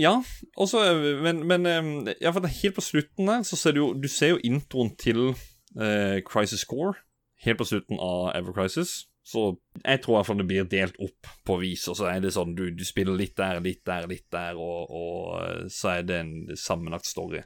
Ja, 0.00 0.14
også, 0.56 0.80
Men, 1.20 1.42
men 1.44 1.68
eh, 1.68 2.14
ja, 2.22 2.32
helt 2.32 2.76
på 2.76 2.84
slutten 2.84 3.28
der 3.28 3.44
så 3.44 3.58
ser 3.60 3.76
du 3.76 3.80
jo 3.82 3.88
Du 3.92 4.08
ser 4.08 4.34
jo 4.34 4.42
introen 4.46 4.94
til 4.96 5.34
eh, 5.76 6.22
Crisis 6.24 6.64
Core 6.64 6.96
helt 7.44 7.58
på 7.58 7.64
slutten 7.64 8.00
av 8.00 8.34
Ever 8.36 8.52
Crisis. 8.52 9.06
Så 9.24 9.54
jeg 9.84 10.00
tror 10.02 10.14
i 10.14 10.18
hvert 10.18 10.28
fall 10.28 10.40
det 10.40 10.48
blir 10.48 10.68
delt 10.68 10.96
opp 11.02 11.28
på 11.46 11.58
vis, 11.60 11.86
og 11.92 11.98
så 11.98 12.08
er 12.10 12.22
det 12.24 12.32
sånn 12.34 12.54
du, 12.58 12.66
du 12.74 12.84
spiller 12.88 13.16
litt 13.16 13.36
der, 13.38 13.60
litt 13.62 13.84
der, 13.86 14.08
litt 14.10 14.26
der, 14.32 14.58
og, 14.58 14.90
og 14.90 15.20
eh, 15.42 15.66
så 15.72 15.94
er 15.98 16.08
det 16.08 16.22
en 16.24 16.32
sammenlagt 16.58 17.08
story. 17.08 17.44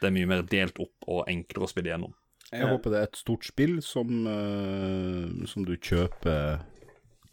Det 0.00 0.10
er 0.10 0.14
mye 0.14 0.28
mer 0.28 0.42
delt 0.50 0.80
opp 0.82 1.06
og 1.06 1.30
enklere 1.30 1.68
å 1.68 1.70
spille 1.70 1.92
gjennom. 1.92 2.14
Jeg 2.52 2.68
håper 2.68 2.92
det 2.92 2.98
er 2.98 3.06
et 3.08 3.16
stort 3.16 3.46
spill 3.48 3.78
som, 3.80 4.26
eh, 4.28 5.46
som 5.48 5.64
du 5.64 5.72
kjøper 5.78 6.66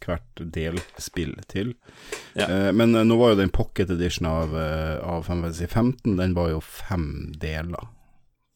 hvert 0.04 0.42
delspill 0.54 1.36
til. 1.50 1.74
Ja. 2.34 2.46
Eh, 2.46 2.72
men 2.76 2.94
eh, 2.94 3.06
nå 3.06 3.16
var 3.20 3.34
jo 3.34 3.40
den 3.42 3.54
pocket 3.54 3.90
edition 3.90 4.28
av, 4.28 4.54
uh, 4.54 4.98
av 5.04 5.24
Final 5.26 5.48
Fantasy 5.48 5.66
15, 5.66 6.16
den 6.18 6.36
var 6.36 6.52
jo 6.54 6.60
fem 6.64 7.32
deler. 7.40 7.88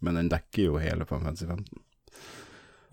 Men 0.04 0.20
den 0.20 0.30
dekker 0.32 0.68
jo 0.68 0.78
hele 0.82 1.06
Final 1.08 1.30
Fantasy 1.30 1.46
15. 1.46 1.82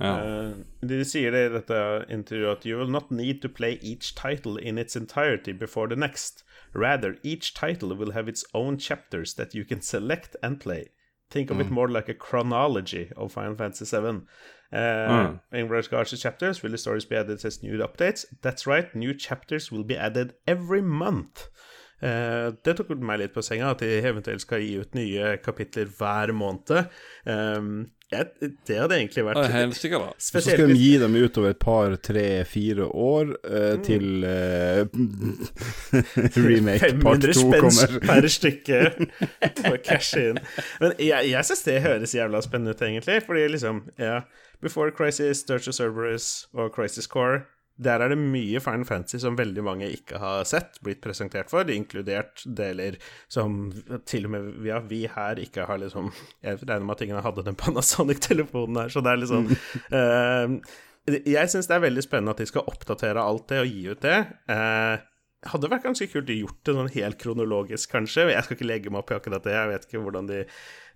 Ja. 0.02 0.14
Uh, 0.18 0.54
de 0.82 1.04
sier 1.06 1.34
det 1.34 1.44
i 1.46 1.52
dette 1.54 1.82
intervjuet 2.10 2.58
at 2.58 2.66
you 2.66 2.80
will 2.80 2.90
not 2.90 3.12
need 3.12 3.42
to 3.44 3.50
play 3.50 3.78
each 3.82 4.16
title 4.18 4.58
in 4.58 4.82
its 4.82 4.96
entirety 4.96 5.54
before 5.54 5.88
the 5.88 6.00
next. 6.00 6.44
Rather, 6.74 7.18
each 7.22 7.54
title 7.54 7.94
will 7.94 8.14
have 8.14 8.30
its 8.32 8.46
own 8.54 8.80
chapters 8.80 9.36
that 9.36 9.54
you 9.54 9.66
can 9.66 9.82
select 9.82 10.36
and 10.42 10.60
play. 10.60 10.90
Think 11.30 11.50
of 11.50 11.62
it 11.62 11.72
more 11.72 11.88
like 11.88 12.10
a 12.10 12.14
chronology 12.14 13.10
of 13.16 13.32
Final 13.32 13.56
Fantasy 13.56 13.86
VII. 13.86 14.28
Uh, 14.74 15.34
In 15.52 15.68
regards 15.70 16.10
to 16.12 16.18
chapters, 16.18 16.64
will 16.64 16.72
the 16.72 16.78
stories 16.78 17.06
be 17.06 17.16
added 17.18 17.44
as 17.46 17.62
new 17.64 17.78
updates? 17.84 18.26
That's 18.42 18.66
right, 18.66 18.94
new 18.96 19.14
chapters 19.14 19.72
will 19.72 19.84
be 19.84 19.98
added 19.98 20.34
every 20.48 20.82
month. 20.82 21.50
Uh, 22.02 22.56
det 22.66 22.78
tok 22.80 22.90
meg 22.98 23.20
litt 23.22 23.34
på 23.36 23.44
senga, 23.46 23.76
at 23.76 23.84
de 23.84 24.00
eventuelt 24.02 24.42
skal 24.42 24.64
gi 24.64 24.78
ut 24.82 24.96
nye 24.98 25.36
kapitler 25.44 25.86
hver 26.00 26.32
måned. 26.34 26.88
Um, 27.30 27.92
jeg, 28.12 28.26
det 28.68 28.76
hadde 28.80 28.98
egentlig 28.98 29.24
vært 29.28 29.76
sikkert, 29.78 30.08
da. 30.08 30.16
Så 30.32 30.42
skal 30.44 30.68
de 30.74 30.80
gi 30.80 30.96
dem 31.00 31.14
ut 31.16 31.38
over 31.40 31.54
et 31.54 31.60
par, 31.62 31.94
tre, 32.04 32.26
fire 32.50 32.88
år 32.90 33.36
uh, 33.46 33.76
Mm. 33.78 33.84
til 33.86 34.26
uh, 34.26 34.82
remake 36.50 36.90
part 37.04 37.22
500 37.22 37.34
to 37.34 37.40
spenn 37.44 37.62
kommer. 37.68 38.00
per 38.08 38.28
stykke 38.28 38.82
for 39.62 39.78
cash 39.86 40.18
in. 40.18 40.40
Men 40.82 40.96
jeg, 41.00 41.30
jeg 41.32 41.46
syns 41.52 41.64
det 41.68 41.82
høres 41.86 42.16
jævla 42.18 42.42
spennende 42.42 42.74
ut, 42.76 42.82
egentlig. 42.82 43.22
Fordi 43.28 43.48
liksom, 43.54 43.84
ja 44.00 44.22
Before 44.62 44.91
Crisis, 44.93 45.43
Dirge 45.47 45.71
of 45.71 45.78
Cerberus 45.78 46.47
og 46.54 46.71
Crisis 46.76 47.10
Core 47.10 47.43
der 47.82 48.04
er 48.04 48.12
det 48.12 48.19
mye 48.19 48.60
Final 48.62 48.86
Fantasy 48.86 49.17
som 49.24 49.38
veldig 49.39 49.63
mange 49.65 49.89
ikke 49.95 50.19
har 50.21 50.43
sett, 50.47 50.78
blitt 50.86 51.02
presentert 51.04 51.50
for, 51.52 51.67
inkludert 51.71 52.43
deler 52.45 52.97
som 53.32 53.71
til 54.10 54.28
og 54.28 54.36
med 54.36 54.67
ja, 54.67 54.82
vi 54.86 55.06
her 55.10 55.41
ikke 55.41 55.65
har 55.69 55.82
liksom 55.82 56.12
Jeg 56.43 56.62
regner 56.62 56.86
med 56.86 56.95
at 56.95 57.06
ingen 57.08 57.24
hadde 57.26 57.45
den 57.47 57.58
Panasonic-telefonen 57.58 58.84
her, 58.84 58.93
så 58.93 59.02
det 59.02 59.13
er 59.13 59.21
liksom 59.24 59.47
uh, 59.50 60.58
Jeg 61.36 61.50
syns 61.50 61.69
det 61.69 61.78
er 61.78 61.88
veldig 61.88 62.04
spennende 62.06 62.36
at 62.36 62.43
de 62.43 62.50
skal 62.52 62.67
oppdatere 62.69 63.24
alt 63.24 63.47
det 63.50 63.63
og 63.63 63.71
gi 63.71 63.88
ut 63.89 64.04
det. 64.06 64.19
Uh, 64.45 65.02
hadde 65.50 65.69
vært 65.71 65.88
ganske 65.88 66.06
kult 66.12 66.30
å 66.30 66.36
gjort 66.38 66.60
det 66.67 66.76
sånn 66.78 66.91
helt 66.93 67.17
kronologisk, 67.24 67.89
kanskje. 67.89 68.28
Jeg 68.30 68.45
skal 68.45 68.60
ikke 68.60 68.67
legge 68.69 68.93
meg 68.93 69.02
opp 69.02 69.10
i 69.10 69.15
akkurat 69.17 69.47
det, 69.47 69.56
jeg 69.56 69.71
vet 69.71 69.88
ikke 69.88 70.02
hvordan 70.06 70.30
de, 70.30 70.43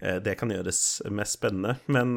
eh, 0.05 0.19
det 0.21 0.35
kan 0.37 0.53
gjøres 0.53 0.81
mest 1.09 1.39
spennende. 1.39 1.79
Men, 1.89 2.13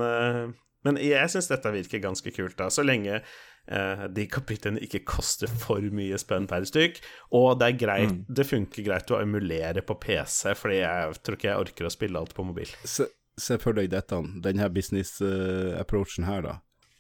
men 0.89 0.99
jeg 1.03 1.31
syns 1.33 1.51
dette 1.51 1.73
virker 1.75 2.03
ganske 2.03 2.33
kult, 2.35 2.57
da, 2.59 2.71
så 2.73 2.85
lenge 2.87 3.19
eh, 3.21 4.05
de 4.15 4.25
kapitlene 4.31 4.81
ikke 4.85 5.05
koster 5.09 5.51
for 5.65 5.85
mye 5.95 6.19
spenn 6.21 6.49
per 6.51 6.65
stykk. 6.69 7.03
Og 7.37 7.59
det 7.61 7.73
er 7.73 7.81
greit, 7.83 8.17
det 8.29 8.49
funker 8.49 8.87
greit 8.87 9.13
å 9.13 9.21
emulere 9.21 9.85
på 9.85 9.99
PC, 10.01 10.55
fordi 10.59 10.81
jeg 10.81 11.21
tror 11.21 11.39
ikke 11.39 11.51
jeg 11.51 11.67
orker 11.67 11.91
å 11.91 11.93
spille 11.93 12.23
alt 12.23 12.33
på 12.37 12.47
mobil. 12.49 12.73
Se, 12.89 13.09
se 13.39 13.61
for 13.63 13.77
deg 13.77 13.93
dette, 13.93 14.23
denne 14.45 14.71
business-approachen 14.73 16.29
her, 16.29 16.43
da. 16.49 16.57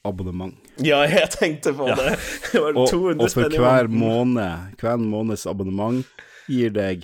Abonnement. 0.06 0.54
Ja, 0.80 1.02
jeg 1.10 1.26
tenkte 1.34 1.72
på 1.76 1.88
det. 1.90 2.12
Det 2.52 2.60
Og, 2.62 2.84
og 2.86 3.24
for 3.34 3.50
hver 3.50 3.90
måned, 3.90 4.76
hver 4.80 5.00
måneds 5.02 5.42
abonnement 5.50 6.06
gir 6.48 6.70
deg 6.72 7.02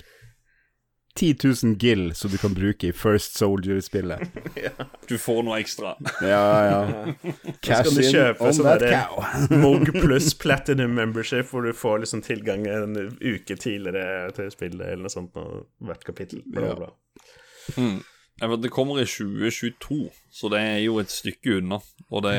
10 1.19 1.35
000 1.63 1.75
gill 1.79 2.15
som 2.15 2.31
du 2.31 2.37
kan 2.37 2.53
bruke 2.53 2.87
i 2.87 2.91
First 2.91 3.37
Soldier-spillet. 3.37 4.19
Du 5.07 5.17
får 5.21 5.43
noe 5.45 5.59
ekstra. 5.61 5.91
Ja, 6.25 6.45
ja. 6.65 7.13
Cash 7.61 7.91
du 7.93 7.99
in 8.01 8.07
kjøpe 8.09 8.41
on 8.47 8.55
sånn 8.57 8.65
that 8.65 8.85
cow. 8.89 9.21
Mog 9.61 9.91
pluss 9.93 10.31
Platinum 10.33 10.95
Membership, 10.97 11.45
hvor 11.51 11.61
du 11.61 11.75
får 11.77 12.01
liksom 12.01 12.23
tilgang 12.25 12.65
en 12.65 12.97
uke 13.21 13.53
tidligere 13.53 14.31
til 14.33 14.49
spillet, 14.49 14.81
eller 14.81 15.05
noe 15.05 15.13
sånt, 15.13 15.29
på 15.35 15.45
hvert 15.85 16.03
kapittel. 16.07 16.41
Bla, 16.49 16.73
bla, 16.73 16.89
Ja. 17.77 18.49
Vet, 18.49 18.65
det 18.65 18.73
kommer 18.73 18.97
i 18.99 19.05
2022, 19.07 20.09
så 20.33 20.49
det 20.51 20.59
er 20.59 20.81
jo 20.83 20.97
et 20.99 21.13
stykke 21.13 21.61
unna. 21.61 21.79
Og 22.09 22.25
det 22.25 22.33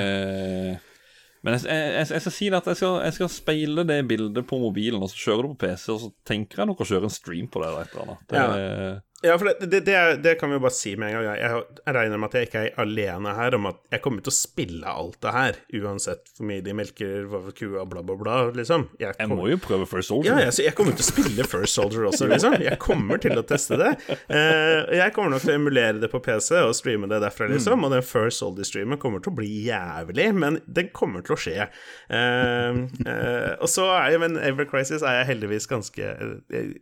Men 1.46 1.54
jeg, 1.54 1.62
jeg, 1.70 1.90
jeg, 1.94 2.06
jeg 2.10 2.22
skal 2.24 2.34
si 2.34 2.46
det 2.50 2.58
at 2.58 2.68
jeg 2.72 2.78
skal, 2.80 3.12
skal 3.14 3.28
speile 3.30 3.84
det 3.86 4.00
bildet 4.10 4.46
på 4.50 4.58
mobilen, 4.58 4.98
og 4.98 5.12
så 5.12 5.20
kjører 5.20 5.46
du 5.46 5.52
på 5.52 5.60
PC, 5.62 5.84
og 5.94 6.00
så 6.02 6.08
tenker 6.26 6.62
jeg 6.64 6.70
nok 6.72 6.82
å 6.82 6.88
kjøre 6.90 7.06
en 7.06 7.14
stream 7.14 7.46
på 7.46 7.62
det 7.62 7.68
eller 7.70 7.84
et 7.86 7.94
eller 7.94 8.08
annet. 8.08 8.24
Det, 8.26 8.40
Ja, 8.42 8.96
for 9.24 9.48
det, 9.48 9.66
det, 9.66 9.80
det, 9.86 10.00
det 10.22 10.34
kan 10.40 10.50
vi 10.50 10.58
jo 10.58 10.60
bare 10.60 10.74
si 10.76 10.92
med 10.96 11.08
en 11.08 11.14
gang. 11.24 11.38
Jeg, 11.40 11.60
jeg 11.86 11.94
regner 11.96 12.20
med 12.20 12.28
at 12.28 12.34
jeg 12.36 12.48
ikke 12.50 12.62
er 12.66 12.80
alene 12.82 13.32
her 13.38 13.54
om 13.56 13.68
at 13.70 13.78
jeg 13.94 14.02
kommer 14.04 14.20
til 14.24 14.32
å 14.32 14.36
spille 14.36 14.92
alt 14.92 15.16
det 15.24 15.32
her, 15.32 15.60
uansett 15.80 16.28
hvor 16.36 16.48
mye 16.50 16.64
de 16.64 16.74
melker 16.76 17.24
hva 17.30 17.40
for 17.46 17.56
kua, 17.56 17.86
bla, 17.88 18.02
bla, 18.04 18.16
bla, 18.20 18.34
liksom. 18.56 18.88
Jeg, 19.00 19.16
Jeg 19.16 19.30
må 19.32 19.48
jo 19.48 19.56
prøve 19.62 19.88
First 19.88 20.12
Soldier. 20.12 20.36
ja, 20.36 20.50
jeg, 20.50 20.66
jeg 20.68 20.76
kommer 20.76 20.96
til 20.98 21.06
å 21.06 21.08
spille 21.08 21.46
First 21.48 21.78
Soldier 21.78 22.04
også, 22.10 22.28
liksom. 22.28 22.58
Jeg 22.66 22.78
kommer 22.82 23.22
til 23.22 23.40
å 23.40 23.44
teste 23.48 23.78
det. 23.80 23.94
Eh, 24.12 24.98
jeg 25.00 25.14
kommer 25.16 25.32
nok 25.36 25.46
til 25.46 25.54
å 25.54 25.58
emulere 25.62 25.96
det 26.02 26.10
på 26.12 26.20
PC 26.24 26.60
og 26.60 26.74
streame 26.76 27.08
det 27.10 27.22
derfra, 27.24 27.48
liksom. 27.54 27.88
Og 27.88 27.94
den 27.96 28.04
First 28.06 28.42
Soldier-streamen 28.44 29.00
kommer 29.02 29.24
til 29.24 29.32
å 29.32 29.38
bli 29.40 29.48
jævlig, 29.70 30.28
men 30.36 30.60
den 30.66 30.92
kommer 30.96 31.24
til 31.26 31.36
å 31.36 31.40
skje. 31.40 31.70
Eh, 32.12 32.82
eh, 33.06 33.52
og 33.56 33.68
så 33.72 33.88
er 33.96 34.12
jo 34.12 34.20
Men 34.26 34.36
Ever 34.40 34.66
Crisis 34.68 35.02
er 35.06 35.20
jeg 35.20 35.26
heldigvis 35.30 35.66
ganske 35.70 36.06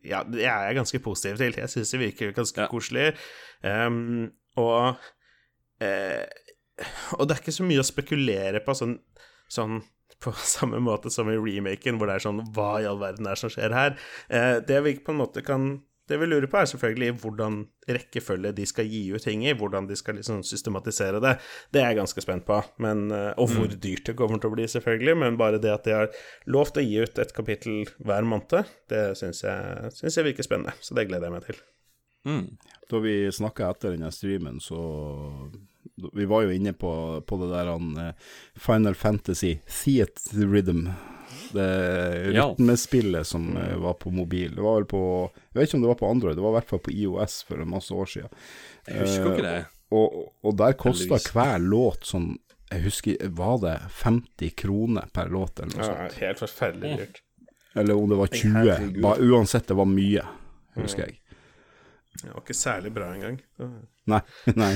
Ja, 0.07 0.20
jeg 0.35 0.51
er 0.51 0.77
ganske 0.77 0.99
positiv 1.03 1.38
til. 1.40 1.55
Jeg 1.59 1.70
syns 1.73 1.90
det 1.94 2.01
virker 2.01 2.23
ganske 2.32 2.64
Ja. 2.64 2.68
koselig. 2.72 3.14
Um, 3.62 4.32
og 4.56 4.96
eh, 5.80 6.24
Og 7.18 7.28
det 7.28 7.37
er 7.37 7.42
ikke 7.42 7.54
så 7.54 7.64
mye 7.66 7.82
å 7.82 7.87
spekulere 7.87 8.60
på 8.64 8.74
sånn, 8.74 8.96
sånn 9.48 9.82
på 10.24 10.32
samme 10.56 10.80
måte 10.82 11.10
som 11.12 11.28
i 11.30 11.37
remaken, 11.37 11.98
hvor 11.98 12.06
det 12.10 12.14
er 12.16 12.24
sånn 12.24 12.40
Hva 12.54 12.80
i 12.82 12.87
all 12.88 12.98
verden 12.98 13.26
er 13.26 13.34
det 13.37 13.42
som 13.44 13.50
skjer 13.52 13.74
her? 13.74 13.98
Eh, 14.28 14.60
det 14.66 14.80
vi 14.87 14.94
på 15.04 15.12
en 15.12 15.20
måte 15.20 15.42
kan 15.44 15.82
Det 16.08 16.18
vi 16.20 16.26
lurer 16.28 16.44
på, 16.52 16.58
er 16.60 16.66
selvfølgelig 16.68 17.14
hvordan 17.22 17.54
rekkefølge 17.88 18.50
de 18.52 18.66
skal 18.68 18.84
gi 18.84 19.06
ut 19.14 19.22
ting 19.24 19.40
i, 19.46 19.54
hvordan 19.56 19.87
de 19.88 19.96
skal 19.96 20.18
liksom 20.18 20.42
systematisere 20.44 21.16
det. 21.24 21.38
Det 21.72 21.80
er 21.80 21.87
jeg 21.94 21.96
ganske 22.02 22.20
spent 22.20 22.44
på, 22.44 22.58
men, 22.84 23.06
eh, 23.10 23.30
og 23.40 23.48
hvor 23.54 23.72
dyrt 23.72 24.04
det 24.10 24.16
kommer 24.18 24.37
til 24.37 24.50
å 24.50 24.54
bli, 24.54 24.66
selvfølgelig. 24.68 25.14
Men 25.16 25.38
bare 25.40 25.56
det 25.58 25.72
at 25.72 25.84
de 25.88 25.94
har 25.96 26.10
lovt 26.46 26.76
å 26.76 26.84
gi 26.84 26.98
ut 27.00 27.18
et 27.24 27.32
kapittel 27.32 27.87
hver 28.04 28.20
måned, 28.28 28.68
det 28.92 29.16
syns 29.16 29.40
jeg, 29.46 29.94
synes 29.96 30.18
jeg 30.20 30.28
virker 30.28 30.44
spennende. 30.44 30.76
Så 30.84 30.92
det 30.94 31.06
gleder 31.08 31.30
jeg 31.30 31.37
meg 31.38 31.46
til. 31.48 31.62
Mm. 32.24 32.56
Da 32.90 32.98
vi 33.04 33.14
snakka 33.32 33.70
etter 33.70 33.94
denne 33.94 34.10
streamen, 34.12 34.60
så 34.60 34.80
Vi 36.14 36.24
var 36.26 36.42
jo 36.42 36.50
inne 36.50 36.72
på, 36.72 36.90
på 37.26 37.37
det 37.38 37.50
der 37.52 37.68
han 37.70 37.90
eh, 38.00 38.14
Final 38.58 38.94
Fantasy 38.98 39.58
Theatre 39.68 40.46
Rhythm. 40.48 40.88
Det 41.52 42.32
rytmespillet 42.34 43.26
som 43.26 43.56
eh, 43.56 43.76
var 43.78 43.94
på 44.00 44.10
mobil. 44.10 44.54
Det 44.56 44.62
var 44.62 44.80
vel 44.80 44.88
på 44.90 45.02
Jeg 45.52 45.58
vet 45.60 45.68
ikke 45.68 45.76
om 45.78 45.84
det 45.84 45.88
var 45.92 46.00
på 46.00 46.10
Android, 46.10 46.37
det 46.37 46.42
var 46.42 46.54
i 46.54 46.58
hvert 46.58 46.72
fall 46.72 46.82
på 46.82 46.90
IOS 46.94 47.37
for 47.46 47.62
en 47.62 47.70
masse 47.70 47.94
år 47.94 48.10
siden. 48.10 48.28
Jeg 48.88 49.00
husker 49.04 49.30
ikke 49.34 49.46
det. 49.46 49.64
Og, 49.94 50.16
og 50.42 50.56
der 50.58 50.74
kosta 50.80 51.20
hver 51.30 51.60
låt 51.62 52.08
sånn 52.08 52.32
Jeg 52.72 52.82
husker, 52.88 53.20
var 53.38 53.60
det 53.62 53.74
50 54.00 54.54
kroner 54.58 55.06
per 55.14 55.28
låt, 55.30 55.60
eller 55.60 55.76
noe 55.76 55.84
Ja, 55.84 56.08
sånt? 56.08 56.18
helt 56.24 56.40
forferdelig 56.42 56.96
dyrt. 56.98 57.20
Eller 57.74 57.98
om 57.98 58.08
det 58.10 58.18
var 58.18 58.32
20. 58.34 58.96
Ba, 59.02 59.14
uansett, 59.20 59.68
det 59.68 59.76
var 59.78 59.87
mye, 59.90 60.22
husker 60.78 61.06
jeg. 61.06 61.20
Det 62.22 62.31
var 62.31 62.42
ikke 62.44 62.55
særlig 62.57 62.92
bra 62.94 63.09
engang. 63.14 63.40
Nei. 64.07 64.20
nei. 64.53 64.74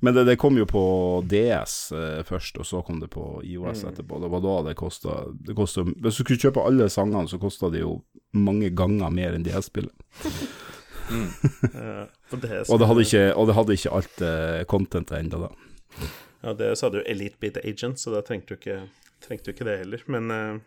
Men 0.00 0.14
det, 0.14 0.22
det 0.28 0.36
kom 0.38 0.54
jo 0.60 0.64
på 0.70 0.80
DS 1.26 1.72
eh, 1.92 2.20
først, 2.22 2.60
og 2.62 2.66
så 2.68 2.84
kom 2.86 3.00
det 3.02 3.08
på 3.10 3.40
IOS 3.42 3.82
etterpå. 3.88 4.20
Det 4.22 4.30
var 4.30 4.44
da 4.44 4.52
det 4.68 4.76
kosta 4.78 5.16
Hvis 5.34 5.74
du 5.74 6.22
skulle 6.22 6.38
kjøpe 6.38 6.62
alle 6.62 6.86
sangene, 6.92 7.26
så 7.26 7.40
kosta 7.42 7.66
det 7.74 7.82
jo 7.82 7.96
mange 8.38 8.70
ganger 8.78 9.10
mer 9.10 9.34
enn 9.34 9.46
DS-spillet. 9.46 9.92
Mm. 11.08 11.24
og 11.24 12.42
Og, 12.68 12.78
det 12.78 12.86
hadde 12.86 13.00
ikke- 13.00 13.34
og 13.34 13.46
det 13.48 13.54
hadde 13.56 13.72
ikke 13.78 13.92
alt 13.96 14.18
uh, 14.20 14.64
contentet 14.68 15.14
ennå, 15.18 15.38
da. 15.46 16.08
Ja, 16.42 16.52
det 16.52 16.66
så 16.78 16.86
hadde 16.90 17.00
jo 17.00 17.06
Elite 17.08 17.38
Beat 17.40 17.56
Agent, 17.64 17.96
så 18.00 18.12
da 18.12 18.20
trengte 18.20 18.54
du 18.54 18.58
ikke, 18.60 18.82
trengte 19.24 19.48
du 19.48 19.54
ikke 19.54 19.64
det 19.64 19.78
heller. 19.78 20.02
Men, 20.06 20.30
eh, 20.30 20.58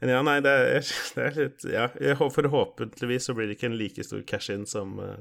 men 0.00 0.10
ja, 0.14 0.22
nei, 0.26 0.38
det 0.44 0.52
er, 0.52 0.92
det 1.16 1.26
er 1.26 1.36
litt 1.38 1.66
Ja, 1.72 1.88
forhåpentligvis 2.18 3.28
så 3.28 3.34
blir 3.36 3.50
det 3.50 3.58
ikke 3.58 3.70
en 3.72 3.78
like 3.80 4.04
stor 4.06 4.22
cash-in 4.26 4.66
som, 4.66 4.98
eh, 5.04 5.18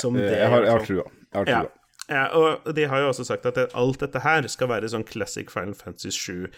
som 0.00 0.16
Eh, 0.16 0.22
det. 0.26 0.38
jeg, 0.38 0.50
har, 0.52 0.66
jeg 0.68 0.72
har 0.76 0.84
fall. 0.84 0.86
trua. 0.90 1.10
Jeg 1.32 1.38
har 1.40 1.50
trua. 1.50 1.80
Ja, 2.04 2.24
og 2.36 2.74
de 2.76 2.84
har 2.84 3.00
jo 3.00 3.06
også 3.08 3.24
sagt 3.24 3.46
at 3.48 3.56
alt 3.72 4.02
dette 4.02 4.20
her 4.20 4.44
skal 4.52 4.68
være 4.68 4.90
sånn 4.92 5.06
classic 5.08 5.48
Final 5.48 5.72
Fantasy 5.78 6.10
7 6.12 6.50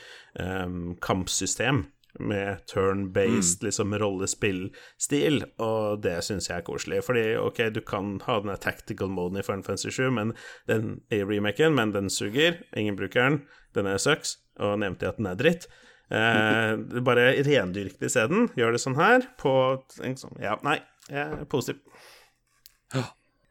um, 0.43 0.97
kampsystem. 1.05 1.85
Med 2.19 2.63
turn-based 2.71 3.61
liksom 3.63 3.93
rollespillstil, 4.01 5.43
og 5.61 6.01
det 6.01 6.15
syns 6.25 6.49
jeg 6.49 6.63
er 6.63 6.65
koselig. 6.65 7.03
Fordi 7.05 7.37
ok, 7.37 7.61
du 7.75 7.83
kan 7.85 8.15
ha 8.25 8.39
den 8.41 8.57
tactical 8.57 9.11
moden 9.13 9.37
i 9.39 9.45
Final 9.45 9.63
Fantasy 9.67 9.93
7 9.93 10.11
men 10.17 10.33
den, 10.67 11.03
i 11.13 11.21
remaken, 11.23 11.75
men 11.77 11.93
den 11.93 12.09
suger. 12.11 12.63
Ingen 12.77 12.97
bruker 12.97 13.29
den. 13.29 13.39
Den 13.77 13.87
er 13.91 14.01
sucks, 14.01 14.39
og 14.59 14.79
nevnte 14.81 15.05
jeg 15.05 15.13
at 15.13 15.21
den 15.21 15.29
er 15.29 15.37
dritt. 15.37 15.69
Eh, 16.07 16.73
bare 17.03 17.31
rendyrk 17.43 17.99
det 17.99 18.11
isteden. 18.11 18.51
Gjør 18.59 18.77
det 18.77 18.83
sånn 18.83 18.99
her, 18.99 19.27
på 19.41 19.53
sånn 19.99 20.43
Ja, 20.43 20.55
nei, 20.67 20.79
jeg 21.11 21.49
positiv. 21.51 21.83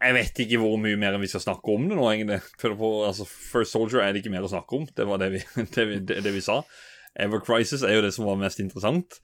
Jeg 0.05 0.15
vet 0.15 0.39
ikke 0.43 0.59
hvor 0.61 0.75
mye 0.79 0.99
mer 0.99 1.17
vi 1.19 1.29
skal 1.31 1.43
snakke 1.43 1.73
om 1.73 1.87
det 1.89 1.97
nå, 1.97 2.05
egentlig. 2.11 2.41
For 2.61 2.75
på, 2.77 2.91
altså, 3.07 3.27
First 3.27 3.75
Soldier 3.75 4.03
er 4.03 4.13
det 4.13 4.21
ikke 4.21 4.33
mer 4.35 4.45
å 4.45 4.51
snakke 4.51 4.79
om. 4.79 4.87
Det 4.95 5.07
var 5.07 5.21
det 5.21 5.31
vi, 5.33 5.43
det 5.75 5.87
vi, 5.89 5.99
det, 6.03 6.21
det 6.25 6.35
vi 6.35 6.43
sa. 6.45 6.61
Ever 7.15 7.43
Crisis 7.43 7.83
er 7.83 7.95
jo 7.95 8.03
det 8.05 8.13
som 8.15 8.27
var 8.27 8.39
mest 8.39 8.59
interessant. 8.63 9.19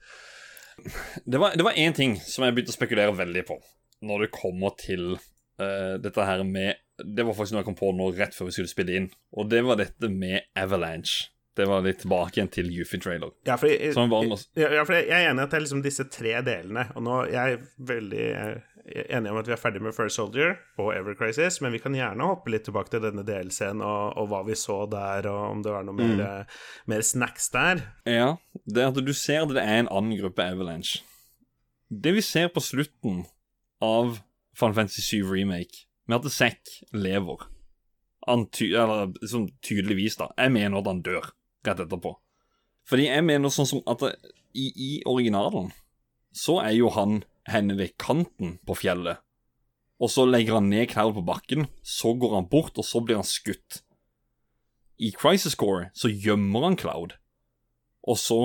Det 1.28 1.38
var, 1.38 1.76
én 1.76 1.94
ting 1.96 2.16
som 2.24 2.46
jeg 2.46 2.56
begynte 2.56 2.72
å 2.72 2.78
spekulere 2.78 3.14
veldig 3.14 3.44
på 3.48 3.58
når 4.02 4.24
det 4.24 4.34
kommer 4.34 4.72
til 4.80 5.12
uh, 5.14 6.00
dette 6.02 6.24
her 6.26 6.40
med 6.48 6.80
Det 6.98 7.26
var 7.26 7.36
faktisk 7.36 7.54
noe 7.54 7.60
jeg 7.60 7.68
kom 7.68 7.76
på 7.78 7.90
nå 7.94 8.08
rett 8.16 8.34
før 8.34 8.48
vi 8.48 8.54
skulle 8.56 8.72
spille 8.72 8.96
inn, 8.96 9.06
og 9.36 9.50
det 9.52 9.60
var 9.66 9.78
dette 9.78 10.08
med 10.10 10.48
Avalanche. 10.58 11.28
Det 11.56 11.66
var 11.68 11.82
litt 11.84 12.00
tilbake 12.00 12.38
igjen 12.38 12.50
til 12.52 12.70
Yuffie 12.72 13.00
Trailer. 13.02 13.32
Ja, 13.44 13.58
for 13.60 13.68
jeg, 13.68 13.92
ja, 13.92 14.84
for 14.88 14.96
jeg 14.96 15.08
er 15.12 15.28
enig 15.28 15.42
i 15.42 15.44
at 15.44 15.52
det 15.52 15.58
er 15.58 15.64
liksom 15.66 15.82
disse 15.84 16.06
tre 16.08 16.38
delene. 16.46 16.86
Og 16.96 17.04
nå 17.04 17.18
er 17.26 17.50
jeg 17.52 17.58
veldig 17.92 18.28
eh, 18.30 18.54
enig 19.18 19.34
om 19.34 19.40
at 19.42 19.50
vi 19.50 19.54
er 19.54 19.60
ferdig 19.60 19.82
med 19.84 19.94
First 19.96 20.16
Soldier 20.16 20.56
og 20.80 20.94
Ever 20.96 21.16
Crisis, 21.18 21.60
men 21.60 21.74
vi 21.76 21.82
kan 21.82 21.96
gjerne 21.96 22.30
hoppe 22.30 22.54
litt 22.54 22.64
tilbake 22.68 22.94
til 22.94 23.04
denne 23.04 23.24
DLC-en 23.28 23.84
og, 23.84 24.16
og 24.16 24.32
hva 24.32 24.42
vi 24.48 24.56
så 24.58 24.78
der, 24.90 25.28
og 25.28 25.44
om 25.50 25.62
det 25.66 25.76
var 25.76 25.86
noe 25.86 25.98
mer, 25.98 26.24
eh, 26.24 26.58
mer 26.88 27.04
snacks 27.04 27.52
der. 27.52 27.84
Ja, 28.08 28.34
det 28.64 28.88
at 28.88 29.04
du 29.04 29.12
ser 29.12 29.44
at 29.44 29.52
det 29.52 29.62
er 29.62 29.84
en 29.84 29.92
annen 29.92 30.16
gruppe 30.22 30.48
Avalanche. 30.48 31.04
Det 31.92 32.16
vi 32.16 32.24
ser 32.24 32.48
på 32.48 32.64
slutten 32.64 33.26
av 33.84 34.22
Final 34.56 34.80
Fantasy 34.80 35.04
7 35.04 35.28
Remake, 35.28 35.84
med 36.08 36.24
at 36.24 36.32
Zack 36.32 36.78
lever 36.96 37.44
han 38.26 38.46
ty 38.54 38.68
Eller 38.78 39.10
sånn 39.26 39.48
tydeligvis, 39.66 40.14
da. 40.20 40.28
Jeg 40.38 40.54
mener 40.54 40.78
at 40.78 40.90
han 40.90 41.02
dør 41.04 41.30
rett 41.66 41.82
etterpå. 41.84 42.14
Fordi 42.88 43.06
jeg 43.08 43.24
mener 43.26 43.52
sånn 43.52 43.68
som 43.68 43.82
at 43.90 44.02
det, 44.02 44.14
i, 44.52 44.70
i 44.70 44.90
originalen 45.08 45.70
så 46.34 46.58
er 46.64 46.74
jo 46.76 46.90
han 46.94 47.22
henne 47.48 47.76
ved 47.78 47.94
kanten 48.00 48.56
på 48.66 48.76
fjellet. 48.82 49.20
Og 50.02 50.10
så 50.10 50.24
legger 50.26 50.58
han 50.58 50.70
ned 50.72 50.90
knærne 50.90 51.14
på 51.14 51.24
bakken, 51.26 51.68
så 51.82 52.14
går 52.18 52.34
han 52.40 52.48
bort, 52.50 52.78
og 52.78 52.86
så 52.86 53.02
blir 53.04 53.20
han 53.20 53.28
skutt. 53.28 53.82
I 55.02 55.12
Crisis 55.14 55.54
Core 55.58 55.90
så 55.98 56.10
gjemmer 56.10 56.66
han 56.66 56.78
Cloud, 56.78 57.14
og 58.02 58.18
så 58.18 58.40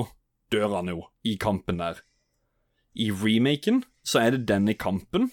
dør 0.53 0.77
han 0.77 0.91
jo 0.93 1.07
i 1.25 1.35
kampen 1.41 1.81
der. 1.81 2.03
I 2.97 3.09
remaken 3.13 3.83
så 4.05 4.21
er 4.23 4.35
det 4.35 4.47
denne 4.49 4.73
kampen, 4.77 5.31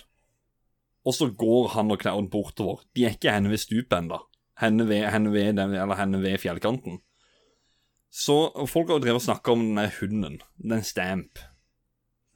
og 1.04 1.16
så 1.16 1.28
går 1.28 1.74
han 1.76 1.92
og 1.92 2.00
Cloud 2.00 2.30
bortover. 2.32 2.84
De 2.96 3.04
er 3.04 3.16
ikke 3.16 3.32
henne 3.32 3.52
ved 3.52 3.60
stupet 3.60 3.98
ennå. 3.98 4.22
Henne 4.60 4.86
henne, 4.88 5.94
henne 5.98 6.22
ved 6.22 6.38
fjellkanten. 6.40 7.00
Så 8.14 8.36
folk 8.70 8.88
har 8.88 9.00
jo 9.00 9.02
drevet 9.02 9.18
og 9.18 9.26
snakka 9.26 9.54
om 9.56 9.64
den 9.74 9.90
hunden, 9.98 10.38
den 10.62 10.84
Stamp. 10.86 11.40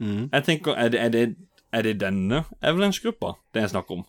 Mm. 0.02 0.28
Jeg 0.32 0.44
tenker, 0.44 0.74
er 0.74 0.88
det, 0.90 1.00
er 1.00 1.08
det, 1.14 1.36
er 1.72 1.82
det 1.86 2.00
denne 2.00 2.44
Avalanche-gruppa 2.62 3.36
det 3.54 3.62
er 3.62 3.70
snakk 3.70 3.90
om? 3.94 4.04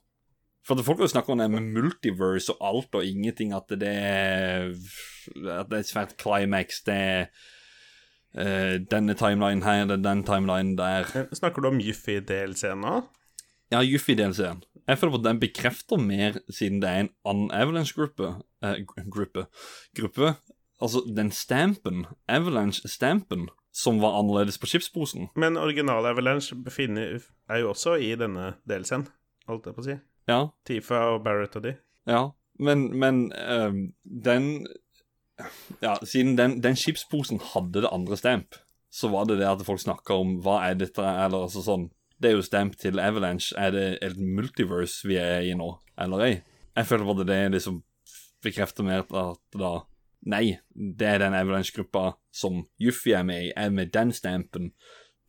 For 0.65 0.77
at 0.77 0.85
folk 0.85 0.99
har 0.99 1.07
jo 1.07 1.13
snakka 1.13 1.33
om 1.33 1.41
det 1.41 1.49
med 1.53 1.69
multiverse 1.73 2.53
og 2.53 2.65
alt 2.67 2.97
og 2.99 3.05
ingenting, 3.05 3.53
at 3.53 3.69
det 3.69 3.89
er 3.89 4.69
At 4.69 5.69
det 5.69 5.77
er 5.77 5.79
et 5.79 5.89
svært 5.89 6.17
climax, 6.21 6.81
det 6.85 6.97
er 6.97 7.25
uh, 8.37 8.75
denne 8.91 9.15
timelinen 9.17 9.63
her, 9.63 9.85
det 9.85 9.99
er 9.99 10.03
den 10.09 10.25
timelinen 10.25 10.75
der. 10.77 11.09
Eh, 11.15 11.31
Snakker 11.33 11.61
du 11.61 11.71
om 11.71 11.81
Juffy-delscenen 11.81 12.85
nå? 12.85 12.99
Ja, 13.71 13.81
Juffy-delscenen. 13.85 14.63
Jeg 14.87 14.97
føler 14.97 15.13
på 15.13 15.21
at 15.21 15.25
den 15.29 15.39
bekrefter 15.41 16.01
mer, 16.01 16.37
siden 16.49 16.81
det 16.81 16.89
er 16.89 17.03
en 17.05 17.13
annen 17.25 17.51
Avalanche-gruppe. 17.53 18.35
Eh, 18.65 18.81
gruppe. 19.13 19.45
Gruppe. 19.97 20.33
Altså, 20.79 21.01
den 21.15 21.31
stampen, 21.35 22.05
Avalanche-stampen, 22.31 23.49
som 23.75 23.99
var 24.01 24.15
annerledes 24.19 24.57
på 24.57 24.67
skipsposen. 24.69 25.27
Men 25.35 25.57
original 25.57 26.05
Avalanche 26.07 26.55
befinner, 26.55 27.19
er 27.49 27.61
jo 27.63 27.73
også 27.73 27.97
i 27.99 28.13
denne 28.19 28.53
DLC-en, 28.69 29.07
holdt 29.49 29.67
jeg 29.67 29.75
på 29.75 29.83
å 29.83 29.87
si. 29.89 29.97
Ja, 30.29 30.39
Tifa 30.67 31.01
og 31.13 31.23
Barrett 31.25 31.55
og 31.59 31.65
de. 31.67 31.77
ja. 32.09 32.29
Men, 32.59 32.89
men 32.99 33.29
ehm, 33.39 33.93
den 34.03 34.67
Ja, 35.79 35.93
siden 36.03 36.33
den, 36.35 36.57
den 36.59 36.75
skipsposen 36.75 37.39
hadde 37.53 37.85
det 37.85 37.91
andre 37.95 38.17
stamp, 38.19 38.57
så 38.91 39.07
var 39.07 39.29
det 39.29 39.37
det 39.39 39.47
at 39.47 39.63
folk 39.63 39.79
snakka 39.79 40.17
om 40.19 40.33
hva 40.43 40.57
er 40.67 40.75
dette, 40.75 40.99
eller 40.99 41.45
altså 41.45 41.63
sånn 41.63 41.85
Det 42.19 42.33
er 42.33 42.35
jo 42.35 42.43
stamp 42.43 42.75
til 42.75 42.99
Avalanche. 42.99 43.55
Er 43.55 43.71
det 43.71 43.85
et 44.03 44.17
multiverse 44.19 45.07
vi 45.07 45.15
er 45.15 45.45
i 45.47 45.53
nå, 45.55 45.69
eller 45.95 46.25
ei? 46.25 46.33
Jeg 46.75 46.89
føler 46.89 47.07
bare 47.07 47.27
det 47.29 47.39
liksom 47.53 47.79
bekrefter 48.43 48.83
mer 48.83 49.05
at 49.07 49.39
da 49.55 49.71
Nei, 50.27 50.59
det 50.75 51.07
er 51.07 51.19
den 51.23 51.31
Avalanche-gruppa 51.37 52.17
som 52.35 52.67
Juffi 52.81 53.11
er 53.15 53.23
med 53.27 53.43
i, 53.47 53.49
er 53.55 53.69
med 53.71 53.87
den 53.95 54.11
stampen. 54.15 54.71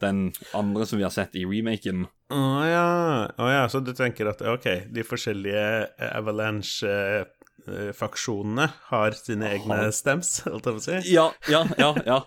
Den 0.01 0.33
andre 0.57 0.87
som 0.89 0.99
vi 0.99 1.05
har 1.05 1.13
sett 1.15 1.37
i 1.37 1.45
remaken. 1.47 2.07
Å 2.33 2.65
ja. 2.67 3.29
Oh, 3.37 3.51
ja, 3.53 3.69
så 3.71 3.81
du 3.85 3.93
tenker 3.97 4.27
at 4.31 4.43
ok, 4.43 4.67
de 4.91 5.03
forskjellige 5.05 5.89
Avalanche-faksjonene 6.09 8.69
har 8.89 9.13
sine 9.19 9.47
egne 9.59 9.93
stamps, 9.93 10.29
stems, 10.41 10.49
holdt 10.49 10.67
jeg 10.67 10.75
på 10.75 10.81
å 10.81 10.87
si? 10.87 10.97
Ja, 11.13 11.27
ja, 11.53 11.63
ja. 11.79 11.91
ja. 12.09 12.19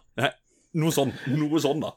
Noe 0.80 0.92
sånn. 0.94 1.12
Noe 1.34 1.60
sånn, 1.62 1.82
da. 1.84 1.92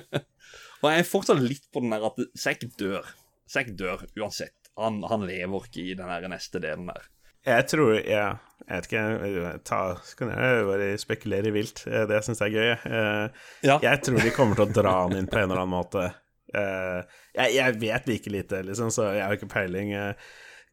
Og 0.82 0.92
jeg 0.92 1.02
er 1.02 1.08
fortsatt 1.08 1.40
litt 1.42 1.66
på 1.74 1.80
den 1.82 1.92
der 1.92 2.04
at 2.08 2.16
Zack 2.38 2.62
dør. 2.78 3.04
Zack 3.50 3.68
dør 3.78 4.04
uansett. 4.20 4.54
Han, 4.78 5.00
han 5.10 5.26
lever 5.26 5.66
ikke 5.66 5.82
i 5.82 5.96
den 5.98 6.30
neste 6.30 6.58
delen 6.62 6.86
der. 6.92 7.02
Jeg 7.48 7.66
tror 7.70 7.94
ja, 8.04 8.26
Jeg 8.68 8.82
vet 8.82 8.88
ikke 8.90 9.52
ta, 9.64 9.78
Så 10.04 10.16
kan 10.18 10.32
jeg 10.34 10.64
bare 10.68 10.88
spekulere 11.00 11.52
vilt. 11.54 11.84
Eh, 11.88 12.04
Det 12.10 12.22
syns 12.26 12.42
jeg 12.44 12.52
er 12.54 12.58
gøy. 12.58 12.72
Eh, 12.92 13.46
Ja. 13.64 13.78
Jeg 13.82 14.02
tror 14.04 14.20
de 14.22 14.30
kommer 14.36 14.58
til 14.58 14.66
å 14.68 14.74
dra 14.82 14.96
han 15.02 15.16
inn 15.16 15.26
på 15.30 15.38
en 15.40 15.48
eller 15.50 15.62
annen 15.64 15.76
måte. 15.80 16.08
Eh, 16.54 17.00
Jeg, 17.38 17.54
jeg 17.56 17.78
vet 17.80 18.06
like 18.10 18.30
lite, 18.34 18.62
liksom, 18.66 18.90
så 18.92 19.08
jeg 19.14 19.24
har 19.24 19.36
ikke 19.38 19.48
peiling. 19.52 19.92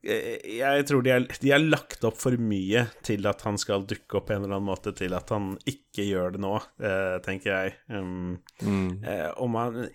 Eh, 0.06 0.38
Jeg 0.60 0.86
tror 0.88 1.02
de 1.04 1.12
har, 1.14 1.26
de 1.42 1.52
har 1.52 1.64
lagt 1.64 2.04
opp 2.06 2.18
for 2.22 2.38
mye 2.38 2.86
til 3.06 3.26
at 3.30 3.42
han 3.48 3.58
skal 3.62 3.86
dukke 3.90 4.20
opp 4.20 4.28
på 4.30 4.36
en 4.36 4.44
eller 4.46 4.58
annen 4.60 4.70
måte, 4.70 4.94
til 4.96 5.16
at 5.18 5.32
han 5.34 5.56
ikke 5.70 6.06
gjør 6.06 6.36
det 6.36 6.42
nå, 6.44 6.54
eh, 6.86 7.16
tenker 7.26 7.52
jeg. 7.52 7.74
Um, 7.90 8.38
eh, 8.62 9.32
om 9.42 9.58
han 9.58 9.88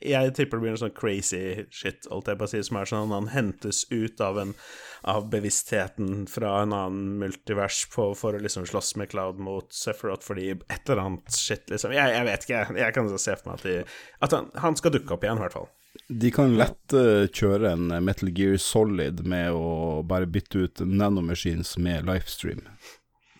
Jeg 0.00 0.34
tipper 0.34 0.58
det 0.58 0.62
blir 0.64 0.74
noe 0.74 0.82
sånn 0.82 0.96
crazy 0.96 1.66
shit, 1.70 2.08
holdt 2.10 2.32
jeg 2.32 2.40
på 2.40 2.48
å 2.48 2.50
si, 2.50 2.62
som 2.66 2.80
er 2.80 2.90
sånn 2.90 3.12
at 3.12 3.18
han 3.20 3.30
hentes 3.34 3.84
ut 3.92 4.20
av 4.24 4.40
en 4.42 4.56
av 5.04 5.28
bevisstheten 5.30 6.24
fra 6.32 6.62
en 6.62 6.72
annen 6.72 7.18
multivers 7.20 7.84
på, 7.92 8.08
for 8.16 8.34
å 8.34 8.40
liksom 8.40 8.64
slåss 8.66 8.94
med 8.96 9.10
Cloud 9.12 9.38
mot 9.42 9.68
Sephiroth 9.74 10.24
fordi 10.24 10.50
et 10.56 10.88
eller 10.88 11.02
annet 11.02 11.36
shit, 11.36 11.66
liksom. 11.70 11.92
Jeg, 11.92 12.14
jeg 12.16 12.28
vet 12.30 12.46
ikke, 12.48 12.66
jeg 12.80 12.96
kan 12.96 13.12
se 13.18 13.36
for 13.36 13.50
meg 13.50 13.58
at, 13.60 13.66
de, 13.68 13.96
at 14.24 14.36
han, 14.38 14.48
han 14.64 14.78
skal 14.80 14.94
dukke 14.96 15.14
opp 15.14 15.26
igjen, 15.26 15.42
i 15.42 15.44
hvert 15.44 15.58
fall. 15.60 15.68
De 16.08 16.30
kan 16.34 16.56
lett 16.58 16.92
eh, 16.96 17.26
kjøre 17.30 17.70
en 17.74 17.92
Metal 18.04 18.30
Gear 18.34 18.58
Solid 18.60 19.22
med 19.26 19.54
å 19.54 20.02
bare 20.06 20.26
bytte 20.26 20.66
ut 20.66 20.82
nanomachines 20.84 21.76
med 21.78 22.08
livestream, 22.08 22.64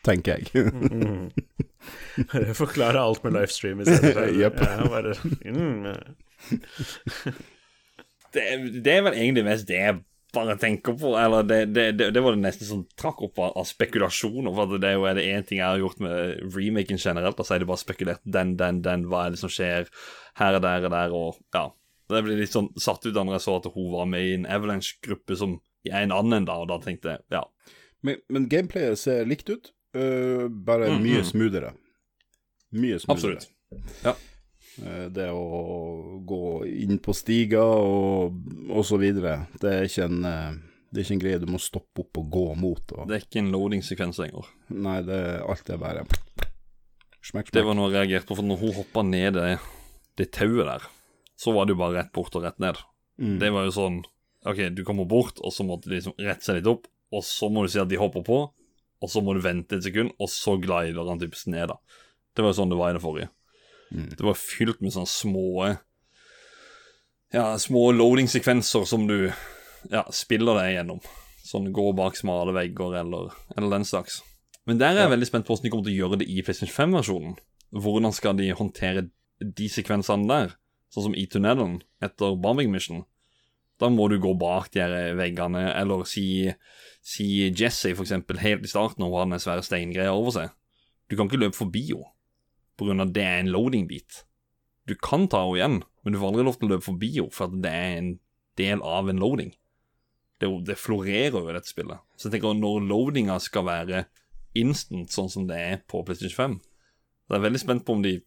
tenker 0.07 0.39
jeg. 0.39 1.33
Forklare 2.61 3.01
alt 3.01 3.25
med 3.25 3.37
livestream 3.37 3.83
i 3.83 3.89
stedet. 3.89 4.31
Jepp. 4.39 4.61
Ja, 4.63 4.89
bare, 4.89 5.15
mm, 5.45 5.95
Det, 8.35 8.45
det 8.83 8.91
er 8.91 9.05
vel 9.07 9.15
egentlig 9.15 9.45
mest 9.47 9.69
det 9.69 9.79
jeg 9.79 10.01
bare 10.35 10.57
tenker 10.59 10.97
på. 10.99 11.15
Eller 11.19 11.47
det, 11.47 11.61
det, 11.75 11.85
det, 11.99 12.11
det 12.15 12.23
var 12.25 12.35
det 12.35 12.43
nesten 12.43 12.67
som 12.67 12.83
trakk 12.99 13.23
opp 13.29 13.39
av, 13.39 13.53
av 13.61 13.69
spekulasjoner. 13.69 14.55
For 14.57 14.81
det 14.83 14.91
er 14.91 14.99
jo 14.99 15.07
er 15.11 15.19
det 15.19 15.29
én 15.31 15.47
ting 15.47 15.61
jeg 15.61 15.69
har 15.69 15.83
gjort 15.83 16.03
med 16.03 16.43
remaken 16.57 17.01
generelt, 17.01 17.39
og 17.39 17.47
så 17.47 17.57
er 17.57 17.63
det 17.63 17.71
bare 17.71 17.85
spekulert 17.85 18.25
den, 18.27 18.57
den, 18.61 18.83
den, 18.85 19.07
hva 19.11 19.27
er 19.27 19.35
det 19.35 19.43
som 19.43 19.53
skjer 19.53 19.91
her 20.41 20.59
og 20.59 20.65
der 20.67 20.89
og 20.89 20.95
der, 20.97 21.15
og 21.15 21.41
ja. 21.55 21.69
Det 22.11 22.21
ble 22.27 22.37
litt 22.37 22.53
sånn 22.53 22.69
satt 22.81 23.07
ut 23.07 23.15
da 23.17 23.25
når 23.25 23.39
jeg 23.39 23.45
så 23.47 23.55
at 23.61 23.71
hun 23.73 23.89
var 23.95 24.11
med 24.11 24.27
i 24.27 24.35
en 24.37 24.49
Avalanche-gruppe 24.51 25.39
som 25.41 25.57
i 25.85 25.93
en 25.93 26.13
annen, 26.13 26.47
da, 26.49 26.59
og 26.61 26.69
da 26.71 26.79
tenkte 26.83 27.15
jeg 27.15 27.25
ja. 27.33 27.43
Men, 28.05 28.21
men 28.33 28.49
gameplayet 28.53 29.01
ser 29.01 29.25
likt 29.29 29.49
ut, 29.49 29.73
uh, 29.97 30.47
bare 30.49 30.91
mm, 30.93 31.01
mye 31.05 31.25
smoothere. 31.25 31.73
Mye 32.77 33.01
smoothere. 33.01 33.41
Absolutt. 33.41 33.49
Ja. 34.05 34.15
Uh, 34.83 35.07
Det 35.15 35.31
å 35.33 36.21
gå 36.29 36.45
inn 36.69 37.01
på 37.05 37.15
stiger 37.17 37.65
og, 37.65 38.37
og 38.69 38.85
så 38.85 39.01
videre, 39.01 39.45
det 39.63 39.73
er 39.73 39.89
ikke 39.89 40.09
en 40.11 40.29
uh, 40.29 40.63
det 40.95 41.01
er 41.01 41.07
ikke 41.09 41.17
en 41.17 41.23
greie 41.25 41.39
du 41.43 41.49
må 41.51 41.59
stoppe 41.59 42.05
opp 42.05 42.21
og 42.21 42.27
gå 42.31 42.45
mot. 42.55 42.93
Og, 42.95 43.09
Det 43.11 43.17
er 43.17 43.25
ikke 43.25 43.41
en 43.41 43.51
loading-sekvens 43.51 44.21
lenger. 44.23 44.47
Nei, 44.71 45.01
det 45.03 45.17
er 45.17 45.41
alt 45.43 45.73
er 45.73 45.81
bare 45.81 46.05
smekk, 47.25 47.51
Det 47.51 47.65
var 47.67 47.75
noe 47.75 47.89
jeg 47.89 47.97
reagerte 47.97 48.29
på, 48.29 48.37
for 48.39 48.47
når 48.47 48.61
hun 48.61 48.77
hoppa 48.77 49.03
ned 49.03 49.35
det, 49.35 49.57
det 50.21 50.29
tauet 50.37 50.69
der, 50.69 50.87
så 51.45 51.53
var 51.53 51.67
det 51.67 51.75
jo 51.75 51.83
bare 51.83 51.99
rett 51.99 52.13
bort 52.17 52.35
og 52.39 52.45
rett 52.47 52.61
ned. 52.63 52.81
Mm. 53.21 53.37
Det 53.43 53.51
var 53.53 53.67
jo 53.69 53.77
sånn 53.77 54.03
OK, 54.49 54.61
du 54.77 54.83
kommer 54.85 55.09
bort, 55.09 55.41
og 55.41 55.53
så 55.57 55.65
måtte 55.65 55.89
de 55.89 55.99
liksom 55.99 56.17
rette 56.21 56.45
seg 56.45 56.59
litt 56.59 56.69
opp, 56.69 56.89
og 57.15 57.25
så 57.25 57.49
må 57.53 57.65
du 57.65 57.73
si 57.73 57.81
at 57.81 57.89
de 57.89 58.01
hopper 58.01 58.25
på, 58.27 58.39
og 59.05 59.11
så 59.11 59.23
må 59.25 59.35
du 59.37 59.41
vente 59.45 59.79
et 59.79 59.87
sekund, 59.87 60.13
og 60.21 60.29
så 60.33 60.57
glider 60.61 61.09
han 61.09 61.21
typisk 61.21 61.49
ned, 61.53 61.73
da. 61.73 61.79
Det 62.35 62.45
var 62.45 62.53
jo 62.53 62.59
sånn 62.59 62.73
det 62.73 62.79
var 62.81 62.93
i 62.93 62.97
det 62.97 63.03
forrige. 63.05 63.31
Mm. 63.95 64.09
Det 64.17 64.27
var 64.27 64.39
fylt 64.41 64.81
med 64.83 64.95
sånne 64.95 65.11
små 65.11 65.49
Ja, 67.35 67.45
små 67.59 67.89
loading-sekvenser 67.95 68.87
som 68.89 69.09
du 69.09 69.19
ja, 69.91 70.05
spiller 70.15 70.61
deg 70.61 70.77
gjennom. 70.77 71.01
Sånn 71.45 71.73
gå 71.75 71.89
bak 71.97 72.17
smale 72.19 72.55
vegger 72.57 72.97
eller, 73.03 73.35
eller 73.57 73.75
den 73.75 73.87
slags. 73.89 74.21
Men 74.65 74.79
der 74.81 74.95
er 74.95 75.05
jeg 75.05 75.13
veldig 75.13 75.29
spent 75.29 75.47
på 75.47 75.55
hvordan 75.55 75.67
de 75.67 75.73
kommer 75.73 75.89
til 75.89 75.95
å 75.95 75.99
gjøre 76.03 76.19
det 76.23 76.29
i 76.31 76.45
PlayStation 76.45 76.73
5-versjonen. 76.73 77.35
Hvordan 77.75 78.15
skal 78.17 78.39
de 78.39 78.53
håndtere 78.57 79.09
de 79.43 79.67
sekvensene 79.69 80.31
der? 80.31 80.55
Sånn 80.95 81.09
som 81.09 81.15
i 81.19 81.27
tunnelen 81.27 81.81
etter 82.05 82.37
Bombing 82.39 82.71
Mission. 82.71 83.03
Da 83.83 83.89
må 83.91 84.07
du 84.07 84.21
gå 84.23 84.31
bak 84.39 84.69
de 84.71 84.85
her 84.85 85.17
veggene, 85.19 85.65
eller 85.75 86.05
si, 86.07 86.53
si 87.03 87.49
Jesse, 87.51 87.97
for 87.97 88.05
eksempel, 88.05 88.39
helt 88.39 88.63
i 88.63 88.71
starten, 88.71 89.03
når 89.03 89.11
hun 89.11 89.19
har 89.19 89.33
den 89.33 89.43
svære 89.43 89.65
steingreia 89.67 90.13
over 90.15 90.37
seg. 90.37 90.53
Du 91.11 91.17
kan 91.19 91.27
ikke 91.27 91.41
løpe 91.43 91.59
forbi 91.59 91.89
henne, 91.89 92.13
på 92.79 92.87
grunn 92.87 93.03
av 93.03 93.11
at 93.11 93.17
det 93.17 93.25
er 93.27 93.43
en 93.43 93.51
loading-bit. 93.55 94.21
Du 94.87 94.95
kan 94.95 95.27
ta 95.31 95.43
henne 95.43 95.59
igjen, 95.59 95.81
men 96.05 96.15
du 96.15 96.21
får 96.21 96.31
aldri 96.31 96.47
lov 96.47 96.61
til 96.61 96.69
å 96.69 96.73
løpe 96.77 96.87
forbi 96.87 97.11
henne, 97.17 97.35
for 97.35 97.59
det 97.65 97.75
er 97.75 97.97
en 97.99 98.13
del 98.61 98.85
av 98.87 99.11
en 99.11 99.23
loading. 99.25 99.51
Det, 100.39 100.51
det 100.69 100.79
florerer 100.79 101.35
jo 101.35 101.49
i 101.49 101.57
dette 101.57 101.71
spillet. 101.71 102.07
Så 102.15 102.29
jeg 102.29 102.37
tenker 102.37 102.55
når 102.59 102.87
loadinga 102.87 103.41
skal 103.43 103.67
være 103.67 104.05
instant, 104.55 105.11
sånn 105.11 105.33
som 105.33 105.51
det 105.51 105.59
er 105.59 105.83
på 105.91 106.05
PlayStation 106.07 106.55
5, 106.55 106.57
så 107.25 107.35
jeg 107.35 107.41
er 107.41 107.47
veldig 107.49 107.63
spent 107.63 107.87
på 107.87 107.97
om 107.97 108.03
de 108.05 108.19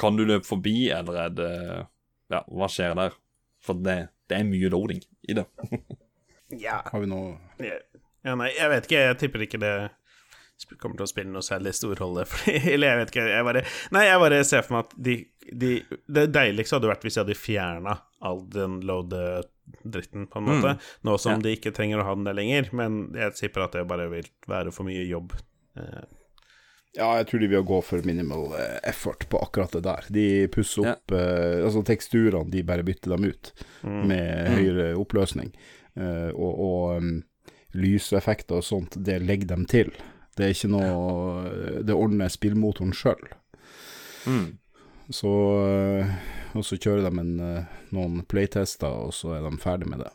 Kan 0.00 0.16
du 0.16 0.24
løpe 0.24 0.48
forbi, 0.48 0.88
eller 0.96 1.18
er 1.26 1.34
det 1.36 1.50
Ja, 2.30 2.44
hva 2.48 2.68
skjer 2.70 2.94
der? 2.96 3.16
For 3.60 3.76
det, 3.76 3.98
det 4.30 4.38
er 4.38 4.46
mye 4.48 4.70
loading 4.72 5.02
i 5.28 5.34
det. 5.36 5.44
ja. 6.64 6.80
Har 6.86 7.02
vi 7.02 7.08
noe 7.10 7.36
ja, 8.20 8.34
nei, 8.36 8.50
jeg 8.52 8.68
vet 8.68 8.86
ikke. 8.86 9.00
Jeg 9.08 9.18
tipper 9.20 9.44
ikke 9.46 9.60
det 9.62 9.74
kommer 10.80 10.98
til 10.98 11.06
å 11.06 11.08
spille 11.08 11.32
noe 11.32 11.44
særlig 11.44 11.72
stor 11.76 11.96
rolle. 12.02 12.26
Eller 12.72 12.90
jeg 12.92 12.98
vet 13.00 13.12
ikke. 13.14 13.26
Jeg 13.32 13.46
bare 13.48 13.62
Nei, 13.96 14.02
jeg 14.08 14.20
bare 14.20 14.40
ser 14.44 14.64
for 14.66 14.76
meg 14.76 14.88
at 14.90 14.96
de 15.08 15.14
de, 15.50 15.70
Det 16.06 16.26
deiligste 16.30 16.76
hadde 16.76 16.90
vært 16.90 17.02
hvis 17.06 17.16
de 17.16 17.22
hadde 17.24 17.34
fjerna 17.40 17.94
all 18.22 18.42
den 18.52 18.76
load-dritten, 18.84 20.26
på 20.30 20.38
en 20.42 20.44
måte. 20.50 20.74
Nå 21.08 21.14
som 21.18 21.38
Ja. 21.38 21.44
de 21.46 21.54
ikke 21.56 21.72
trenger 21.74 22.02
å 22.02 22.04
ha 22.06 22.14
den 22.14 22.28
der 22.28 22.36
lenger. 22.36 22.68
Men 22.76 23.00
jeg 23.16 23.36
tipper 23.38 23.64
at 23.64 23.72
det 23.78 23.86
bare 23.88 24.10
vil 24.12 24.28
være 24.50 24.72
for 24.76 24.84
mye 24.88 25.06
jobb. 25.08 25.32
Eh, 25.80 26.04
Ja, 26.98 27.12
jeg 27.20 27.28
tror 27.30 27.42
de 27.42 27.48
vil 27.52 27.66
gå 27.66 27.76
for 27.86 28.06
minimal 28.06 28.54
eh, 28.58 28.78
effort 28.90 29.28
på 29.30 29.38
akkurat 29.38 29.76
det 29.76 29.84
der. 29.86 30.06
De 30.10 30.26
pusser 30.50 30.88
opp 30.90 31.12
eh, 31.14 31.60
Altså 31.62 31.84
teksturene, 31.86 32.50
de 32.50 32.64
bare 32.66 32.86
bytter 32.86 33.14
dem 33.14 33.28
ut 33.30 33.52
med 33.86 34.50
høyere 34.56 34.88
oppløsning. 34.98 35.52
Uh, 35.98 36.30
og 36.38 36.58
og 36.62 37.02
um, 37.02 37.14
lyseffekter 37.74 38.60
og 38.60 38.64
sånt, 38.64 38.94
det 38.98 39.18
legger 39.22 39.52
dem 39.52 39.64
til. 39.70 39.90
Det 40.38 40.46
er 40.46 40.54
ikke 40.54 40.70
noe 40.70 41.80
Det 41.86 41.94
ordner 41.94 42.30
spillmotoren 42.30 42.94
sjøl. 42.94 43.22
Mm. 44.26 44.58
Så 45.10 45.30
Og 46.54 46.64
så 46.66 46.78
kjører 46.78 47.06
de 47.06 47.22
en, 47.22 47.34
noen 47.94 48.22
playtester, 48.26 48.90
og 48.90 49.14
så 49.14 49.36
er 49.36 49.46
de 49.46 49.52
ferdig 49.62 49.90
med 49.90 50.02
det. 50.02 50.10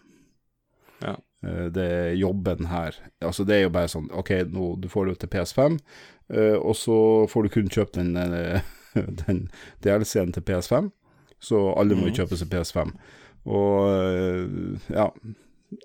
Ja. 1.04 1.16
Eh, 1.46 1.66
Det 1.72 2.14
jobben 2.14 2.66
her. 2.66 2.96
Altså 3.22 3.44
Det 3.46 3.56
er 3.56 3.62
jo 3.66 3.74
bare 3.74 3.92
sånn 3.92 4.10
OK, 4.12 4.32
nå, 4.52 4.76
du 4.82 4.90
får 4.90 5.06
det 5.12 5.20
til 5.20 5.30
PS5, 5.36 5.78
eh, 6.34 6.56
og 6.58 6.76
så 6.76 6.98
får 7.30 7.44
du 7.44 7.50
kun 7.54 7.70
kjøpt 7.70 8.00
den, 8.00 8.16
eh, 8.18 8.62
den 9.26 9.48
DLC-en 9.86 10.34
til 10.34 10.44
PS5. 10.44 10.92
Så 11.40 11.62
alle 11.78 11.98
må 11.98 12.10
jo 12.10 12.16
kjøpe 12.24 12.38
seg 12.40 12.50
PS5. 12.50 12.96
Og 13.46 14.50
ja 14.90 15.04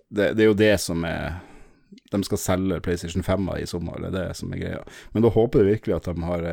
det, 0.09 0.31
det 0.39 0.41
er 0.41 0.47
jo 0.47 0.55
det 0.57 0.71
som 0.81 1.03
er 1.05 1.43
De 2.09 2.21
skal 2.25 2.41
selge 2.41 2.79
PlayStation 2.81 3.21
5 3.27 3.51
i 3.59 3.67
sommer, 3.69 3.99
det 4.01 4.09
er 4.09 4.15
det 4.15 4.37
som 4.39 4.55
er 4.55 4.63
greia. 4.63 4.81
Men 5.13 5.27
da 5.27 5.33
håper 5.35 5.61
jeg 5.61 5.75
virkelig 5.75 5.97
at 5.99 6.09
de 6.09 6.25
har 6.25 6.47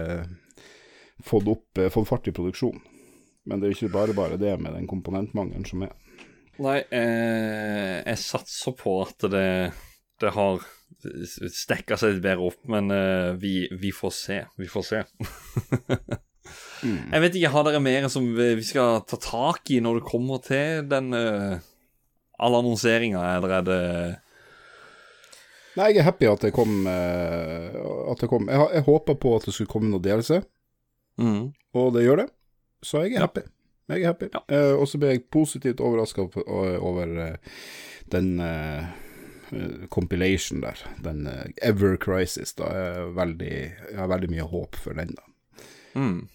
fått, 1.23 1.47
opp, 1.47 1.79
fått 1.93 2.09
fart 2.09 2.27
i 2.27 2.33
produksjonen. 2.35 2.81
Men 3.47 3.61
det 3.61 3.67
er 3.69 3.71
jo 3.71 3.77
ikke 3.77 3.93
bare 3.93 4.17
bare 4.17 4.41
det 4.41 4.57
med 4.59 4.75
den 4.75 4.89
komponentmangelen 4.89 5.63
som 5.65 5.85
er. 5.87 5.93
Nei, 6.63 6.79
eh, 6.89 7.97
jeg 8.01 8.21
satser 8.21 8.73
på 8.77 8.95
at 9.03 9.27
det, 9.31 9.49
det 10.21 10.31
har 10.33 10.63
stekka 11.53 11.97
seg 11.99 12.15
litt 12.15 12.23
bedre 12.23 12.47
opp, 12.49 12.61
men 12.71 12.89
eh, 12.93 13.33
vi, 13.39 13.67
vi 13.77 13.91
får 13.93 14.13
se. 14.15 14.39
Vi 14.57 14.69
får 14.71 14.87
se. 14.87 15.03
Jeg 16.77 17.21
vet 17.23 17.35
ikke, 17.35 17.51
har 17.51 17.65
dere 17.67 17.81
mer 17.83 18.07
som 18.11 18.27
vi 18.37 18.63
skal 18.65 19.01
ta 19.09 19.17
tak 19.21 19.69
i 19.73 19.81
når 19.83 19.99
det 19.99 20.07
kommer 20.07 20.39
til 20.45 20.85
den 20.87 21.09
uh, 21.11 21.57
all 22.37 22.57
annonseringa, 22.59 23.23
eller 23.35 23.55
er 23.57 23.67
det 23.67 23.81
Nei, 25.77 25.91
jeg 25.91 26.01
er 26.01 26.07
happy 26.07 26.25
at 26.25 26.41
det 26.41 26.53
kom, 26.55 26.87
eh, 26.89 27.75
at 28.09 28.21
det 28.23 28.29
kom. 28.31 28.47
Jeg, 28.49 28.69
jeg 28.73 28.85
håpa 28.87 29.13
på 29.13 29.35
at 29.37 29.43
det 29.45 29.51
skulle 29.53 29.69
komme 29.69 29.91
noe 29.91 30.01
delelse, 30.01 30.39
mm. 31.21 31.43
og 31.77 31.91
det 31.93 32.01
gjør 32.07 32.23
det. 32.23 32.25
Så 32.81 33.03
jeg 33.03 33.13
er 33.13 33.27
happy. 33.27 33.43
Jeg 33.87 34.01
er 34.01 34.11
happy. 34.11 34.29
Ja. 34.33 34.43
Uh, 34.51 34.79
og 34.81 34.87
så 34.91 34.99
ble 34.99 35.13
jeg 35.13 35.27
positivt 35.31 35.83
overraska 35.83 36.27
over 36.27 37.13
uh, 37.17 37.59
den 38.11 38.39
eh, 38.39 38.85
compilation 39.91 40.61
der. 40.63 40.79
Den 41.03 41.27
Ever 41.63 41.97
Crisis. 41.97 42.53
Da 42.53 42.71
jeg, 42.71 42.95
er 42.95 43.13
veldig, 43.15 43.51
jeg 43.91 43.99
har 43.99 44.07
veldig 44.11 44.29
mye 44.31 44.47
håp 44.47 44.75
for 44.79 44.95
den, 44.95 45.11
da. 45.15 45.65
Mm. 45.95 46.27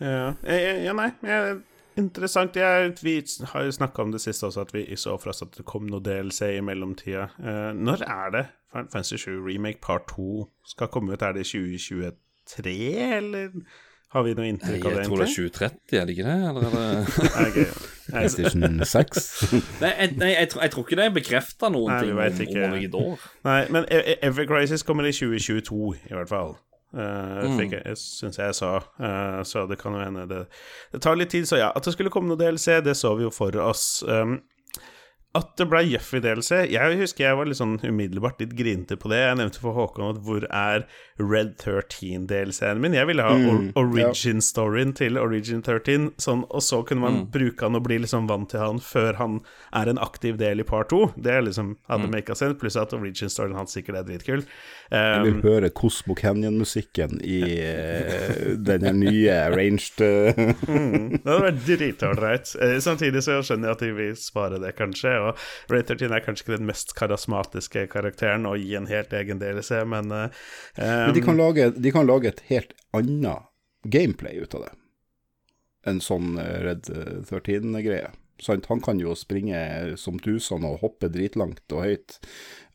Ja, 0.00 0.34
ja, 0.42 0.92
nei. 0.92 1.10
Jeg, 1.22 1.56
interessant. 1.96 2.56
Jeg, 2.56 2.92
vi 3.02 3.16
har 3.52 3.64
jo 3.64 3.72
snakka 3.72 4.02
om 4.02 4.12
det 4.12 4.20
siste 4.20 4.46
også, 4.46 4.66
at 4.66 4.74
vi 4.74 4.84
så 4.96 5.16
for 5.20 5.32
oss 5.32 5.42
at 5.44 5.56
det 5.56 5.66
kom 5.68 5.88
noe 5.90 6.04
DLC 6.04 6.56
i 6.56 6.64
mellomtida. 6.64 7.28
Eh, 7.40 7.72
når 7.76 8.04
er 8.06 8.30
det 8.34 8.44
Fancy 8.72 8.92
Fantasy 8.92 9.16
7 9.24 9.30
Remake 9.46 9.80
Part 9.82 10.08
2 10.12 10.46
skal 10.74 10.90
komme 10.92 11.14
ut? 11.14 11.22
Er 11.22 11.36
det 11.36 11.46
2023, 11.48 12.76
eller 13.16 13.60
har 14.16 14.24
vi 14.26 14.34
noe 14.38 14.48
inntrykk 14.50 14.84
av 14.88 14.94
det? 14.96 15.02
Jeg 15.02 15.08
tror 15.10 15.20
det 15.22 15.26
er 15.28 15.34
2030, 15.36 16.00
er 16.00 16.08
det 16.08 16.16
ikke 16.16 16.26
det? 16.26 16.36
Eller 16.50 16.66
er 16.66 17.50
det 17.54 17.66
PlayStation 18.10 18.78
6. 18.92 19.24
Nei, 19.82 19.90
jeg, 19.92 20.12
nei 20.20 20.30
jeg, 20.32 20.48
tror, 20.52 20.62
jeg 20.66 20.72
tror 20.74 20.86
ikke 20.86 20.98
det 21.00 21.06
er 21.08 21.14
bekrefta 21.16 21.70
noen 21.74 21.92
Nei, 21.92 21.98
ting 22.02 22.12
om, 22.14 22.22
ikke. 22.46 22.62
om 22.68 22.76
hvilket 22.76 22.96
år. 23.00 23.26
Nei, 23.48 23.58
men 23.76 23.88
E- 23.92 24.04
E- 24.14 24.18
Ever 24.30 24.48
Crisis 24.50 24.86
kommer 24.86 25.08
i 25.08 25.12
2022, 25.16 25.80
i 26.10 26.14
hvert 26.16 26.30
fall. 26.32 26.56
Uh, 26.96 27.42
fikk 27.58 27.74
jeg, 27.74 27.82
jeg 27.90 27.98
syns 28.00 28.38
jeg 28.40 28.54
sa. 28.56 28.68
uh, 29.02 29.40
så 29.44 29.66
det 29.68 29.76
kan 29.80 29.92
jo 29.92 30.00
hende 30.00 30.22
det 30.30 30.44
Det 30.94 31.00
tar 31.04 31.18
litt 31.18 31.28
tid, 31.34 31.44
så 31.50 31.58
ja. 31.60 31.72
At 31.76 31.84
det 31.84 31.92
skulle 31.96 32.12
komme 32.14 32.30
noe 32.30 32.38
DLC, 32.40 32.78
det 32.86 32.94
så 32.96 33.10
vi 33.18 33.26
jo 33.26 33.32
for 33.34 33.52
oss. 33.60 34.00
Um, 34.06 34.38
at 35.36 35.52
det 35.60 35.66
ble 35.70 35.82
Jeffy-DLC 35.90 36.66
Jeg 36.72 36.98
husker 37.00 37.26
jeg 37.26 37.38
var 37.38 37.48
litt 37.48 37.58
sånn 37.60 37.76
umiddelbart 37.82 38.40
litt 38.42 38.54
grinete 38.56 38.98
på 39.00 39.10
det. 39.12 39.20
Jeg 39.22 39.38
nevnte 39.40 39.62
for 39.62 39.76
Håkon 39.76 40.10
at 40.10 40.20
hvor 40.26 40.46
er 40.48 40.86
Red 41.20 41.54
13-DLC-en 41.62 42.80
min? 42.82 42.96
Jeg 42.96 43.08
ville 43.08 43.24
ha 43.24 43.36
mm, 43.36 43.70
origin-storyen 43.80 44.92
til 44.96 45.16
Origin 45.20 45.62
13, 45.62 46.10
sånn, 46.20 46.44
og 46.50 46.64
så 46.64 46.82
kunne 46.86 47.04
man 47.04 47.22
bruke 47.32 47.64
han 47.64 47.78
og 47.78 47.86
bli 47.86 48.00
liksom 48.02 48.28
vant 48.28 48.50
til 48.52 48.60
han 48.60 48.80
før 48.84 49.16
han 49.20 49.38
er 49.76 49.90
en 49.92 50.00
aktiv 50.02 50.36
del 50.40 50.60
i 50.60 50.66
part 50.68 50.90
2. 50.92 51.14
Det 51.16 51.32
er 51.32 51.46
liksom 51.46 51.76
hadde 51.88 52.10
make 52.12 52.36
sense, 52.36 52.58
pluss 52.60 52.76
at 52.80 52.94
origin-storyen 52.96 53.56
hans 53.56 53.76
sikkert 53.76 54.02
er 54.02 54.08
dritkul. 54.10 54.44
Jeg 54.92 55.24
vil 55.24 55.36
Um, 55.36 55.42
høre 55.42 55.68
Cosmo 55.74 56.14
Canyon-musikken 56.14 57.18
i 57.26 57.40
eh, 57.58 58.52
den 58.62 58.84
nye 59.00 59.34
arranged 59.48 59.98
mm, 60.70 61.16
det 61.16 61.26
hadde 61.26 61.42
vært 61.42 61.64
dritålreit. 61.66 62.52
Eh, 62.62 62.76
Samtidig 62.84 63.24
så 63.26 63.40
skjønner 63.42 63.72
jeg 63.72 63.76
at 63.76 63.82
de 63.82 63.90
vil 63.96 64.14
spare 64.20 64.60
det, 64.62 64.72
kanskje. 64.78 65.16
Og 65.24 65.25
Ray 65.72 65.82
13 65.82 66.12
er 66.12 66.24
kanskje 66.24 66.46
ikke 66.46 66.58
den 66.58 66.70
mest 66.70 66.94
karismatiske 66.98 67.86
karakteren 67.92 68.48
å 68.48 68.56
gi 68.60 68.74
en 68.78 68.88
helt 68.90 69.14
egen 69.16 69.42
DLC, 69.42 69.82
men 69.88 70.12
eh, 70.14 70.44
Men 70.78 71.14
de 71.16 71.24
kan, 71.24 71.38
lage, 71.40 71.70
de 71.76 71.94
kan 71.94 72.08
lage 72.08 72.34
et 72.34 72.44
helt 72.50 72.76
annet 72.96 73.48
gameplay 73.86 74.38
ut 74.42 74.54
av 74.58 74.66
det. 74.66 74.72
En 75.86 76.02
sånn 76.02 76.38
eh, 76.42 76.60
Red 76.66 76.90
13-greie. 77.30 78.12
Sant? 78.42 78.66
Han 78.66 78.82
kan 78.84 79.00
jo 79.00 79.14
springe 79.16 79.96
som 79.96 80.18
tusen 80.20 80.66
og 80.68 80.82
hoppe 80.82 81.08
dritlangt 81.12 81.72
og 81.72 81.86
høyt. 81.86 82.18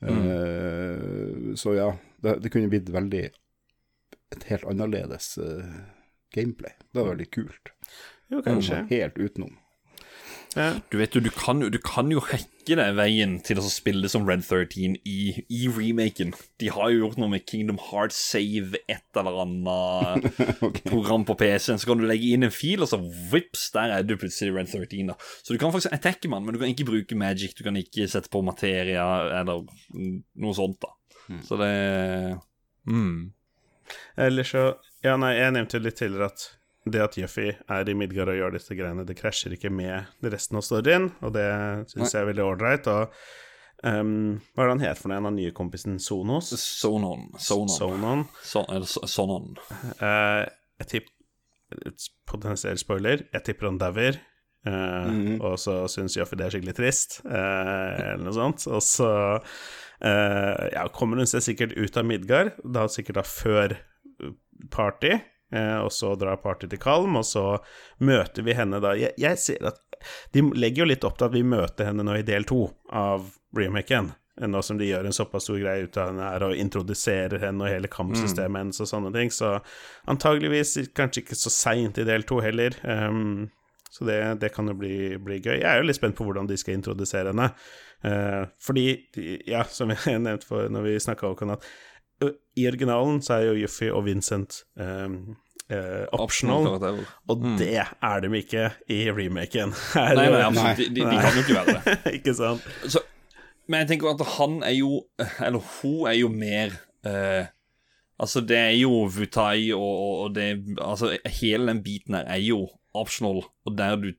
Eh, 0.02 1.54
så 1.60 1.76
ja, 1.78 1.92
det, 2.24 2.40
det 2.42 2.54
kunne 2.54 2.72
blitt 2.72 2.90
veldig 2.90 3.28
Et 4.32 4.44
helt 4.48 4.64
annerledes 4.64 5.34
uh, 5.44 5.92
gameplay. 6.32 6.72
Det 6.92 7.02
var 7.02 7.10
veldig 7.10 7.26
kult. 7.36 7.74
Jo, 8.32 8.40
kanskje. 8.46 8.86
Helt 8.88 9.18
utenom. 9.20 9.58
Ja. 10.58 10.74
Du 10.92 10.98
vet 11.00 11.14
jo, 11.16 11.22
du 11.24 11.30
kan 11.32 11.62
du 11.64 11.78
kan 11.80 12.10
jo 12.12 12.20
hacke 12.26 12.76
deg 12.76 12.96
veien 12.98 13.38
til 13.46 13.60
å 13.62 13.64
spille 13.72 14.10
som 14.12 14.26
Red 14.28 14.44
13 14.44 14.98
i, 15.08 15.22
i 15.48 15.62
remaken. 15.72 16.34
De 16.60 16.72
har 16.76 16.92
jo 16.92 17.06
gjort 17.06 17.22
noe 17.22 17.32
med 17.32 17.46
Kingdom 17.48 17.80
Heart 17.88 18.14
Save 18.16 18.82
et 18.92 19.20
eller 19.22 19.40
annet 19.46 20.28
program 20.92 21.24
på 21.28 21.38
PC-en. 21.40 21.80
Så 21.80 21.88
kan 21.88 22.02
du 22.02 22.08
legge 22.10 22.34
inn 22.36 22.44
en 22.48 22.54
fil, 22.54 22.84
og 22.84 22.92
så 22.92 23.00
vips, 23.32 23.70
der 23.76 23.96
er 23.96 24.08
du 24.08 24.18
plutselig 24.20 24.54
Red 24.58 24.72
13. 24.74 25.14
da. 25.14 25.18
Så 25.40 25.56
du 25.56 25.62
kan 25.62 25.72
faktisk 25.72 25.96
attacke 25.96 26.32
man, 26.32 26.44
men 26.44 26.56
du 26.56 26.62
kan 26.62 26.72
ikke 26.74 26.90
bruke 26.92 27.20
magic, 27.20 27.56
du 27.56 27.64
kan 27.68 27.80
ikke 27.80 28.10
sette 28.12 28.32
på 28.32 28.44
materia 28.46 29.08
eller 29.40 29.64
mm, 29.96 30.18
noe 30.44 30.58
sånt, 30.58 30.82
da. 30.84 30.96
Så 31.48 31.56
det 31.56 31.72
mm. 32.92 33.32
Eller 34.20 34.44
så 34.44 34.74
Ja, 35.02 35.16
nei, 35.18 35.38
jeg 35.38 35.54
nevnte 35.56 35.80
jo 35.80 35.86
litt 35.86 35.98
tidligere 35.98 36.28
at 36.28 36.44
det 36.86 37.02
at 37.04 37.18
Juffy 37.20 37.52
er 37.70 37.90
i 37.90 37.94
Midgard 37.94 38.32
og 38.34 38.40
gjør 38.40 38.56
disse 38.56 38.74
greiene, 38.78 39.06
det 39.06 39.18
krasjer 39.20 39.54
ikke 39.54 39.70
med 39.70 40.08
resten 40.34 40.58
av 40.58 40.64
storyen, 40.66 41.12
og 41.22 41.34
det 41.36 41.46
syns 41.92 42.16
jeg 42.16 42.24
er 42.24 42.30
veldig 42.32 42.46
ålreit. 42.48 42.88
Og 42.90 43.14
um, 43.86 44.40
hva 44.56 44.64
er 44.64 44.72
det 44.72 44.76
han 44.78 44.84
het 44.88 45.02
for 45.02 45.12
noe, 45.12 45.20
en 45.22 45.30
av 45.30 45.36
nye 45.36 45.54
kompisen? 45.54 46.00
Sonos? 46.02 46.50
Sonon. 46.58 47.28
Sonon. 47.38 47.70
Sonon. 47.76 48.26
Sonon. 48.42 48.88
Sonon. 49.06 49.52
Uh, 50.02 50.46
jeg 50.82 50.94
tipper 50.96 51.18
Potensiell 52.28 52.76
spoiler. 52.82 53.22
Jeg 53.32 53.46
tipper 53.48 53.70
han 53.70 53.78
dauer. 53.80 54.18
eh, 54.68 55.12
Og 55.40 55.54
så 55.62 55.78
syns 55.88 56.18
Joffi 56.18 56.36
det 56.36 56.44
er 56.50 56.52
skikkelig 56.58 56.74
trist, 56.76 57.22
uh, 57.24 57.32
eller 58.12 58.26
noe 58.26 58.34
sånt. 58.36 58.66
Og 58.68 58.84
så 58.84 59.08
eh, 60.04 60.66
ja, 60.74 60.84
kommer 60.92 61.22
hun 61.22 61.30
seg 61.32 61.46
sikkert 61.46 61.78
ut 61.80 61.96
av 61.96 62.10
Midgard, 62.10 62.58
da 62.64 62.84
sikkert 62.92 63.22
da 63.22 63.24
før 63.24 63.78
party. 64.74 65.14
Eh, 65.52 65.78
og 65.82 65.92
så 65.94 66.16
drar 66.20 66.42
party 66.44 66.70
til 66.72 66.82
Kalm, 66.82 67.20
og 67.20 67.28
så 67.28 67.46
møter 68.00 68.48
vi 68.48 68.56
henne 68.58 68.82
da 68.84 68.96
Jeg, 69.00 69.16
jeg 69.22 69.40
ser 69.40 69.70
at 69.72 69.82
De 70.34 70.42
legger 70.58 70.84
jo 70.84 70.90
litt 70.90 71.06
opp 71.06 71.20
til 71.20 71.30
at 71.30 71.36
vi 71.36 71.44
møter 71.46 71.92
henne 71.92 72.04
nå 72.08 72.18
i 72.18 72.26
del 72.26 72.48
to 72.50 72.66
av 72.90 73.30
remaken. 73.58 74.14
Nå 74.48 74.62
som 74.66 74.78
de 74.80 74.88
gjør 74.88 75.06
en 75.06 75.14
såpass 75.14 75.44
stor 75.46 75.60
greie 75.60 75.86
ut 75.86 75.98
av 76.00 76.10
henne 76.10 76.26
her 76.26 76.46
og 76.48 76.58
introduserer 76.58 77.44
henne 77.44 77.66
og 77.66 77.70
hele 77.70 77.90
kampsystemet 77.92 78.64
hennes 78.64 78.82
og 78.82 78.90
sånne 78.90 79.12
ting. 79.14 79.30
Så 79.34 79.58
antageligvis 80.10 80.78
kanskje 80.98 81.26
ikke 81.26 81.38
så 81.38 81.52
seint 81.54 82.00
i 82.02 82.08
del 82.08 82.26
to 82.26 82.40
heller. 82.42 82.74
Um, 82.82 83.52
så 83.92 84.08
det, 84.08 84.18
det 84.42 84.54
kan 84.56 84.72
jo 84.72 84.78
bli, 84.80 85.18
bli 85.20 85.42
gøy. 85.44 85.60
Jeg 85.60 85.68
er 85.68 85.82
jo 85.82 85.88
litt 85.90 86.00
spent 86.00 86.16
på 86.18 86.26
hvordan 86.26 86.48
de 86.50 86.58
skal 86.58 86.78
introdusere 86.80 87.34
henne. 87.34 87.50
Uh, 88.02 88.48
fordi, 88.64 88.86
ja, 89.52 89.66
som 89.70 89.92
jeg 89.94 90.22
nevnte 90.26 90.48
for 90.48 90.72
når 90.72 90.88
vi 90.88 90.98
snakka 91.04 91.34
om 91.36 91.56
at 91.58 91.68
i 92.56 92.68
originalen 92.70 93.22
så 93.26 93.38
er 93.40 93.48
jo 93.50 93.54
Yuffie 93.64 93.94
og 93.96 94.06
Vincent 94.06 94.62
um, 94.76 95.16
uh, 95.72 96.04
optional, 96.18 96.66
karakterer. 96.68 97.14
og 97.32 97.46
det 97.60 97.70
er 97.80 98.20
de 98.26 98.32
ikke 98.42 98.66
i 98.92 99.00
remaken. 99.12 99.72
Her- 99.94 100.16
Nei, 100.20 100.28
nei, 100.34 100.42
absolutt. 100.50 100.82
De, 100.84 100.90
de, 101.00 101.08
de 101.08 101.22
kan 101.24 101.38
jo 101.40 101.46
ikke 101.46 101.58
være 101.60 101.78
det. 101.78 101.98
ikke 102.20 102.36
sant? 102.38 102.68
Så, 102.92 103.04
men 103.72 103.84
jeg 103.84 103.92
tenker 103.94 104.12
at 104.12 104.22
han 104.36 104.60
er 104.68 104.74
jo 104.76 105.04
Eller 105.40 105.62
hun 105.82 106.08
er 106.10 106.18
jo 106.20 106.30
mer 106.34 106.74
uh, 107.08 107.46
Altså, 108.22 108.42
det 108.46 108.58
er 108.58 108.74
jo 108.82 109.06
Vutai, 109.10 109.72
og, 109.74 109.82
og, 109.82 110.16
og 110.26 110.34
det 110.36 110.50
Altså, 110.82 111.14
hele 111.40 111.72
den 111.72 111.80
biten 111.86 112.18
her 112.20 112.28
er 112.30 112.42
jo 112.44 112.66
optional, 112.94 113.40
og 113.66 113.78
der 113.78 113.96
du 114.02 114.10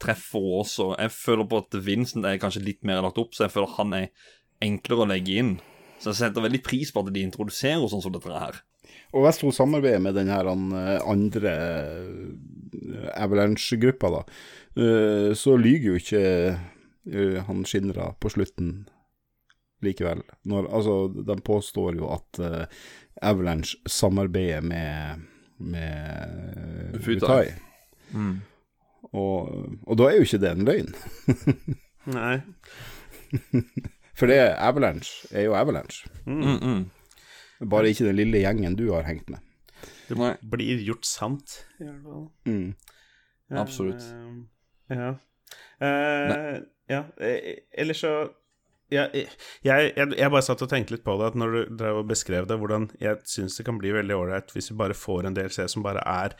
treffer 0.00 0.38
også 0.60 0.92
Jeg 1.00 1.10
føler 1.10 1.48
på 1.50 1.58
at 1.64 1.80
Vincent 1.84 2.24
er 2.28 2.38
kanskje 2.40 2.62
litt 2.62 2.84
mer 2.86 3.02
lagt 3.02 3.18
opp, 3.18 3.34
så 3.34 3.48
jeg 3.48 3.54
føler 3.56 3.74
han 3.80 3.96
er 3.98 4.06
enklere 4.62 5.02
å 5.06 5.08
legge 5.10 5.36
inn. 5.40 5.52
Så 6.00 6.10
jeg 6.10 6.18
setter 6.22 6.44
veldig 6.44 6.62
pris 6.64 6.92
på 6.92 7.02
at 7.02 7.12
de 7.12 7.22
introduserer 7.24 7.88
sånn 7.92 8.02
som 8.02 8.14
dette 8.14 8.32
her. 8.32 8.60
Og 9.12 9.26
hun 9.42 9.52
samarbeider 9.52 10.02
med 10.02 10.14
den 10.14 10.30
her 10.30 10.46
eh, 10.46 11.00
andre 11.04 11.52
eh, 11.52 13.10
Avalanche-gruppa, 13.18 14.10
da, 14.14 14.20
eh, 14.78 15.30
så 15.34 15.56
lyger 15.58 15.90
jo 15.90 16.00
ikke 16.00 17.40
han 17.46 17.62
Shinra 17.66 18.10
på 18.20 18.30
slutten 18.30 18.84
likevel. 19.82 20.20
Når, 20.46 20.68
altså, 20.68 20.94
de 21.08 21.36
påstår 21.42 21.96
jo 21.96 22.10
at 22.12 22.40
Avalanche 23.24 23.80
samarbeider 23.88 24.60
med, 24.60 25.24
med 25.56 27.00
Futai. 27.02 27.54
Mm. 28.12 28.42
Og, 29.16 29.48
og 29.88 29.98
da 29.98 30.10
er 30.10 30.20
jo 30.20 30.28
ikke 30.28 30.42
det 30.44 30.52
en 30.52 30.68
løgn. 30.68 30.92
Nei. 32.18 32.36
For 34.20 34.28
det 34.28 34.40
Avalanche 34.60 35.30
er 35.32 35.46
jo 35.46 35.54
Avalanche. 35.56 36.10
Mm, 36.26 36.58
mm. 36.60 37.70
Bare 37.72 37.88
ikke 37.88 38.10
den 38.10 38.18
lille 38.18 38.42
gjengen 38.42 38.76
du 38.76 38.90
har 38.92 39.08
hengt 39.08 39.30
med. 39.32 39.40
Nei. 40.12 40.34
Blir 40.52 40.82
gjort 40.84 41.06
sant, 41.08 41.60
i 41.78 41.86
hvert 41.86 42.02
fall. 42.04 42.26
Mm. 42.44 42.74
Absolutt. 43.60 44.04
Uh, 44.04 44.42
ja. 44.92 45.14
Uh, 45.80 46.60
ja. 46.90 47.02
Eller 47.72 47.96
så 47.96 48.12
ja, 48.90 49.06
jeg, 49.14 49.28
jeg, 49.62 50.12
jeg 50.18 50.32
bare 50.34 50.42
satt 50.42 50.62
og 50.64 50.70
tenkte 50.70 50.96
litt 50.96 51.04
på 51.06 51.14
det, 51.20 51.30
at 51.30 51.36
når 51.38 51.54
du 51.54 51.74
drev 51.78 52.00
og 52.02 52.08
beskrev 52.10 52.48
det, 52.50 52.58
hvordan 52.58 52.88
jeg 53.00 53.20
syns 53.30 53.56
det 53.58 53.66
kan 53.68 53.78
bli 53.78 53.92
veldig 53.94 54.16
ålreit 54.16 54.50
hvis 54.54 54.72
vi 54.72 54.80
bare 54.80 54.98
får 54.98 55.28
en 55.28 55.36
DLC 55.36 55.68
som 55.70 55.84
bare 55.86 56.02
er 56.02 56.34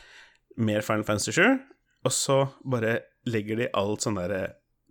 mer 0.58 0.82
Final 0.82 1.06
Fantasy 1.06 1.36
7, 1.38 1.44
og 2.04 2.14
så 2.14 2.40
bare 2.66 2.98
legger 3.30 3.60
de 3.60 3.70
alt 3.78 4.02
sånn 4.02 4.18
derre 4.18 4.42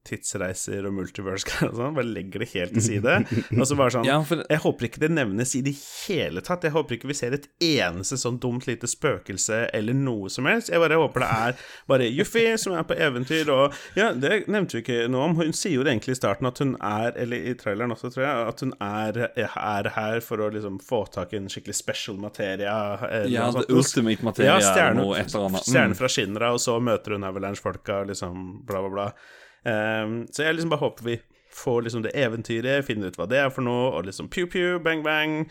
tidsreiser 0.09 0.87
og 0.89 0.95
multiverse 0.97 1.67
og 1.69 1.75
sånn, 1.77 1.95
bare 1.97 2.09
legger 2.09 2.43
det 2.43 2.49
helt 2.55 2.73
til 2.75 2.83
side. 2.85 3.15
Og 3.59 3.63
så 3.69 3.77
bare 3.79 3.93
sånn 3.93 4.07
Ja, 4.07 4.17
for 4.25 4.41
Jeg 4.49 4.61
håper 4.63 4.87
ikke 4.89 5.01
det 5.03 5.11
nevnes 5.13 5.53
i 5.55 5.61
det 5.65 5.75
hele 5.77 6.41
tatt. 6.45 6.65
Jeg 6.67 6.73
håper 6.75 6.97
ikke 6.97 7.09
vi 7.11 7.17
ser 7.17 7.35
et 7.37 7.47
eneste 7.63 8.17
sånn 8.19 8.39
dumt 8.41 8.65
lite 8.67 8.89
spøkelse 8.89 9.61
eller 9.75 9.95
noe 9.97 10.29
som 10.33 10.47
helst. 10.49 10.71
Jeg 10.73 10.81
bare 10.81 10.97
håper 11.01 11.23
det 11.25 11.29
er 11.49 11.63
bare 11.89 12.09
Juffi 12.09 12.45
som 12.61 12.75
er 12.77 12.85
på 12.89 12.97
eventyr, 12.97 13.49
og 13.53 13.77
Ja, 13.97 14.11
det 14.13 14.43
nevnte 14.51 14.77
vi 14.79 14.83
ikke 14.83 14.99
noe 15.11 15.29
om. 15.29 15.37
Hun 15.39 15.53
sier 15.55 15.77
jo 15.79 15.85
det 15.85 15.93
egentlig 15.95 16.17
i 16.17 16.19
starten 16.21 16.49
at 16.49 16.59
hun 16.63 16.75
er, 16.81 17.13
eller 17.19 17.49
i 17.51 17.55
traileren 17.59 17.93
også, 17.95 18.11
tror 18.13 18.25
jeg, 18.25 18.47
at 18.53 18.63
hun 18.65 18.73
er, 18.83 19.21
er 19.45 19.91
her 19.95 20.19
for 20.25 20.41
å 20.45 20.49
liksom 20.53 20.79
få 20.83 21.03
tak 21.13 21.33
i 21.35 21.39
en 21.41 21.49
skikkelig 21.51 21.77
special 21.77 22.17
materia. 22.21 22.75
Ja, 23.29 23.47
noe 23.49 23.59
the 23.61 23.67
sånt. 23.67 23.75
ultimate 23.79 24.25
materia 24.25 24.55
Ja, 24.57 24.61
stjerne, 24.63 25.03
noe 25.03 25.17
et 25.19 25.29
eller 25.33 25.49
annet. 25.49 25.63
Mm. 25.65 25.69
stjerne 25.73 25.99
fra 25.99 26.09
Shinra, 26.11 26.53
og 26.55 26.63
så 26.63 26.77
møter 26.83 27.15
hun 27.17 27.27
Avalanche-folka, 27.29 28.01
liksom, 28.09 28.43
bla, 28.67 28.81
bla, 28.85 28.89
bla. 28.95 29.07
Ehm, 29.67 30.21
så 30.31 30.45
jeg 30.45 30.57
liksom 30.57 30.71
bare 30.73 30.85
håper 30.85 31.07
vi 31.07 31.17
får 31.59 31.81
liksom 31.81 32.05
det 32.05 32.15
eventyret, 32.15 32.85
finner 32.85 33.11
ut 33.11 33.19
hva 33.19 33.27
det 33.29 33.41
er 33.41 33.51
for 33.51 33.65
noe, 33.65 33.91
og 33.97 34.07
liksom 34.07 34.29
pew-pew, 34.31 34.79
bang-bang. 34.83 35.43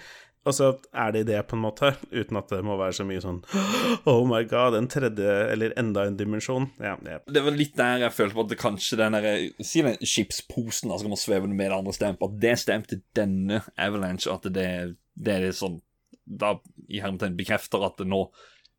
Og 0.46 0.54
så 0.54 0.68
er 0.96 1.12
det 1.12 1.24
det, 1.28 1.40
på 1.50 1.56
en 1.58 1.64
måte, 1.66 1.90
uten 2.20 2.38
at 2.40 2.52
det 2.52 2.60
må 2.64 2.78
være 2.80 2.96
så 3.00 3.04
mye 3.04 3.20
sånn 3.20 3.40
Oh 4.08 4.22
my 4.28 4.44
god, 4.48 4.78
en 4.78 4.88
tredje, 4.90 5.34
eller 5.52 5.74
enda 5.80 6.06
en 6.08 6.16
dimensjon. 6.16 6.70
Ja, 6.80 6.94
ja. 7.04 7.18
Det 7.26 7.42
var 7.44 7.58
litt 7.58 7.76
der 7.76 8.06
jeg 8.06 8.16
følte 8.16 8.38
på 8.38 8.46
at 8.46 8.54
det 8.54 8.60
kanskje 8.62 9.00
den 9.02 9.18
der, 9.18 9.28
Si 9.60 9.84
den 9.84 9.98
skipsposen, 10.00 10.88
da, 10.88 10.96
så 10.96 11.04
kan 11.04 11.14
man 11.16 11.20
sveve 11.20 11.50
med 11.50 11.66
det 11.66 11.76
andre 11.80 11.96
stemp, 11.96 12.24
at 12.24 12.38
det 12.40 12.54
stemte 12.62 13.02
denne 13.18 13.60
Avalanche, 13.76 14.32
at 14.32 14.48
det, 14.54 14.70
det 15.18 15.36
er 15.36 15.48
det 15.48 15.54
som 15.58 15.80
da 16.28 16.58
i 16.88 17.00
hermetegn 17.00 17.36
bekrefter 17.38 17.84
at 17.86 18.00
det 18.00 18.08
nå 18.08 18.26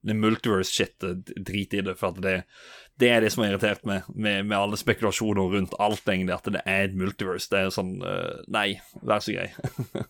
det 0.06 0.16
multiverse-shit, 0.16 1.04
drit 1.36 1.74
i 1.74 1.82
det, 1.86 1.96
for 2.00 2.14
at 2.14 2.22
det, 2.24 2.36
det 3.02 3.10
er 3.12 3.24
det 3.24 3.32
som 3.34 3.44
har 3.44 3.54
irritert 3.54 3.84
meg 3.88 4.08
med, 4.14 4.46
med 4.48 4.58
alle 4.58 4.80
spekulasjoner 4.80 5.56
rundt 5.56 5.76
alt, 5.80 6.06
egentlig, 6.08 6.38
at 6.38 6.52
det 6.56 6.64
er 6.66 6.88
et 6.88 6.96
multiverse. 7.00 7.50
Det 7.52 7.66
er 7.66 7.74
sånn 7.76 7.98
eh, 8.06 8.40
Nei, 8.52 8.70
vær 9.02 9.24
så 9.24 9.36
grei. 9.36 9.52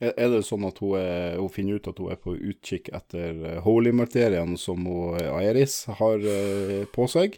Er 0.00 0.30
det 0.32 0.46
sånn 0.46 0.62
at 0.64 0.78
hun, 0.80 0.94
er, 0.96 1.34
hun 1.36 1.50
finner 1.52 1.76
ut 1.76 1.88
at 1.90 1.98
hun 2.00 2.08
er 2.08 2.16
på 2.16 2.32
utkikk 2.32 2.86
etter 2.96 3.42
eh, 3.44 3.58
holy-materien 3.60 4.54
som 4.56 4.86
hun, 4.88 5.18
eh, 5.20 5.60
har 5.98 6.24
eh, 6.24 6.86
på 6.88 7.08
seg, 7.12 7.36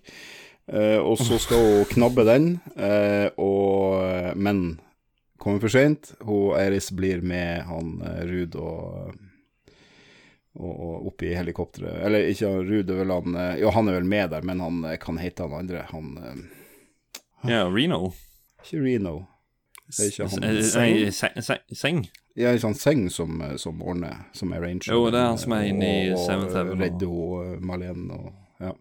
eh, 0.71 1.01
og 1.03 1.19
så 1.19 1.41
skal 1.43 1.65
hun 1.67 1.91
knabbe 1.91 2.23
den, 2.29 2.47
eh, 2.77 3.35
og, 3.35 4.39
men 4.39 4.79
kommer 5.43 5.65
for 5.65 5.75
seint. 5.75 6.13
Airis 6.23 6.93
blir 6.95 7.27
med 7.27 7.67
han 7.67 7.97
eh, 8.07 8.23
Ruud 8.31 8.55
og, 8.63 9.19
og, 10.55 10.73
og 10.85 11.07
opp 11.09 11.23
i 11.25 11.31
helikopteret 11.35 12.03
Eller 12.05 12.27
ikke 12.29 12.49
Ruud, 12.61 12.91
Øverland 12.93 13.33
Jo, 13.33 13.39
han 13.39 13.53
eh, 13.55 13.61
Ja, 13.63 13.71
han 13.73 13.89
er 13.89 13.95
vel 14.01 14.05
med 14.11 14.31
der, 14.35 14.43
men 14.45 14.61
han 14.61 14.83
eh, 14.85 14.99
kan 15.01 15.17
hete 15.19 15.47
han 15.47 15.55
andre. 15.63 15.87
Han 15.93 16.11
eh, 16.23 16.43
Ja, 17.49 17.63
Reno. 17.73 18.13
Ikke 18.63 18.83
Reno. 18.85 19.15
Det 19.89 20.05
er 20.05 20.11
ikke 20.13 20.27
han. 20.29 20.45
Eh, 20.45 20.61
Nei, 20.77 21.11
Se- 21.11 21.33
Se- 21.43 21.75
Seng. 21.75 22.05
Ja, 22.37 22.53
ikke 22.55 22.69
han 22.71 22.77
Seng 22.79 23.09
som, 23.11 23.41
som 23.61 23.81
ordner, 23.83 24.27
som 24.33 24.53
er 24.55 24.61
ranger. 24.63 24.93
Jo, 24.93 25.09
det 25.11 25.19
er 25.21 25.27
han 25.33 25.41
som 25.43 25.53
er 25.57 25.67
inne 25.73 25.89
i 25.89 26.05
Og- 26.13 26.21
og 26.21 26.23
Seventh 26.27 26.55
Heaven, 26.57 26.85
og- 26.85 27.09
hun, 27.09 27.57
eh, 27.57 27.67
Malene 27.73 28.21
og 28.21 28.33
ja. 28.63 28.73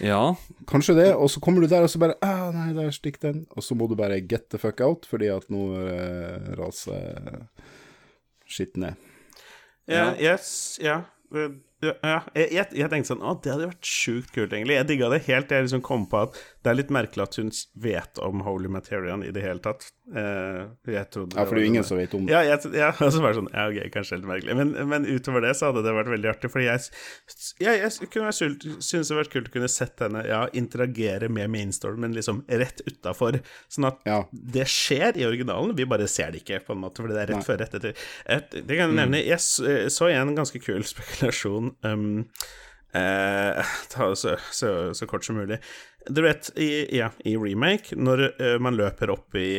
Ja. 0.00 0.34
Kanskje 0.70 0.94
det, 0.96 1.08
og 1.14 1.28
så 1.30 1.40
kommer 1.44 1.60
du 1.60 1.68
der 1.68 1.84
og 1.84 1.90
så 1.92 2.00
bare 2.00 2.14
ah, 2.24 2.48
Nei, 2.54 2.70
der 2.72 2.88
stikker 2.94 3.26
den. 3.32 3.42
Og 3.52 3.62
så 3.66 3.76
må 3.76 3.86
du 3.90 3.94
bare 3.98 4.20
get 4.24 4.48
the 4.50 4.58
fuck 4.58 4.80
out, 4.80 5.04
fordi 5.08 5.28
at 5.28 5.50
nå 5.52 5.66
eh, 5.84 6.54
raser 6.56 7.42
skitt 8.50 8.76
Ja. 8.76 8.96
Ja, 9.86 10.14
yes, 10.18 10.78
ja. 10.82 11.04
eh, 11.34 11.50
ja, 11.80 11.94
ja. 12.04 12.18
Jeg, 12.36 12.48
jeg, 12.52 12.66
jeg 12.76 12.90
tenkte 12.92 13.08
sånn 13.14 13.22
Å, 13.24 13.34
det 13.40 13.52
hadde 13.54 13.68
vært 13.70 13.86
sjukt 13.88 14.32
kult, 14.34 14.52
egentlig. 14.52 14.76
Jeg 14.76 14.88
digga 14.90 15.08
det 15.12 15.22
helt 15.28 15.48
til 15.48 15.56
jeg 15.60 15.66
liksom 15.68 15.82
kom 15.86 16.02
på 16.10 16.18
at 16.26 16.36
det 16.60 16.68
er 16.68 16.76
litt 16.76 16.90
merkelig 16.92 17.24
at 17.24 17.38
hun 17.40 17.48
vet 17.80 18.18
om 18.20 18.42
Holy 18.44 18.68
Materian 18.68 19.22
i 19.24 19.30
det 19.32 19.40
hele 19.44 19.62
tatt. 19.64 19.86
Eh, 20.10 20.66
jeg 20.92 21.06
trodde 21.14 21.38
Ja, 21.38 21.44
for 21.46 21.54
det 21.56 21.62
er 21.62 21.64
jo 21.64 21.70
ingen 21.70 21.86
som 21.86 21.96
vet 22.00 22.12
om 22.18 22.26
det. 22.26 22.34
Ja, 22.34 22.42
jeg, 22.44 22.72
ja 22.76 22.90
og 23.06 23.12
så 23.14 23.22
var 23.22 23.32
det 23.32 23.38
sånn 23.40 23.48
Ja, 23.54 23.64
ok, 23.70 23.78
kanskje 23.94 24.18
helt 24.18 24.28
merkelig. 24.28 24.56
Men, 24.60 24.74
men 24.92 25.06
utover 25.08 25.46
det 25.46 25.54
så 25.56 25.70
hadde 25.70 25.84
det 25.86 25.94
vært 25.96 26.12
veldig 26.12 26.30
artig, 26.34 26.50
fordi 26.52 26.66
jeg, 26.68 26.84
jeg, 27.64 27.80
jeg 27.86 28.10
kunne 28.12 28.34
synes 28.36 28.90
det 28.90 29.00
hadde 29.00 29.20
vært 29.22 29.32
kult 29.36 29.48
å 29.48 29.54
kunne 29.56 29.70
sett 29.72 30.04
henne 30.04 30.24
ja, 30.28 30.42
interagere 30.60 31.30
med 31.32 31.48
mainstormen, 31.54 32.00
men 32.10 32.16
liksom 32.18 32.42
rett 32.60 32.84
utafor. 32.88 33.40
Sånn 33.72 33.88
at 33.90 34.04
Ja. 34.08 34.20
det 34.32 34.66
skjer 34.70 35.16
i 35.20 35.24
originalen, 35.28 35.72
vi 35.78 35.88
bare 35.88 36.06
ser 36.10 36.32
det 36.34 36.42
ikke, 36.44 36.60
på 36.66 36.76
en 36.76 36.84
måte, 36.84 37.00
fordi 37.04 37.16
det 37.16 37.24
er 37.24 37.32
rett 37.32 37.40
Nei. 37.40 37.46
før 37.48 37.60
rett 37.64 37.74
etter. 37.80 37.96
Et, 38.26 38.50
det 38.60 38.76
kan 38.76 38.84
jeg 38.84 38.90
Mm. 38.90 38.96
nevne. 39.00 39.20
Jeg 39.24 39.40
eh, 39.70 39.88
så 39.92 40.08
en 40.10 40.34
ganske 40.36 40.60
kul 40.60 40.82
spekulasjon 40.92 41.69
um, 41.86 42.24
eh, 42.94 43.74
Ta 43.92 44.08
det 44.08 44.18
så, 44.20 44.36
så, 44.52 44.94
så 44.94 45.06
kort 45.06 45.24
som 45.24 45.38
mulig. 45.40 45.60
Du 46.08 46.22
vet, 46.22 46.50
i, 46.56 46.98
ja, 46.98 47.10
i 47.24 47.36
remake, 47.36 47.96
når 47.96 48.26
uh, 48.40 48.56
man 48.62 48.78
løper 48.78 49.12
opp 49.16 49.36
i 49.38 49.50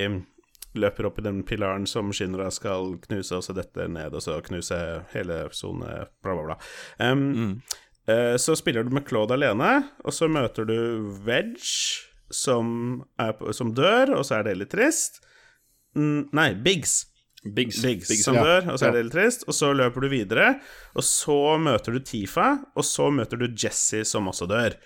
Løper 0.72 1.10
opp 1.10 1.18
i 1.20 1.24
den 1.26 1.42
pilaren 1.44 1.84
som 1.84 2.14
Shinra 2.16 2.46
skal 2.56 2.94
knuse, 3.04 3.36
og 3.36 3.44
så 3.44 3.52
detter 3.58 3.90
ned, 3.92 4.14
og 4.16 4.24
så 4.24 4.38
knuse 4.40 4.78
hele 5.12 5.42
sone, 5.52 6.06
bla, 6.24 6.32
bla, 6.32 6.46
bla. 6.46 6.56
Um, 6.96 7.58
eh, 8.08 8.38
så 8.40 8.56
spiller 8.56 8.88
du 8.88 8.94
med 8.96 9.04
Claude 9.10 9.36
alene, 9.36 9.74
og 10.06 10.16
så 10.16 10.30
møter 10.32 10.70
du 10.70 10.78
Veg, 11.28 11.60
som, 12.32 13.04
som 13.52 13.74
dør, 13.76 14.14
og 14.16 14.24
så 14.24 14.38
er 14.38 14.48
det 14.48 14.56
litt 14.62 14.72
trist. 14.72 15.20
Mm, 16.00 16.32
nei, 16.40 16.54
Biggs. 16.56 17.02
Biggs. 17.42 17.82
Biggs, 17.82 18.08
Biggs, 18.08 18.24
som 18.24 18.38
ja. 18.38 18.44
dør, 18.46 18.68
og 18.74 18.78
så 18.78 18.88
er 18.88 18.96
det 18.96 19.06
litt 19.08 19.16
trist. 19.16 19.48
Og 19.50 19.56
så 19.58 19.72
løper 19.74 20.06
du 20.06 20.12
videre, 20.12 20.50
og 20.94 21.06
så 21.06 21.58
møter 21.58 21.98
du 21.98 22.04
Tifa, 22.06 22.52
og 22.78 22.86
så 22.86 23.10
møter 23.14 23.42
du 23.42 23.48
Jesse, 23.50 24.04
som 24.06 24.30
også 24.30 24.48
dør. 24.52 24.78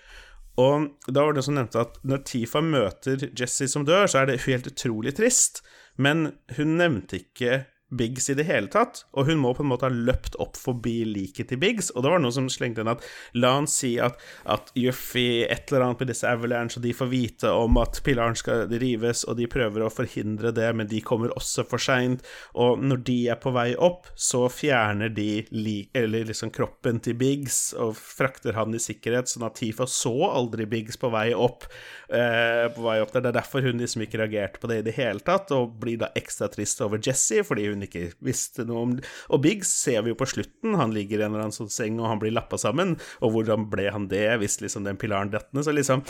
Og 0.56 0.88
da 1.12 1.26
var 1.26 1.36
det 1.36 1.44
som 1.44 1.56
nevnte 1.58 1.82
at 1.84 1.98
når 2.08 2.22
Tifa 2.28 2.62
møter 2.64 3.28
Jesse 3.36 3.68
som 3.68 3.84
dør, 3.84 4.08
så 4.08 4.22
er 4.22 4.30
det 4.30 4.42
helt 4.46 4.70
utrolig 4.70 5.12
trist, 5.18 5.60
men 6.00 6.30
hun 6.56 6.78
nevnte 6.80 7.20
ikke 7.20 7.66
Biggs 7.94 8.30
i 8.30 8.34
det 8.34 8.48
hele 8.48 8.66
tatt, 8.72 9.04
og 9.14 9.28
hun 9.28 9.38
må 9.38 9.52
på 9.54 9.62
en 9.62 9.70
måte 9.70 9.86
ha 9.86 9.92
løpt 9.92 10.34
opp 10.42 10.58
forbi 10.58 11.04
liket 11.06 11.52
til 11.52 11.60
Biggs, 11.62 11.92
og 11.94 12.02
det 12.02 12.10
var 12.10 12.22
noe 12.22 12.34
som 12.34 12.48
slengte 12.50 12.82
inn 12.82 12.90
at 12.90 13.04
la 13.38 13.52
han 13.60 13.68
si 13.70 13.92
at, 14.02 14.18
at 14.50 14.72
Juffy 14.74 15.44
et 15.46 15.70
eller 15.70 15.86
annet 15.86 16.02
med 16.02 16.10
disse 16.10 16.26
Avalanche, 16.26 16.80
og 16.80 16.86
de 16.86 16.94
får 16.96 17.10
vite 17.12 17.52
om 17.54 17.78
at 17.78 18.00
pilaren 18.06 18.34
skal 18.38 18.66
rives, 18.82 19.22
og 19.30 19.38
de 19.38 19.46
prøver 19.50 19.86
å 19.86 19.92
forhindre 19.92 20.50
det, 20.56 20.68
men 20.74 20.90
de 20.90 21.02
kommer 21.04 21.34
også 21.38 21.66
for 21.70 21.82
seint, 21.82 22.26
og 22.58 22.82
når 22.82 23.04
de 23.06 23.18
er 23.30 23.40
på 23.42 23.54
vei 23.54 23.68
opp, 23.78 24.10
så 24.18 24.46
fjerner 24.50 25.14
de 25.14 25.44
li, 25.54 25.78
eller 25.94 26.26
liksom 26.26 26.50
kroppen 26.54 26.98
til 27.04 27.14
Biggs 27.20 27.70
og 27.78 27.94
frakter 27.96 28.58
han 28.58 28.74
i 28.74 28.82
sikkerhet, 28.82 29.30
sånn 29.30 29.46
at 29.46 29.60
Tifa 29.60 29.86
så 29.90 30.14
aldri 30.32 30.66
Biggs 30.68 30.98
på 31.00 31.10
vei 31.14 31.28
opp. 31.36 31.68
Eh, 32.08 32.66
på 32.74 32.84
vei 32.84 32.98
opp 33.02 33.12
der. 33.14 33.24
Det 33.24 33.32
er 33.32 33.38
derfor 33.40 33.64
hun 33.66 33.80
liksom 33.82 34.04
ikke 34.04 34.20
reagerte 34.20 34.60
på 34.62 34.70
det 34.70 34.80
i 34.80 34.84
det 34.86 34.94
hele 34.98 35.22
tatt, 35.26 35.50
og 35.54 35.78
blir 35.82 35.98
da 36.02 36.12
ekstra 36.18 36.48
trist 36.52 36.82
over 36.84 37.00
Jesse 37.02 37.42
fordi 37.46 37.66
hun 37.70 37.75
ikke 37.84 38.12
visste 38.24 38.64
noe 38.64 38.82
om 38.86 38.92
Og 39.30 39.42
Biggs 39.44 39.68
ser 39.82 40.02
vi 40.02 40.10
jo 40.12 40.16
på 40.18 40.28
slutten, 40.30 40.74
han 40.78 40.94
ligger 40.94 41.18
i 41.20 41.24
en 41.26 41.32
eller 41.34 41.46
annen 41.48 41.56
sånn 41.56 41.70
seng, 41.72 41.98
og 42.00 42.08
han 42.08 42.18
blir 42.22 42.32
lappa 42.32 42.56
sammen, 42.58 42.94
og 43.20 43.32
hvordan 43.34 43.68
ble 43.72 43.90
han 43.92 44.08
det 44.08 44.38
hvis 44.40 44.60
liksom 44.62 44.84
den 44.86 44.96
pilaren 44.96 45.30
datt 45.30 45.52
ned? 45.52 45.64
Så 45.66 45.74
liksom 45.76 46.04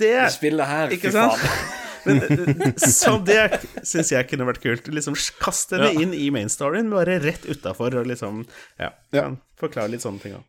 Det 0.00 0.30
Spillet 0.32 0.66
her, 0.66 0.88
Ikke 0.96 1.10
fy 1.10 1.16
sant? 1.18 1.36
faen. 1.42 1.80
Men 2.04 2.18
eh, 2.20 2.72
Så 2.76 3.14
det 3.24 3.60
syns 3.82 4.10
jeg 4.12 4.26
kunne 4.28 4.44
vært 4.44 4.60
kult. 4.60 4.88
Liksom 4.92 5.14
Kaste 5.40 5.78
det 5.80 5.94
inn 6.02 6.12
i 6.12 6.26
mainstoryen, 6.34 6.90
bare 6.92 7.18
rett 7.24 7.46
utafor, 7.48 7.96
og 8.00 8.06
liksom 8.10 8.42
Ja. 8.78 8.90
ja. 9.16 9.30
Forklare 9.60 9.88
litt 9.94 10.04
sånne 10.04 10.20
ting 10.20 10.34
òg. 10.36 10.44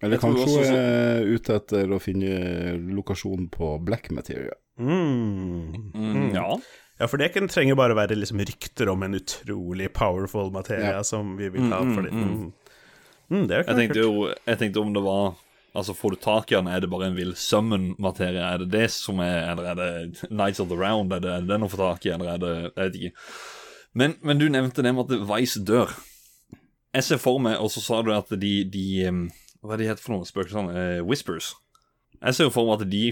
Eller 0.00 0.16
kanskje 0.22 0.44
også 0.46 0.58
hun 0.62 0.64
så- 0.64 0.78
er 0.78 1.24
ute 1.26 1.54
etter 1.58 1.90
å 1.90 1.98
finne 2.00 2.78
lokasjon 2.94 3.48
på 3.50 3.72
black 3.84 4.10
material. 4.14 4.54
Mm. 4.78 5.92
Mm, 5.92 6.34
ja. 6.34 6.56
Ja, 6.98 7.06
for 7.06 7.20
det 7.20 7.30
trenger 7.50 7.78
bare 7.78 7.94
være 7.94 8.16
liksom 8.18 8.40
rykter 8.42 8.90
om 8.90 9.02
en 9.06 9.14
utrolig 9.14 9.92
powerful 9.94 10.50
materie 10.50 10.96
Ja. 10.96 11.02
som 11.06 11.36
vi 11.38 11.48
vil 11.48 11.70
ha. 11.70 11.78
Fordi, 11.78 12.10
mm. 12.10 12.52
Mm, 13.30 13.46
det 13.46 13.56
er 13.56 13.64
Jeg 13.68 13.76
tenkte 13.76 14.00
jo 14.02 14.34
jeg 14.46 14.58
tenkte 14.58 14.80
om 14.80 14.94
det 14.94 15.02
var 15.04 15.36
Altså, 15.76 15.92
får 15.94 16.10
du 16.10 16.16
tak 16.16 16.50
i 16.50 16.54
den, 16.56 16.66
er 16.66 16.80
det 16.80 16.88
bare 16.90 17.06
en 17.06 17.14
vill 17.14 17.34
summon-materie? 17.36 18.40
Er 18.40 18.58
det 18.58 18.70
det 18.72 18.90
som 18.90 19.20
er 19.20 19.52
Eller 19.52 19.64
er 19.70 19.74
det 19.78 20.30
Nights 20.30 20.60
of 20.60 20.68
the 20.68 20.74
Round? 20.74 21.12
Er 21.12 21.20
det, 21.20 21.30
er 21.30 21.40
det 21.44 21.48
den 21.52 21.62
å 21.62 21.68
få 21.70 21.76
tak 21.76 22.06
i, 22.06 22.10
eller 22.10 22.32
er 22.34 22.38
det 22.38 22.54
Jeg 22.64 22.72
vet 22.88 22.96
ikke. 22.96 23.12
Men, 23.94 24.14
men 24.22 24.38
du 24.38 24.48
nevnte 24.48 24.82
det 24.82 24.94
med 24.94 25.12
at 25.12 25.28
Vice 25.28 25.60
dør. 25.64 25.92
Jeg 26.94 27.04
ser 27.04 27.20
for 27.20 27.38
meg, 27.38 27.58
og 27.60 27.70
så 27.70 27.80
sa 27.84 28.00
du 28.02 28.10
at 28.16 28.32
de, 28.40 28.64
de 28.64 28.86
Hva 29.60 29.74
er 29.74 29.76
det 29.76 29.84
de 29.84 29.90
heter 29.92 30.02
for 30.02 30.16
noe? 30.16 30.26
Spøkelsene? 30.26 30.74
Eh, 30.74 31.00
Whispers. 31.04 31.52
Jeg 32.22 32.34
ser 32.34 32.48
jo 32.48 32.54
for 32.54 32.66
meg 32.66 32.80
at 32.80 32.90
de 32.90 33.04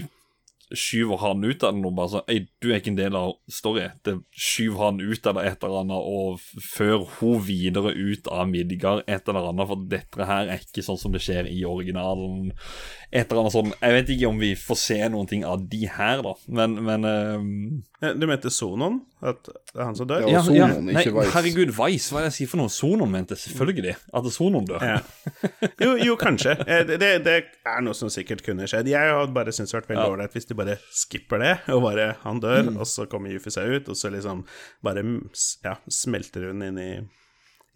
skyver 0.75 1.17
han 1.21 1.43
ut 1.43 1.63
av 1.63 1.73
den 1.73 1.83
nå. 1.85 1.91
bare 1.95 2.11
sånn 2.11 2.31
Ei, 2.31 2.41
du 2.61 2.69
er 2.69 2.81
ikke 2.81 2.91
en 2.91 2.99
del 2.99 3.17
av 3.17 3.35
story. 3.51 3.85
Det 4.03 4.17
skyver 4.35 4.83
han 4.83 4.99
ut 4.99 5.29
av 5.29 5.37
det 5.37 5.45
et 5.47 5.63
eller 5.63 5.83
annet 5.83 6.09
og 6.11 6.63
fører 6.63 7.05
hun 7.19 7.43
videre 7.47 7.93
ut 7.95 8.27
av 8.27 8.49
Midgard 8.51 9.03
et 9.07 9.29
eller 9.29 9.51
annet, 9.51 9.69
for 9.69 9.87
dette 9.93 10.29
her 10.29 10.51
er 10.51 10.63
ikke 10.63 10.85
sånn 10.85 10.99
som 10.99 11.15
det 11.15 11.23
skjer 11.23 11.49
i 11.51 11.63
originalen. 11.67 12.51
Et 13.07 13.23
eller 13.31 13.39
annet 13.39 13.53
sånn 13.53 13.69
Jeg 13.79 13.93
vet 13.95 14.09
ikke 14.11 14.27
om 14.27 14.39
vi 14.41 14.49
får 14.59 14.77
se 14.81 14.95
noen 15.13 15.27
ting 15.29 15.43
av 15.47 15.61
de 15.71 15.85
her, 15.87 16.19
da, 16.25 16.33
men, 16.59 16.73
men 16.83 17.05
uh, 17.07 18.11
Du 18.19 18.25
mente 18.27 18.51
Sonon? 18.51 18.97
At 19.23 19.47
det 19.47 19.79
er 19.79 19.85
han 19.85 19.95
som 19.95 20.09
dør? 20.09 20.25
Ja. 20.27 20.41
Sonon, 20.43 20.89
nei, 20.89 21.05
ikke 21.05 21.13
Vice. 21.15 21.31
Herregud, 21.37 21.71
Vice, 21.77 22.11
hva 22.11 22.19
er 22.19 22.27
det 22.27 22.31
jeg 22.33 22.35
sier 22.41 22.51
for 22.51 22.59
noe? 22.61 22.73
Sonon 22.73 23.13
mente 23.13 23.37
selvfølgelig 23.39 23.95
at 24.19 24.29
Sonon 24.35 24.67
dør. 24.67 24.83
Ja. 24.83 24.99
Jo, 25.81 25.93
jo, 26.03 26.17
kanskje. 26.19 26.57
Eh, 26.67 26.83
Det, 26.89 26.99
det, 27.23 27.37
er 27.63 27.81
noe 27.87 27.95
som 27.97 28.11
sikkert 28.13 28.43
kunne 28.45 28.67
skjedd. 28.69 28.91
Jeg 28.91 29.15
har 29.15 29.31
bare 29.33 29.55
syntes 29.55 29.71
det 29.71 29.79
hadde 29.79 29.87
vært 29.87 29.91
veldig 29.95 30.05
Ja. 30.05 30.13
ålreit 30.17 30.35
hvis 30.37 30.49
de 30.51 30.59
bare 30.59 30.77
skipper 30.91 31.41
det, 31.43 31.53
og 31.73 31.83
bare 31.87 32.09
han 32.27 32.43
dør, 32.43 32.73
og 32.75 32.85
så 32.91 33.07
kommer 33.09 33.31
Yuffie 33.33 33.55
seg 33.55 33.71
ut, 33.71 33.89
og 33.93 33.97
så 33.99 34.11
liksom 34.13 34.43
bare 34.83 35.03
mm, 35.07 35.21
ja, 35.65 35.77
smelter 35.87 36.49
hun 36.51 36.67
inn 36.67 36.81
i, 36.83 36.91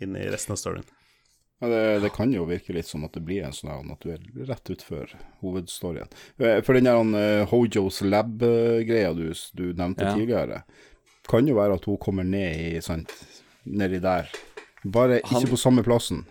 inn 0.03 0.19
i 0.19 0.27
resten 0.33 0.57
av 0.57 0.59
storyen. 0.61 0.87
Ja, 1.61 1.67
det, 1.69 1.81
det 2.01 2.09
kan 2.15 2.31
jo 2.33 2.47
virke 2.49 2.73
litt 2.73 2.87
som 2.89 3.03
at 3.05 3.13
det 3.13 3.21
blir 3.21 3.43
en 3.45 3.53
sånn 3.53 3.69
her, 3.69 3.83
at 3.93 4.01
du 4.01 4.09
er 4.15 4.47
rett 4.49 4.71
utfor 4.73 5.11
hovedstoryen. 5.43 6.09
Eh, 6.41 6.59
For 6.65 6.73
den 6.73 6.87
der 6.89 6.97
uh, 6.97 7.45
Hojos 7.51 8.01
Lab-greia 8.01 9.11
du, 9.13 9.27
du 9.53 9.67
nevnte 9.77 10.07
Ja. 10.07 10.15
tidligere, 10.17 10.63
kan 11.29 11.45
jo 11.47 11.55
være 11.59 11.77
at 11.77 11.85
hun 11.85 11.99
kommer 12.01 12.25
ned 12.25 12.57
i, 12.75 12.81
sant, 12.81 13.13
nedi 13.69 13.99
der. 14.01 14.25
Bare 14.83 15.19
Han- 15.29 15.43
ikke 15.43 15.51
på 15.53 15.59
samme 15.61 15.83
plassen. 15.85 16.23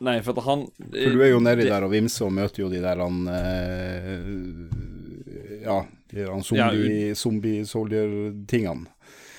Nei, 0.00 0.18
for 0.24 0.32
at 0.36 0.44
han 0.44 0.66
For 0.92 1.12
du 1.16 1.20
er 1.24 1.30
jo 1.34 1.38
nedi 1.40 1.64
der 1.68 1.84
og 1.86 1.92
vimser 1.92 2.26
og 2.26 2.32
møter 2.36 2.62
jo 2.64 2.70
de 2.72 2.80
der 2.84 2.96
han 3.00 3.22
eh, 3.32 4.26
Ja, 5.64 5.78
de 6.10 6.18
der 6.22 6.30
han 6.32 6.42
Ja, 6.56 6.70
zombie, 6.70 7.14
zombie-soldier-tingene. 7.14 8.86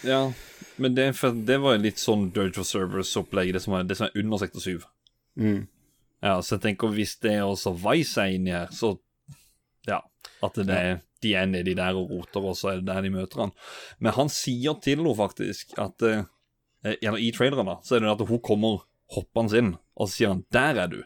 Ja, 0.05 0.31
men 0.77 0.95
det, 0.95 1.09
det 1.45 1.57
var 1.61 1.77
litt 1.81 1.97
sånn 2.01 2.29
Dojo 2.33 2.63
Servers-opplegg, 2.65 3.53
det, 3.53 3.61
som 3.65 3.73
er- 3.77 3.83
det 3.89 3.97
som 3.97 4.07
er 4.07 4.17
under 4.21 4.37
sektor 4.37 4.61
7. 4.61 4.79
Mm. 5.37 5.67
Ja, 6.23 6.39
så 6.41 6.55
jeg 6.57 6.61
tenker 6.63 6.89
hvis 6.95 7.19
det 7.21 7.35
er 7.37 7.43
også 7.45 7.75
Vice 7.77 8.17
er 8.23 8.33
inni 8.37 8.51
her, 8.55 8.67
så 8.73 8.95
Ja. 9.87 10.01
At 10.43 10.53
det 10.57 10.69
er, 10.69 10.97
de 11.23 11.33
er 11.33 11.45
nedi 11.49 11.73
der 11.77 11.95
og 11.97 12.09
roter, 12.11 12.41
og 12.43 12.55
så 12.57 12.71
er 12.71 12.81
det 12.81 12.85
der 12.89 13.01
de 13.05 13.09
møter 13.13 13.39
han. 13.45 13.51
Men 13.99 14.13
han 14.13 14.29
sier 14.29 14.75
til 14.81 14.97
henne 14.99 15.13
faktisk 15.15 15.77
at 15.77 16.01
eh, 16.03 16.23
Eller 17.01 17.17
i 17.19 17.31
traileren, 17.31 17.65
da, 17.65 17.77
så 17.83 17.95
er 17.97 17.99
det 18.03 18.11
at 18.13 18.27
hun 18.29 18.39
kommer 18.39 18.83
hoppende 19.11 19.57
inn, 19.57 19.71
og 19.97 20.07
så 20.07 20.13
sier 20.15 20.27
han 20.29 20.43
'Der 20.51 20.77
er 20.83 20.87
du'. 20.87 21.03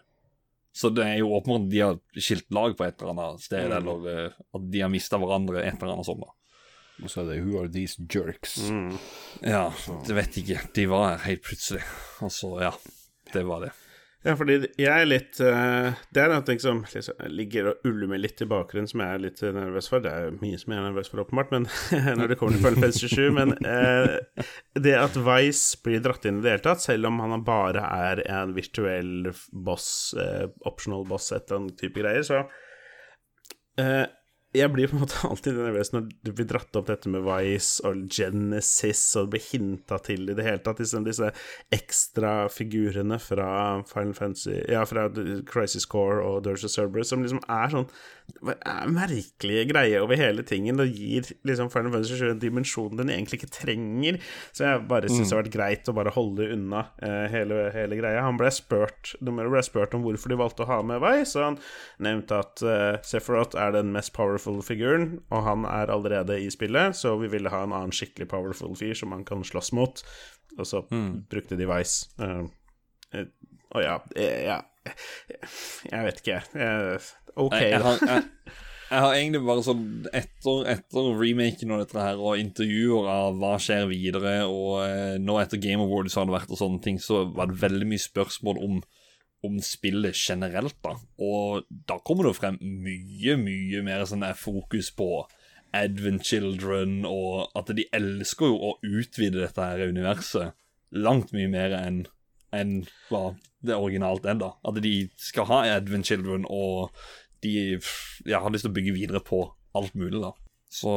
Så 0.74 0.90
det 0.94 1.04
er 1.06 1.18
jo 1.20 1.30
åpenbart 1.36 1.66
at 1.66 1.70
de 1.72 1.80
har 1.80 2.00
skilt 2.18 2.48
lag 2.52 2.76
på 2.78 2.84
et 2.86 3.02
eller 3.02 3.12
annet 3.12 3.42
sted, 3.42 3.68
Mm. 3.68 3.78
eller 3.78 4.26
eh, 4.26 4.32
at 4.56 4.72
de 4.72 4.80
har 4.82 4.90
mista 4.90 5.18
hverandre, 5.18 5.64
et 5.66 5.74
eller 5.82 5.94
annet 5.94 6.06
sånt. 6.06 6.22
da 6.22 7.04
Og 7.04 7.10
så 7.10 7.22
er 7.22 7.26
det 7.34 7.44
'Who 7.44 7.60
are 7.60 7.68
these 7.72 7.98
jerks'? 8.08 8.70
Mm. 8.72 8.98
Ja, 9.44 9.72
det 10.08 10.16
vet 10.16 10.36
jeg 10.38 10.44
ikke. 10.50 10.74
De 10.76 10.86
var 10.90 11.18
her 11.18 11.26
helt 11.26 11.42
plutselig. 11.44 11.82
Og 12.22 12.30
så, 12.32 12.60
ja. 12.62 12.72
Det 13.34 13.46
var 13.46 13.60
det. 13.62 13.72
Ja, 14.22 14.36
fordi 14.38 14.60
jeg 14.78 14.86
er 14.92 15.08
litt 15.08 15.40
eh, 15.42 15.96
Det 16.14 16.22
er 16.22 16.30
noe 16.30 16.44
ting 16.46 16.60
som 16.62 16.84
ligger 17.34 17.72
og 17.72 17.88
ulmer 17.90 18.20
litt 18.22 18.44
i 18.44 18.48
bakgrunnen, 18.50 18.90
som 18.90 19.02
jeg 19.02 19.18
er 19.18 19.24
litt 19.24 19.42
nervøs 19.42 19.90
for. 19.90 20.04
Det 20.04 20.12
er 20.14 20.36
mye 20.38 20.60
som 20.62 20.76
jeg 20.76 20.78
er 20.78 20.86
nervøs 20.86 21.10
for, 21.10 21.24
åpenbart, 21.24 21.54
men 21.56 21.66
når 22.20 22.34
det 22.34 22.38
kommer 22.38 22.58
til 22.58 22.66
Final 22.68 22.86
Fantasy 22.86 23.10
7 23.10 23.32
Men 23.40 23.56
eh, 23.66 24.46
det 24.78 24.94
at 25.00 25.18
Vice 25.18 25.82
blir 25.82 26.04
dratt 26.06 26.28
inn 26.30 26.38
i 26.38 26.46
det 26.46 26.54
hele 26.54 26.66
tatt, 26.68 26.86
selv 26.86 27.10
om 27.10 27.18
han 27.24 27.46
bare 27.48 27.82
er 27.82 28.22
en 28.30 28.54
virtuell 28.58 29.32
boss, 29.52 29.90
eh, 30.22 30.46
optional 30.70 31.08
boss, 31.10 31.32
et 31.34 31.48
eller 31.48 31.64
annet 31.64 31.82
type 31.82 32.04
greier, 32.04 32.28
så 32.28 32.44
eh, 33.82 34.06
jeg 34.52 34.72
blir 34.74 34.90
på 34.92 34.98
en 34.98 35.04
måte 35.06 35.20
alltid 35.30 35.56
nervøs 35.56 35.94
når 35.94 36.08
det 36.28 36.34
blir 36.36 36.48
dratt 36.50 36.76
opp 36.76 36.90
dette 36.90 37.12
med 37.12 37.24
Vice 37.24 37.84
og 37.88 38.02
Genesis, 38.12 39.04
og 39.16 39.28
det 39.28 39.38
blir 39.38 39.46
hinta 39.48 40.00
til 40.04 40.28
i 40.28 40.36
det 40.36 40.46
hele 40.48 40.64
tatt, 40.66 40.82
disse, 40.82 41.00
disse 41.06 41.32
ekstra 41.72 42.34
figurene 42.52 43.20
fra 43.22 43.52
Final 43.90 44.16
Fantasy 44.18 44.58
Ja, 44.72 44.84
fra 44.90 45.08
Crisis 45.48 45.88
Core 45.90 46.20
og 46.26 46.42
Dirge 46.48 46.68
of 46.68 46.74
Cerberus, 46.74 47.12
som 47.14 47.24
liksom 47.24 47.44
er 47.48 47.72
sånn 47.72 47.88
er 48.42 48.88
merkelige 48.92 49.66
greier 49.72 50.06
over 50.06 50.20
hele 50.20 50.44
tingen, 50.48 50.80
og 50.80 50.88
gir 50.88 51.28
liksom 51.48 51.72
Final 51.74 51.92
Fantasy 51.96 52.20
7 52.20 52.30
en 52.30 52.42
dimensjon 52.42 53.00
den 53.00 53.12
egentlig 53.12 53.42
ikke 53.42 53.52
trenger. 53.58 54.20
Så 54.56 54.66
jeg 54.68 54.86
bare 54.88 55.10
syns 55.12 55.30
det 55.30 55.36
har 55.36 55.42
vært 55.42 55.56
greit 55.56 55.92
å 55.92 55.96
bare 55.98 56.14
holde 56.16 56.48
unna 56.56 56.86
uh, 57.02 57.26
hele, 57.32 57.66
hele 57.76 58.00
greia. 58.00 58.24
Han 58.24 58.40
ble 58.40 58.52
spurt 58.54 59.16
ble 59.22 59.64
spurt 59.66 59.96
om 59.98 60.06
hvorfor 60.06 60.32
de 60.32 60.40
valgte 60.40 60.64
å 60.66 60.70
ha 60.70 60.80
med 60.86 61.04
Vice, 61.04 61.36
og 61.40 61.50
han 61.50 61.60
nevnte 62.08 62.40
at 62.40 62.64
uh, 62.64 63.02
Sephiroth 63.06 63.60
er 63.60 63.76
den 63.76 63.92
mest 63.96 64.14
powerful 64.16 64.41
figuren, 64.66 65.20
og 65.32 65.46
han 65.46 65.66
er 65.70 65.92
allerede 65.94 66.40
i 66.42 66.50
spillet, 66.54 66.98
så 66.98 67.16
vi 67.22 67.30
ville 67.32 67.52
ha 67.54 67.64
en 67.66 67.76
annen 67.76 67.96
skikkelig 67.96 68.30
powerful 68.32 68.76
fyr 68.80 68.98
som 68.98 69.14
man 69.14 69.26
kan 69.28 69.46
slåss 69.48 69.72
mot, 69.78 70.04
og 70.58 70.68
så 70.68 70.84
brukte 71.32 71.60
de 71.60 71.70
Vice. 71.70 72.10
Eh, 72.22 72.44
eh, 73.16 73.30
og 73.72 73.86
ja, 73.86 73.96
eh, 74.20 74.44
ja 74.50 74.60
Jeg 75.92 76.06
vet 76.08 76.20
ikke. 76.24 76.42
Eh, 76.58 77.10
ok, 77.38 77.54
Nei, 77.54 77.66
jeg, 77.70 77.80
da. 77.80 77.86
har, 77.86 78.00
jeg, 78.02 78.56
jeg 78.92 79.04
har 79.06 79.14
egentlig 79.16 79.42
bare 79.48 79.64
sånn 79.64 79.84
Etter, 80.10 80.66
etter 80.74 81.12
remaken 81.16 81.76
og 81.76 81.84
dette 81.84 82.02
her, 82.02 82.20
og 82.20 82.42
intervjuer 82.42 83.08
av 83.12 83.38
hva 83.40 83.54
skjer 83.62 83.86
videre, 83.92 84.34
og 84.50 84.82
eh, 84.84 85.20
nå 85.22 85.38
etter 85.40 85.62
Game 85.62 85.86
Awards 85.86 86.18
har 86.20 86.28
det 86.28 86.36
vært 86.36 86.52
og 86.52 86.60
sånne 86.60 86.82
ting, 86.84 87.00
så 87.00 87.24
var 87.32 87.52
det 87.52 87.62
veldig 87.62 87.88
mye 87.94 88.04
spørsmål 88.04 88.60
om 88.66 88.82
om 89.46 89.58
spillet 89.64 90.18
generelt, 90.18 90.78
da. 90.86 90.96
Og 91.22 91.68
da 91.90 91.98
kommer 92.06 92.28
det 92.28 92.38
frem 92.38 92.60
mye, 92.62 93.38
mye 93.42 93.84
mer 93.86 94.06
sånn 94.10 94.26
der 94.26 94.38
fokus 94.38 94.92
på 94.94 95.26
Advent 95.76 96.28
Children, 96.28 97.02
og 97.08 97.52
at 97.58 97.72
de 97.76 97.88
elsker 97.96 98.52
jo 98.52 98.58
å 98.70 98.74
utvide 98.84 99.40
dette 99.40 99.66
her 99.66 99.92
universet 99.92 100.58
langt 100.92 101.32
mye 101.36 101.50
mer 101.52 101.78
enn 101.78 102.04
enn 102.52 102.82
hva 103.08 103.30
det 103.64 103.78
originalt 103.80 104.26
er, 104.28 104.36
da. 104.42 104.50
At 104.68 104.82
de 104.84 104.96
skal 105.16 105.48
ha 105.48 105.62
Advent 105.78 106.10
Children, 106.10 106.44
og 106.52 106.92
de 107.46 107.54
ja, 108.28 108.42
har 108.42 108.52
lyst 108.52 108.68
til 108.68 108.74
å 108.74 108.76
bygge 108.76 108.96
videre 108.98 109.22
på 109.24 109.46
alt 109.78 109.96
mulig, 109.96 110.20
da. 110.20 110.34
Så 110.72 110.92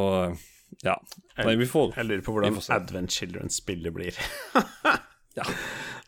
ja. 0.83 0.97
Nei, 1.39 1.55
vi 1.61 1.67
får 1.71 1.95
Jeg 1.95 2.09
lurer 2.09 2.23
på 2.27 2.35
hvordan. 2.35 2.59
Advent 2.75 3.15
Children-spillet 3.15 3.95
blir. 3.95 4.19
Ja. 5.37 5.45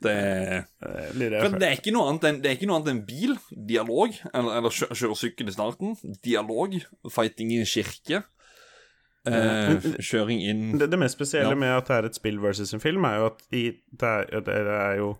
Det 0.04 0.12
det, 0.12 1.30
det, 1.32 1.40
For 1.40 1.54
det 1.56 1.68
er 1.70 1.78
ikke 1.78 1.92
noe 1.94 2.10
annet 2.10 2.24
enn, 2.28 2.40
det 2.44 2.50
er 2.50 2.56
ikke 2.58 2.66
noe 2.68 2.76
annet 2.82 2.90
enn 2.92 3.02
bil, 3.08 3.36
dialog, 3.70 4.12
eller, 4.32 4.58
eller 4.60 4.74
kjø, 4.76 4.90
kjøre 4.92 5.16
sykkel 5.16 5.48
i 5.48 5.54
starten, 5.54 5.94
dialog, 6.26 6.76
fighting 7.10 7.54
i 7.54 7.60
en 7.62 7.70
kirke, 7.70 8.20
eh, 9.26 9.88
kjøring 10.04 10.42
inn 10.46 10.66
Det, 10.78 10.90
det 10.92 11.00
mest 11.00 11.16
spesielle 11.18 11.54
Ja. 11.56 11.58
med 11.58 11.72
at 11.78 11.88
det 11.88 11.96
er 11.96 12.10
et 12.10 12.18
spill 12.20 12.38
versus 12.44 12.74
en 12.76 12.84
film, 12.84 13.04
er 13.08 13.16
jo 13.22 13.30
at 13.32 13.40
i, 13.56 13.64
det, 13.90 14.12
er, 14.12 14.44
det 14.46 14.58
er 14.76 15.00
jo 15.00 15.14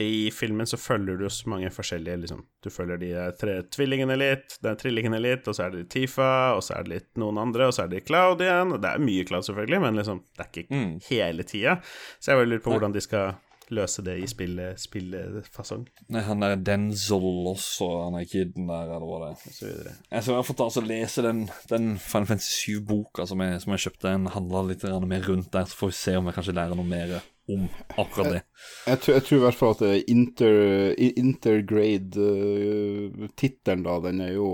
I 0.00 0.30
filmen 0.30 0.66
så 0.70 0.76
følger 0.78 1.16
du 1.18 1.24
så 1.28 1.48
mange 1.50 1.70
forskjellige 1.74 2.20
liksom. 2.22 2.44
Du 2.62 2.68
følger 2.70 3.00
de 3.02 3.08
tre 3.40 3.56
tvillingene 3.74 4.14
litt, 4.20 4.54
er 4.62 4.76
trillingene 4.78 5.18
litt, 5.18 5.48
og 5.50 5.56
så 5.58 5.64
er 5.66 5.74
det 5.74 5.88
Tifa, 5.90 6.54
og 6.54 6.62
så 6.62 6.76
er 6.78 6.86
det 6.86 6.92
litt 6.92 7.08
noen 7.18 7.40
andre, 7.42 7.66
og 7.66 7.74
så 7.74 7.82
er 7.86 7.90
det 7.96 8.04
Cloud 8.06 8.44
igjen. 8.44 8.76
Det 8.78 8.92
er 8.92 9.02
mye 9.02 9.24
Cloud, 9.26 9.42
selvfølgelig, 9.48 9.80
men 9.82 9.98
liksom, 9.98 10.22
det 10.38 10.44
er 10.46 10.52
ikke 10.52 10.66
Mm. 10.78 10.92
hele 11.08 11.42
tida. 11.42 11.80
Så 12.20 12.30
jeg 12.36 12.46
lurer 12.46 12.62
på 12.62 12.70
hvordan 12.76 12.94
de 12.94 13.00
skal 13.02 13.34
løse 13.74 14.00
det 14.06 14.14
i 14.22 14.26
spillet, 14.30 14.78
spillefasong, 14.80 15.82
Nei, 16.14 16.22
han 16.24 16.40
der 16.40 16.54
Denzel 16.56 17.26
også, 17.50 17.88
han 18.06 18.14
er 18.20 18.24
kiden 18.30 18.68
der, 18.70 18.86
eller 18.94 19.04
hva 19.04 19.18
det 19.24 19.28
er. 19.32 19.42
og 19.50 19.56
så 19.58 19.66
videre. 19.66 19.92
Jeg 20.12 20.22
skal 20.22 20.32
i 20.32 20.36
hvert 20.38 20.46
fall 20.48 20.56
ta 20.56 20.68
og 20.80 20.86
lese 20.88 21.22
den, 21.26 21.42
den 21.68 21.88
Final 21.98 22.26
Fantasy 22.30 22.70
7-boka 22.70 23.26
som, 23.28 23.42
som 23.60 23.74
jeg 23.74 23.84
kjøpte. 23.88 24.06
Den 24.14 24.26
handler 24.32 24.70
litt 24.70 24.86
mer 25.10 25.26
rundt 25.28 25.50
der, 25.52 25.66
så 25.68 25.76
får 25.82 25.92
vi 25.92 25.98
se 25.98 26.16
om 26.16 26.30
jeg 26.30 26.38
kanskje 26.38 26.54
lærer 26.56 26.78
noe 26.78 26.88
mer 26.88 27.18
om 27.48 27.68
akkurat 27.96 28.32
det. 28.32 28.42
Jeg, 28.86 28.98
tror- 29.00 29.14
jeg 29.18 29.22
tror 29.26 29.38
i 29.38 29.44
hvert 29.46 29.58
fall 29.58 29.74
at 29.76 29.82
er 29.88 30.02
inter, 30.12 30.54
intergrade-tittelen, 30.98 33.82
da, 33.86 33.94
den 34.04 34.20
er 34.20 34.32
jo 34.36 34.50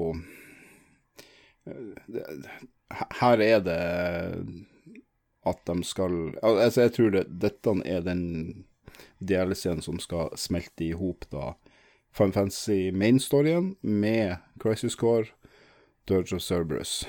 eh, 1.66 1.94
Her 3.20 3.38
er 3.42 3.60
det 3.64 3.80
at 5.44 5.60
de 5.68 5.74
skal 5.84 6.12
Altså, 6.42 6.80
jeg 6.86 6.92
tror 6.96 7.10
det, 7.10 7.24
dette 7.42 7.70
er 7.84 8.00
den 8.06 8.22
DLC-en 9.20 9.82
som 9.82 9.98
skal 10.00 10.28
smelte 10.38 10.84
i 10.86 10.92
hop 10.96 11.24
da 11.32 11.52
Fun 12.14 12.32
Fantasy 12.32 12.90
main-storyen 12.94 13.74
med 13.82 14.36
Crisis 14.62 14.94
Core, 14.94 15.26
Dirge 16.06 16.36
of 16.36 16.42
Cerberus. 16.46 17.08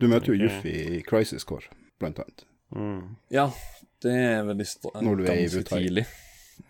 Du 0.00 0.08
møter 0.08 0.32
jo 0.32 0.38
okay. 0.38 0.44
Yuffie 0.48 0.96
i 0.96 1.02
Crisis 1.04 1.44
Core, 1.44 1.68
blant 2.00 2.16
annet. 2.22 2.46
Mm. 2.72 3.16
Ja, 3.28 3.50
det 4.02 4.12
er 4.18 4.42
veldig 4.48 4.66
Når 5.02 5.16
du 5.16 5.24
er 5.24 5.32
i 5.32 5.46
ganske 5.46 5.64
tidlig. 5.70 6.06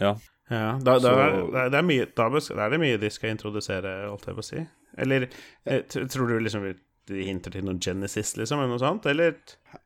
Ja. 0.00 0.14
Ja, 0.52 0.78
da, 0.82 0.98
da, 0.98 1.00
Så- 1.00 1.50
det, 1.52 1.60
er- 1.62 1.68
det 1.72 1.78
er 1.78 1.82
mye, 1.88 2.06
da 2.16 2.28
da 2.28 2.64
er 2.66 2.70
det 2.74 2.80
mye 2.82 2.98
de 3.00 3.08
skal 3.10 3.30
introdusere, 3.32 3.92
holdt 4.10 4.26
jeg 4.28 4.34
på 4.36 4.42
å 4.42 4.48
si. 4.50 4.64
Eller 5.00 5.28
eh, 5.64 5.80
tror 5.88 6.28
du 6.28 6.40
liksom 6.44 6.66
de 7.08 7.22
hinter 7.24 7.50
til 7.50 7.64
noe 7.66 7.78
Genesis, 7.82 8.34
liksom, 8.36 8.60
eller 8.60 8.68
noe 8.76 8.78
sånt? 8.82 9.06
Eller 9.10 9.34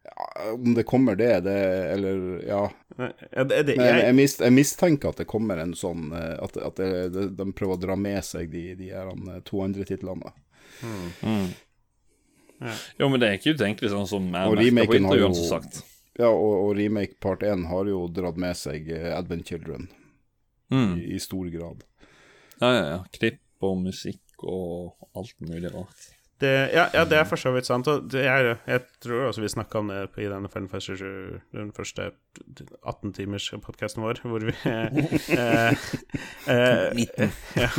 Ja, 0.04 0.52
Om 0.52 0.74
det 0.76 0.84
kommer 0.84 1.16
det, 1.16 1.30
det 1.46 1.54
Eller, 1.94 2.18
ja. 2.46 2.62
Nei, 2.98 3.08
ja, 3.32 3.44
det, 3.44 3.62
det, 3.70 3.76
Men 3.78 3.86
jeg, 3.86 4.02
jeg, 4.04 4.14
mist, 4.18 4.40
jeg 4.44 4.52
mistenker 4.52 5.08
at 5.14 5.16
det 5.22 5.26
kommer 5.30 5.58
en 5.62 5.72
sånn 5.78 6.10
eh, 6.12 6.34
At, 6.44 6.56
at 6.60 6.76
det, 6.76 6.90
de, 7.14 7.24
de 7.38 7.46
prøver 7.56 7.78
å 7.78 7.80
dra 7.86 7.96
med 7.96 8.20
seg 8.24 8.50
de, 8.52 8.74
de 8.76 8.90
her 8.92 9.08
eh, 9.14 9.40
to 9.48 9.62
andre 9.64 9.84
titlene. 9.88 10.32
Mm. 11.22 11.48
Jo, 12.98 13.08
men 13.08 13.20
det 13.20 13.28
er 13.30 13.38
ikke 13.38 13.54
utenkelig 13.56 13.90
sånn 13.92 14.08
som 14.08 14.26
jeg 14.32 14.48
Og 14.50 14.56
på 14.56 14.62
remaken 14.62 15.08
har 15.08 15.20
jo 15.20 15.28
intervjuene, 15.28 15.38
som 15.40 15.60
sagt. 15.60 15.82
Ja, 16.18 16.30
og, 16.32 16.52
og 16.64 16.70
remake 16.78 17.18
part 17.20 17.42
1 17.44 17.66
har 17.68 17.88
jo 17.90 18.06
dratt 18.08 18.38
med 18.40 18.56
seg 18.56 18.88
eh, 18.92 19.10
Advent 19.16 19.46
Children 19.48 19.88
Mm. 20.72 20.96
i, 20.98 21.02
i 21.14 21.18
stor 21.22 21.46
grad. 21.52 21.84
Ja, 22.58 22.70
ja, 22.74 22.84
ja. 22.90 22.96
Klipp 23.14 23.62
og 23.62 23.76
musikk 23.84 24.42
og 24.42 24.96
alt 25.14 25.36
mulig 25.46 25.70
rart. 25.70 26.08
Det, 26.38 26.70
ja, 26.74 26.82
ja, 26.92 27.04
det 27.08 27.16
er 27.16 27.24
for 27.24 27.40
så 27.40 27.48
vidt 27.54 27.68
sant. 27.68 27.88
Og 27.88 28.10
det 28.12 28.26
er, 28.28 28.50
jeg 28.68 28.82
tror 29.00 29.30
også 29.30 29.40
vi 29.40 29.48
snakka 29.48 29.80
om 29.80 29.88
det 29.88 30.02
i 30.20 30.26
7, 30.84 30.92
den 31.56 31.70
første 31.76 32.10
18-timers-podkasten 32.84 34.04
vår, 34.04 34.20
hvor 34.28 34.44
vi 34.44 34.52
eh, 34.66 35.86
eh, 36.52 37.00
ja, 37.62 37.70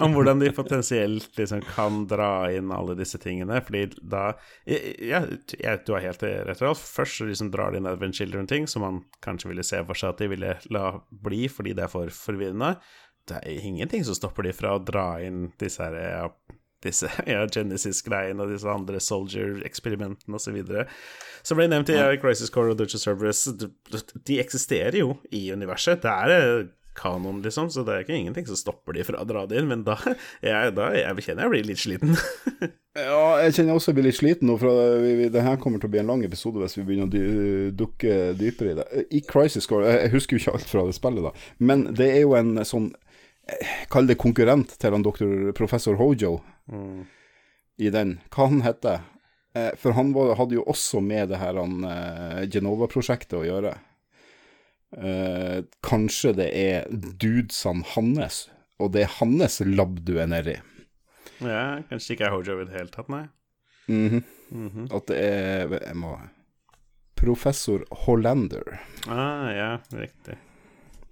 Om 0.00 0.16
hvordan 0.16 0.40
de 0.40 0.50
potensielt 0.56 1.36
liksom 1.36 1.60
kan 1.68 2.06
dra 2.08 2.48
inn 2.54 2.72
alle 2.72 2.96
disse 2.96 3.20
tingene. 3.20 3.60
Fordi 3.60 3.86
da 4.00 4.30
Ja, 4.64 5.26
jeg, 5.52 5.84
du 5.84 5.92
har 5.92 6.06
helt 6.08 6.24
rett, 6.24 6.64
Ralf. 6.64 6.80
Først 6.96 7.20
så 7.20 7.28
liksom 7.28 7.52
drar 7.52 7.74
de 7.74 7.82
inn 7.82 7.92
Advent 7.92 8.16
Children-ting 8.16 8.70
som 8.72 8.86
man 8.86 9.04
kanskje 9.24 9.52
ville 9.52 9.66
se 9.66 9.84
for 9.84 9.98
seg 9.98 10.14
at 10.14 10.24
de 10.24 10.32
ville 10.32 10.56
la 10.72 10.86
bli 11.10 11.44
fordi 11.52 11.76
det 11.76 11.84
er 11.84 11.92
for 11.92 12.08
forvirrende. 12.24 12.78
Det 13.26 13.42
er 13.42 13.64
ingenting 13.68 14.04
som 14.06 14.16
stopper 14.16 14.46
de 14.46 14.54
fra 14.56 14.76
å 14.76 14.82
dra 14.82 15.16
inn 15.20 15.50
disse 15.60 15.82
her 15.82 15.96
ja, 15.98 16.28
disse 16.86 17.10
ja, 17.32 17.44
Genesis-greiene 17.52 18.44
og 18.44 18.54
disse 18.54 18.70
andre 18.70 19.02
Soldier-eksperimentene 19.02 20.38
osv. 20.38 20.62
Som 21.46 21.60
ble 21.60 21.68
nevnt 21.70 21.92
i 21.92 21.98
ja. 21.98 22.08
Crisis 22.22 22.52
Core 22.54 22.74
og 22.74 22.80
Dutcher 22.80 23.02
Cerberus, 23.02 23.44
de, 23.52 24.40
eksisterer 24.42 25.00
jo 25.02 25.16
i 25.34 25.48
universet. 25.54 26.02
Det 26.02 26.12
er 26.12 26.34
eh, 26.36 26.72
kanon, 26.96 27.42
liksom, 27.44 27.70
så 27.70 27.84
det 27.84 27.92
er 27.92 28.06
ikke 28.06 28.16
ingenting 28.16 28.48
som 28.48 28.58
stopper 28.58 28.96
de 28.96 29.04
fra 29.06 29.20
å 29.20 29.28
dra 29.28 29.44
det 29.48 29.60
inn. 29.60 29.70
Men 29.70 29.84
da, 29.86 29.98
jeg, 30.46 30.74
da 30.78 30.90
jeg 30.96 31.28
kjenner 31.28 31.46
jeg 31.46 31.54
blir 31.54 31.70
litt 31.72 31.84
sliten. 31.84 32.18
Ja, 32.96 33.42
jeg 33.44 33.52
kjenner 33.52 33.76
også 33.76 33.90
jeg 33.90 33.96
blir 33.98 34.06
litt 34.06 34.16
sliten 34.16 34.48
nå, 34.48 34.54
for 34.56 34.78
vi, 35.02 35.10
vi, 35.18 35.24
det 35.28 35.42
her 35.44 35.58
kommer 35.60 35.76
til 35.76 35.90
å 35.90 35.92
bli 35.92 35.98
en 36.00 36.08
lang 36.08 36.22
episode 36.24 36.62
hvis 36.62 36.78
vi 36.78 36.84
begynner 36.86 37.04
å 37.04 37.12
dy, 37.12 37.24
dukke 37.76 38.14
dypere 38.40 38.72
i 38.72 38.76
det. 38.78 38.86
I 39.18 39.20
Crisis 39.28 39.68
Core, 39.68 39.90
jeg, 39.90 40.14
husker 40.14 40.32
jo 40.32 40.40
ikke 40.40 40.54
alt 40.56 40.70
fra 40.70 40.84
det 40.88 40.94
spillet, 40.96 41.26
da, 41.26 41.50
men 41.60 41.84
det 41.92 42.06
er 42.14 42.22
jo 42.22 42.32
en 42.38 42.54
sånn 42.64 42.86
Kall 43.92 44.08
det 44.08 44.18
konkurrent 44.18 44.72
til 44.80 44.94
han 44.96 45.04
doktor 45.06 45.52
professor 45.54 45.98
Hojo 46.00 46.40
i 47.78 47.90
den. 47.94 48.16
Hva 48.34 48.48
han 48.50 48.64
heter 48.64 49.04
eh, 49.54 49.70
For 49.78 49.94
han 49.94 50.12
var, 50.16 50.34
hadde 50.40 50.56
jo 50.58 50.64
også 50.66 51.02
med 51.04 51.30
det 51.30 51.38
her 51.38 51.58
han, 51.60 51.84
eh, 51.86 52.40
Genova-prosjektet 52.50 53.38
å 53.38 53.44
gjøre. 53.46 53.74
Eh, 54.96 55.60
kanskje 55.86 56.32
det 56.40 56.48
er 56.58 56.86
dudesene 56.90 57.86
hans, 57.94 58.46
og 58.82 58.94
det 58.96 59.04
er 59.04 59.14
hans 59.20 59.60
lab 59.66 60.00
du 60.06 60.16
er 60.18 60.30
nedi. 60.30 60.56
ja, 61.44 61.82
kanskje 61.90 62.16
ikke 62.16 62.26
er 62.30 62.34
Hojo 62.34 62.60
i 62.62 62.66
det 62.66 62.78
hele 62.78 62.90
tatt, 62.94 63.12
nei. 63.12 63.26
Mhm. 63.86 64.24
At 64.94 65.06
det 65.06 65.16
er 65.22 65.70
Jeg 65.70 65.94
må 65.94 66.16
Professor 67.16 67.84
Hollander. 68.04 68.80
Ah, 69.08 69.48
ja, 69.54 69.68
riktig. 69.94 70.36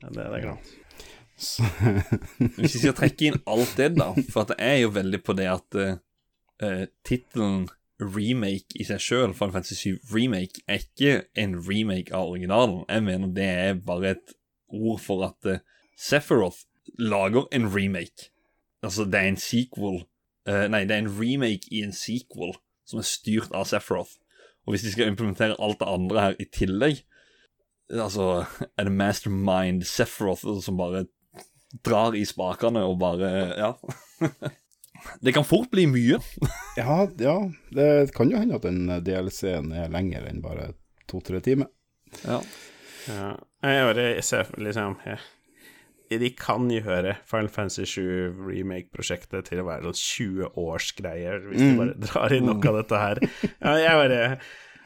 Ja, 0.02 0.08
det, 0.10 0.16
det 0.18 0.24
er 0.26 0.42
greit. 0.42 0.72
Så, 0.72 0.83
Hvis 2.56 2.74
vi 2.74 2.80
skal 2.80 2.94
trekke 2.96 3.28
inn 3.28 3.40
alt 3.50 3.74
det, 3.78 3.94
da 3.98 4.12
For 4.30 4.54
jeg 4.54 4.76
er 4.76 4.82
jo 4.84 4.92
veldig 4.94 5.20
på 5.26 5.34
det 5.38 5.48
at 5.50 5.78
uh, 5.80 6.84
tittelen 7.06 7.66
remake 8.02 8.74
i 8.78 8.86
seg 8.86 9.02
sjøl, 9.02 9.34
Final 9.34 9.54
Fantasy 9.54 9.94
7 9.94 10.14
Remake, 10.14 10.62
er 10.68 10.82
ikke 10.82 11.24
en 11.38 11.56
remake 11.66 12.14
av 12.14 12.32
originalen. 12.32 12.82
Jeg 12.88 13.06
mener 13.06 13.34
det 13.34 13.48
er 13.50 13.80
bare 13.86 14.14
et 14.16 14.34
ord 14.68 15.00
for 15.02 15.24
at 15.26 15.50
uh, 15.50 15.62
Sephiroth 15.98 16.66
lager 16.98 17.48
en 17.52 17.70
remake. 17.74 18.30
Altså, 18.82 19.04
det 19.04 19.20
er 19.20 19.32
en 19.32 19.40
sequel 19.40 20.02
uh, 20.48 20.66
Nei, 20.70 20.84
det 20.84 20.96
er 20.96 21.04
en 21.04 21.14
remake 21.20 21.70
i 21.72 21.82
en 21.86 21.94
sequel 21.94 22.54
som 22.84 23.00
er 23.00 23.08
styrt 23.08 23.54
av 23.56 23.66
Sephiroth. 23.70 24.18
Og 24.64 24.74
hvis 24.74 24.84
de 24.84 24.92
skal 24.92 25.10
implementere 25.10 25.58
alt 25.60 25.80
det 25.80 25.88
andre 25.88 26.20
her 26.28 26.38
i 26.40 26.46
tillegg, 26.52 27.02
altså 27.92 28.44
er 28.78 28.86
det 28.86 28.92
Mastermind 28.96 29.84
Sephiroth 29.88 30.46
som 30.64 30.78
bare 30.80 31.04
drar 31.82 32.14
i 32.14 32.24
spakene 32.28 32.84
og 32.86 32.98
bare 33.02 33.32
Ja. 33.58 33.72
Det 35.20 35.34
kan 35.36 35.44
fort 35.44 35.68
bli 35.72 35.84
mye. 35.90 36.16
ja, 36.80 37.04
ja, 37.20 37.34
det 37.76 38.14
kan 38.16 38.30
jo 38.30 38.38
hende 38.40 38.56
at 38.56 38.64
den 38.64 38.86
DLC-en 39.04 39.72
er 39.76 39.90
lenger 39.92 40.24
enn 40.30 40.40
bare 40.44 40.70
to-tre 41.10 41.42
timer. 41.44 41.68
Ja. 42.22 42.38
Ja. 43.10 43.34
Jeg 43.64 43.84
bare 43.90 44.06
ser 44.24 44.48
liksom 44.60 44.94
jeg, 45.04 45.18
De 46.20 46.30
kan 46.38 46.70
jo 46.72 46.80
høre 46.86 47.18
Final 47.28 47.50
Fantasy 47.52 47.84
7 47.90 48.32
remake-prosjektet 48.48 49.50
til 49.50 49.60
å 49.60 49.66
være 49.68 49.90
sånn 49.90 50.00
20-årsgreier, 50.00 51.42
hvis 51.50 51.64
de 51.66 51.72
bare 51.82 51.98
drar 52.06 52.32
inn 52.36 52.48
noe 52.48 52.70
av 52.70 52.78
dette 52.80 53.00
her. 53.02 53.20
Ja, 53.58 53.74
jeg 53.82 54.00
bare 54.04 54.20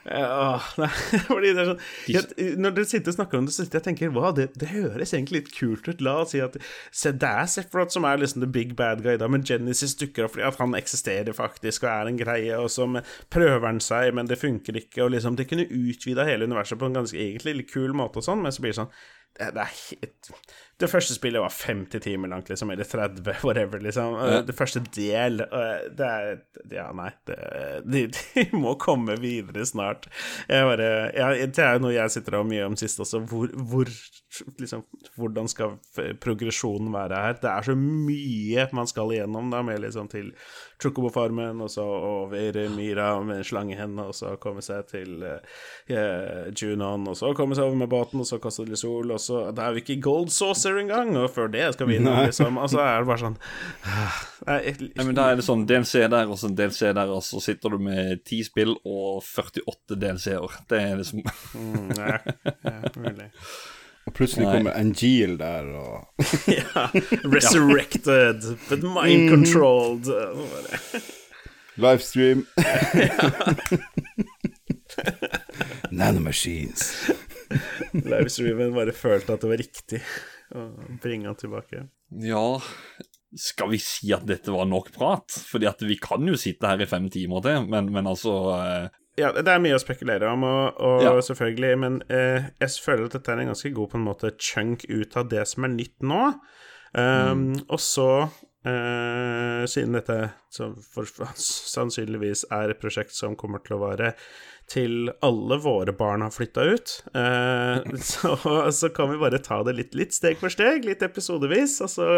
Nei, 0.81 0.89
fordi 1.27 1.51
det 1.53 1.63
er 1.63 1.69
sånn 1.69 1.83
jeg, 2.09 2.55
Når 2.61 2.77
dere 2.77 2.89
sitter 2.89 3.13
og 3.13 3.17
snakker 3.19 3.41
om 3.41 3.49
det, 3.49 3.55
så 3.55 3.65
sitter 3.65 3.79
jeg 3.79 3.83
og 3.83 3.89
tenker 3.89 4.15
Wow, 4.15 4.31
det, 4.37 4.47
det 4.61 4.71
høres 4.73 5.13
egentlig 5.13 5.43
litt 5.43 5.51
kult 5.57 5.89
ut. 5.89 6.03
La 6.05 6.15
oss 6.23 6.33
si 6.35 6.41
at 6.45 6.57
Se, 6.91 7.13
det 7.13 7.29
er 7.29 7.51
Sephiroth 7.51 7.95
som 7.95 8.07
er 8.09 8.21
liksom 8.23 8.45
the 8.45 8.51
big 8.51 8.75
bad 8.79 9.03
guy, 9.05 9.19
da, 9.21 9.29
men 9.31 9.45
Genesis 9.47 9.97
dukker 10.01 10.27
opp 10.27 10.37
fordi 10.37 10.47
at 10.49 10.61
han 10.63 10.77
eksisterer 10.79 11.37
faktisk 11.37 11.85
og 11.85 11.93
er 11.93 12.11
en 12.11 12.21
greie, 12.21 12.57
og 12.57 12.71
så 12.73 12.87
prøver 13.33 13.67
han 13.67 13.83
seg, 13.85 14.13
men 14.17 14.31
det 14.31 14.41
funker 14.41 14.81
ikke, 14.81 15.05
og 15.05 15.15
liksom 15.15 15.37
Det 15.39 15.49
kunne 15.51 15.69
utvida 15.69 16.27
hele 16.29 16.49
universet 16.49 16.81
på 16.81 16.89
en 16.89 17.01
ganske 17.01 17.19
egentlig 17.19 17.57
litt 17.61 17.73
kul 17.73 17.95
måte 17.97 18.23
og 18.23 18.29
sånn, 18.29 18.43
men 18.45 18.55
så 18.55 18.65
blir 18.65 18.75
det 18.75 18.81
sånn 18.83 18.93
det, 19.39 19.53
det, 19.55 19.65
er 19.65 19.75
helt, 19.77 20.31
det 20.79 20.87
første 20.87 21.15
spillet 21.17 21.43
var 21.43 21.51
50 21.51 22.01
timer 22.05 22.31
langt, 22.31 22.49
liksom, 22.49 22.71
eller 22.71 22.87
30, 22.87 23.33
whatever, 23.47 23.81
liksom. 23.83 24.15
Ja. 24.15 24.43
Det 24.47 24.55
første 24.55 24.83
del 24.95 25.41
øh, 25.43 25.89
Det 25.99 26.07
er 26.07 26.39
Ja, 26.71 26.87
nei, 26.95 27.11
det, 27.27 27.39
de, 27.87 28.05
de 28.15 28.45
må 28.55 28.77
komme 28.79 29.17
videre 29.19 29.67
snart. 29.67 30.07
Jeg 30.49 30.69
bare 30.69 30.91
ja, 31.17 31.33
Det 31.47 31.65
er 31.65 31.77
jo 31.77 31.85
noe 31.87 31.97
jeg 31.97 32.15
sitter 32.15 32.39
og 32.39 32.47
mye 32.51 32.69
om 32.69 32.79
sist 32.79 33.03
også. 33.03 33.25
Hvor, 33.27 33.51
hvor 33.71 33.91
liksom, 34.61 34.85
Hvordan 35.19 35.51
skal 35.51 35.79
progresjonen 36.23 36.93
være 36.95 37.23
her? 37.27 37.39
Det 37.43 37.51
er 37.51 37.71
så 37.71 37.75
mye 37.79 38.69
man 38.73 38.91
skal 38.91 39.17
igjennom, 39.17 39.51
da, 39.51 39.65
med 39.67 39.83
liksom 39.83 40.11
til 40.13 40.31
Chocobo-farmen, 40.79 41.61
og 41.65 41.71
så 41.73 41.83
over 41.83 42.59
Myra 42.77 43.09
med 43.27 43.45
slangehendene, 43.47 44.05
og 44.09 44.15
så 44.15 44.37
komme 44.39 44.63
seg 44.63 44.87
til 44.93 45.23
eh, 45.25 46.51
Junon, 46.55 47.09
og 47.11 47.17
så 47.19 47.33
komme 47.35 47.57
seg 47.59 47.65
over 47.67 47.81
med 47.81 47.91
båten, 47.91 48.21
og 48.23 48.29
så 48.29 48.39
Costa 48.43 48.65
del 48.69 48.77
Sol, 48.79 49.11
og 49.15 49.19
så 49.23 49.49
Da 49.57 49.67
er 49.69 49.75
vi 49.77 49.83
ikke 49.83 49.97
i 49.97 50.01
Gold 50.05 50.31
Saucer 50.35 50.79
engang, 50.79 51.15
og 51.19 51.31
før 51.35 51.51
det 51.53 51.65
skal 51.75 51.89
vi 51.91 51.97
inn, 51.99 52.07
liksom. 52.07 52.59
Og 52.63 52.71
så 52.71 52.83
er 52.85 53.01
det 53.03 53.09
bare 53.11 53.23
sånn 53.25 53.39
Nei, 54.47 54.59
jeg- 54.69 54.93
Nei, 54.95 55.05
men 55.09 55.15
Da 55.19 55.31
er 55.33 55.37
det 55.41 55.45
sånn 55.49 55.67
DLC 55.67 56.05
der 56.09 56.29
og 56.31 56.39
så 56.39 56.49
DLC 56.55 56.93
der, 56.95 57.11
og 57.11 57.23
så 57.27 57.41
sitter 57.43 57.71
du 57.75 57.79
med 57.79 58.23
10 58.25 58.45
spill 58.47 58.77
og 58.85 59.23
48 59.27 59.97
DLC-er. 59.99 60.61
Det 60.69 60.79
er 60.83 60.97
liksom 61.03 61.25
Mm, 61.59 61.91
ja, 61.99 62.19
ja, 62.65 62.81
mulig. 62.97 63.31
Og 64.09 64.13
plutselig 64.17 64.47
Nei. 64.49 64.55
kommer 64.57 64.73
Angel 64.81 65.37
der, 65.41 65.65
og 65.77 66.25
Ja. 66.59 66.87
Resurrected, 67.37 68.41
but 68.71 68.81
mind 68.85 69.29
controlled. 69.33 70.05
Bare- 70.09 71.03
livestream. 71.79 72.47
Nanomachines. 75.91 77.11
Livestreamen 77.93 78.75
bare 78.75 78.93
følte 78.97 79.33
at 79.37 79.45
det 79.45 79.51
var 79.53 79.61
riktig 79.61 80.01
å 80.57 80.65
bringe 81.03 81.29
han 81.31 81.37
tilbake. 81.39 81.85
Ja 82.25 82.61
Skal 83.37 83.69
vi 83.75 83.79
si 83.83 84.13
at 84.17 84.25
dette 84.29 84.53
var 84.53 84.65
nok 84.69 84.89
prat? 84.95 85.33
Fordi 85.49 85.67
at 85.69 85.83
vi 85.85 85.99
kan 86.01 86.25
jo 86.29 86.37
sitte 86.41 86.69
her 86.71 86.81
i 86.81 86.87
fem 86.89 87.09
timer 87.13 87.43
til, 87.45 87.67
men, 87.69 87.91
men 87.93 88.07
altså 88.09 88.35
eh, 88.57 88.87
Ja, 89.19 89.33
det 89.35 89.51
er 89.51 89.63
mye 89.63 89.77
å 89.77 89.83
spekulere 89.83 90.31
om, 90.31 90.47
og, 90.47 90.79
og 90.79 91.05
Ja. 91.05 91.15
selvfølgelig, 91.25 91.79
men 91.83 92.03
eh, 92.09 92.51
jeg 92.63 92.85
føler 92.85 93.09
at 93.09 93.19
dette 93.19 93.35
er 93.35 93.43
en 93.43 93.53
ganske 93.53 93.73
god 93.75 93.93
på 93.93 93.99
en 93.99 94.07
måte 94.07 94.35
chunk 94.39 94.87
ut 94.89 95.17
av 95.19 95.31
det 95.33 95.47
som 95.51 95.67
er 95.67 95.75
nytt 95.75 95.97
nå. 96.07 96.23
Um, 96.97 97.51
Og 97.69 97.81
så 97.85 98.09
eh, 98.65 99.65
siden 99.69 99.99
dette 99.99 100.31
så 100.49 100.71
for, 100.81 101.09
sannsynligvis 101.37 102.47
er 102.55 102.73
et 102.73 102.81
prosjekt 102.81 103.13
som 103.17 103.37
kommer 103.37 103.61
til 103.65 103.77
å 103.77 103.83
vare 103.83 104.15
til 104.69 105.11
alle 105.25 105.57
våre 105.65 105.95
barn 105.97 106.25
har 106.25 106.33
flytta 106.33 106.65
ut, 106.69 106.95
eh, 107.17 107.95
så, 108.11 108.35
så, 108.73 108.91
kan 108.93 109.09
vi 109.13 109.21
bare 109.21 109.41
ta 109.45 109.63
det 109.65 109.77
litt, 109.79 109.97
litt, 109.97 110.13
steg 110.17 110.41
for 110.41 110.53
steg, 110.53 110.85
litt 110.85 111.05
episodevis, 111.05 111.79
og 111.85 111.93
så 111.93 112.09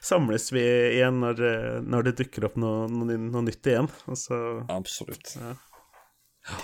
samles 0.00 0.48
vi 0.54 0.64
igjen 0.64 1.20
når, 1.24 1.42
når 1.84 2.08
det 2.08 2.16
dukker 2.22 2.48
opp 2.48 2.56
noe, 2.60 2.86
noe, 2.88 3.18
noe 3.28 3.44
nytt 3.44 3.68
igjen. 3.68 3.90
Så, 4.16 4.38
Absolutt. 4.72 5.36
Ja. 5.36 5.52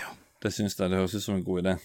Ja. 0.01 0.14
Det 0.45 0.53
syns 0.53 0.76
jeg 0.76 0.93
det 0.93 1.01
høres 1.01 1.16
ut 1.16 1.24
som 1.24 1.39
en 1.39 1.45
god 1.45 1.62
idé. 1.64 1.76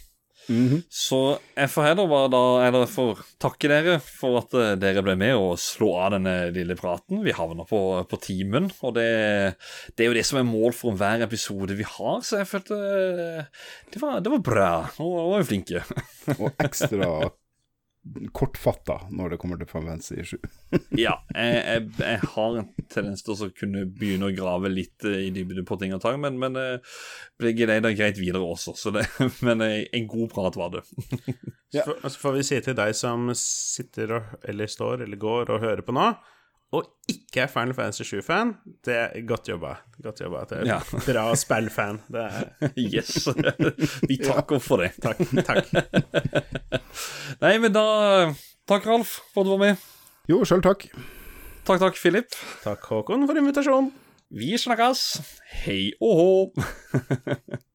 Mm 0.50 0.68
-hmm. 0.68 0.82
Så 0.90 1.38
jeg 1.56 1.70
får 1.70 1.84
heller 1.84 2.08
bare 2.08 2.28
da 2.28 2.68
Eller 2.68 2.86
får 2.86 3.20
takke 3.38 3.68
dere 3.68 4.00
for 4.00 4.38
at 4.38 4.54
eh, 4.54 4.76
dere 4.76 5.04
ble 5.04 5.16
med 5.16 5.36
og 5.36 5.60
slå 5.60 5.96
av 5.96 6.12
denne 6.12 6.52
lille 6.52 6.76
praten. 6.76 7.24
Vi 7.24 7.32
havner 7.32 7.64
på, 7.64 8.04
på 8.10 8.18
timen, 8.18 8.72
og 8.82 8.96
det, 8.96 9.56
det, 9.96 10.04
er 10.04 10.08
jo 10.08 10.14
det 10.14 10.26
som 10.26 10.40
er 10.40 10.44
mål 10.44 10.74
for 10.74 10.92
hver 10.92 11.22
episode 11.22 11.76
vi 11.76 11.84
har, 11.84 12.22
så 12.22 12.38
jeg 12.38 12.48
følte 12.48 12.74
eh, 12.74 13.44
Det 13.94 14.02
var, 14.02 14.20
det 14.20 14.32
var 14.32 14.40
bra. 14.40 14.90
Nå 15.00 15.30
var 15.30 15.38
vi 15.38 15.44
flinke. 15.46 15.84
og 16.40 16.52
ekstra 16.58 17.30
kortfatta 18.34 18.96
når 19.14 19.34
det 19.34 19.40
kommer 19.42 19.60
til 19.60 19.68
Fanfancy 19.70 20.16
Fantasy 20.16 20.38
7. 20.38 20.90
ja, 20.98 21.18
jeg, 21.36 21.58
jeg, 21.58 21.84
jeg, 22.00 22.22
har 22.34 22.58
en 22.62 22.70
tendens 22.90 23.26
til 23.26 23.36
å 23.36 23.50
kunne 23.54 23.84
begynne 24.00 24.30
å 24.30 24.36
grave 24.36 24.72
litt 24.72 25.06
eh, 25.08 25.28
i 25.28 25.34
dybden 25.36 25.68
på 25.68 25.78
ting 25.82 25.94
og 25.96 26.02
tang, 26.04 26.18
men, 26.24 26.40
men 26.42 26.58
ble 27.40 27.54
gleder 27.58 27.96
greit 27.98 28.20
videre 28.22 28.42
også. 28.46 28.76
Det, 28.96 29.06
men 29.48 29.66
eh, 29.66 29.84
en 29.96 30.10
god 30.10 30.32
prat 30.34 30.60
var 30.60 30.74
det. 30.78 30.84
ja. 31.76 31.84
så, 31.86 32.00
så 32.08 32.16
får 32.24 32.38
vi 32.40 32.48
si 32.50 32.62
til 32.66 32.78
deg 32.80 32.96
som 32.98 33.30
sitter 33.38 34.18
og, 34.18 34.36
eller 34.48 34.72
står 34.72 35.06
eller 35.06 35.22
går 35.22 35.54
og 35.54 35.66
hører 35.68 35.86
på 35.86 35.96
nå 35.96 36.12
og 36.76 36.86
ikke 37.10 37.42
er 37.44 37.50
Final 37.50 37.74
Fantasy 37.74 38.04
7-fan, 38.06 38.52
det 38.86 38.96
er 38.96 39.22
godt 39.28 39.50
jobba. 39.50 39.74
Godt 40.04 40.22
jobba. 40.22 40.44
Det 40.50 40.60
er 40.60 40.68
ja. 40.70 40.78
bra 41.08 41.24
spillfan. 41.36 42.02
Det 42.14 42.26
er 42.26 42.74
Yes. 42.94 43.28
Vi 44.06 44.20
takker 44.22 44.62
for 44.62 44.84
det. 44.84 44.92
Takk. 45.02 45.24
takk. 45.48 45.72
Nei, 47.44 47.56
men 47.58 47.74
da 47.74 47.86
Takk, 48.70 48.86
Ralf, 48.86 49.16
for 49.34 49.42
at 49.42 49.50
du 49.50 49.56
var 49.56 49.64
med. 49.64 49.88
Jo, 50.30 50.44
sjøl 50.46 50.62
takk. 50.62 50.86
Takk, 51.66 51.80
takk, 51.82 51.98
Philip. 51.98 52.38
Takk, 52.62 52.86
Håkon, 52.92 53.26
for 53.26 53.42
invitasjonen. 53.42 53.90
Vi 54.30 54.54
snakkes. 54.62 55.08
Hei 55.64 55.90
og 55.98 56.22
hå. 56.22 56.30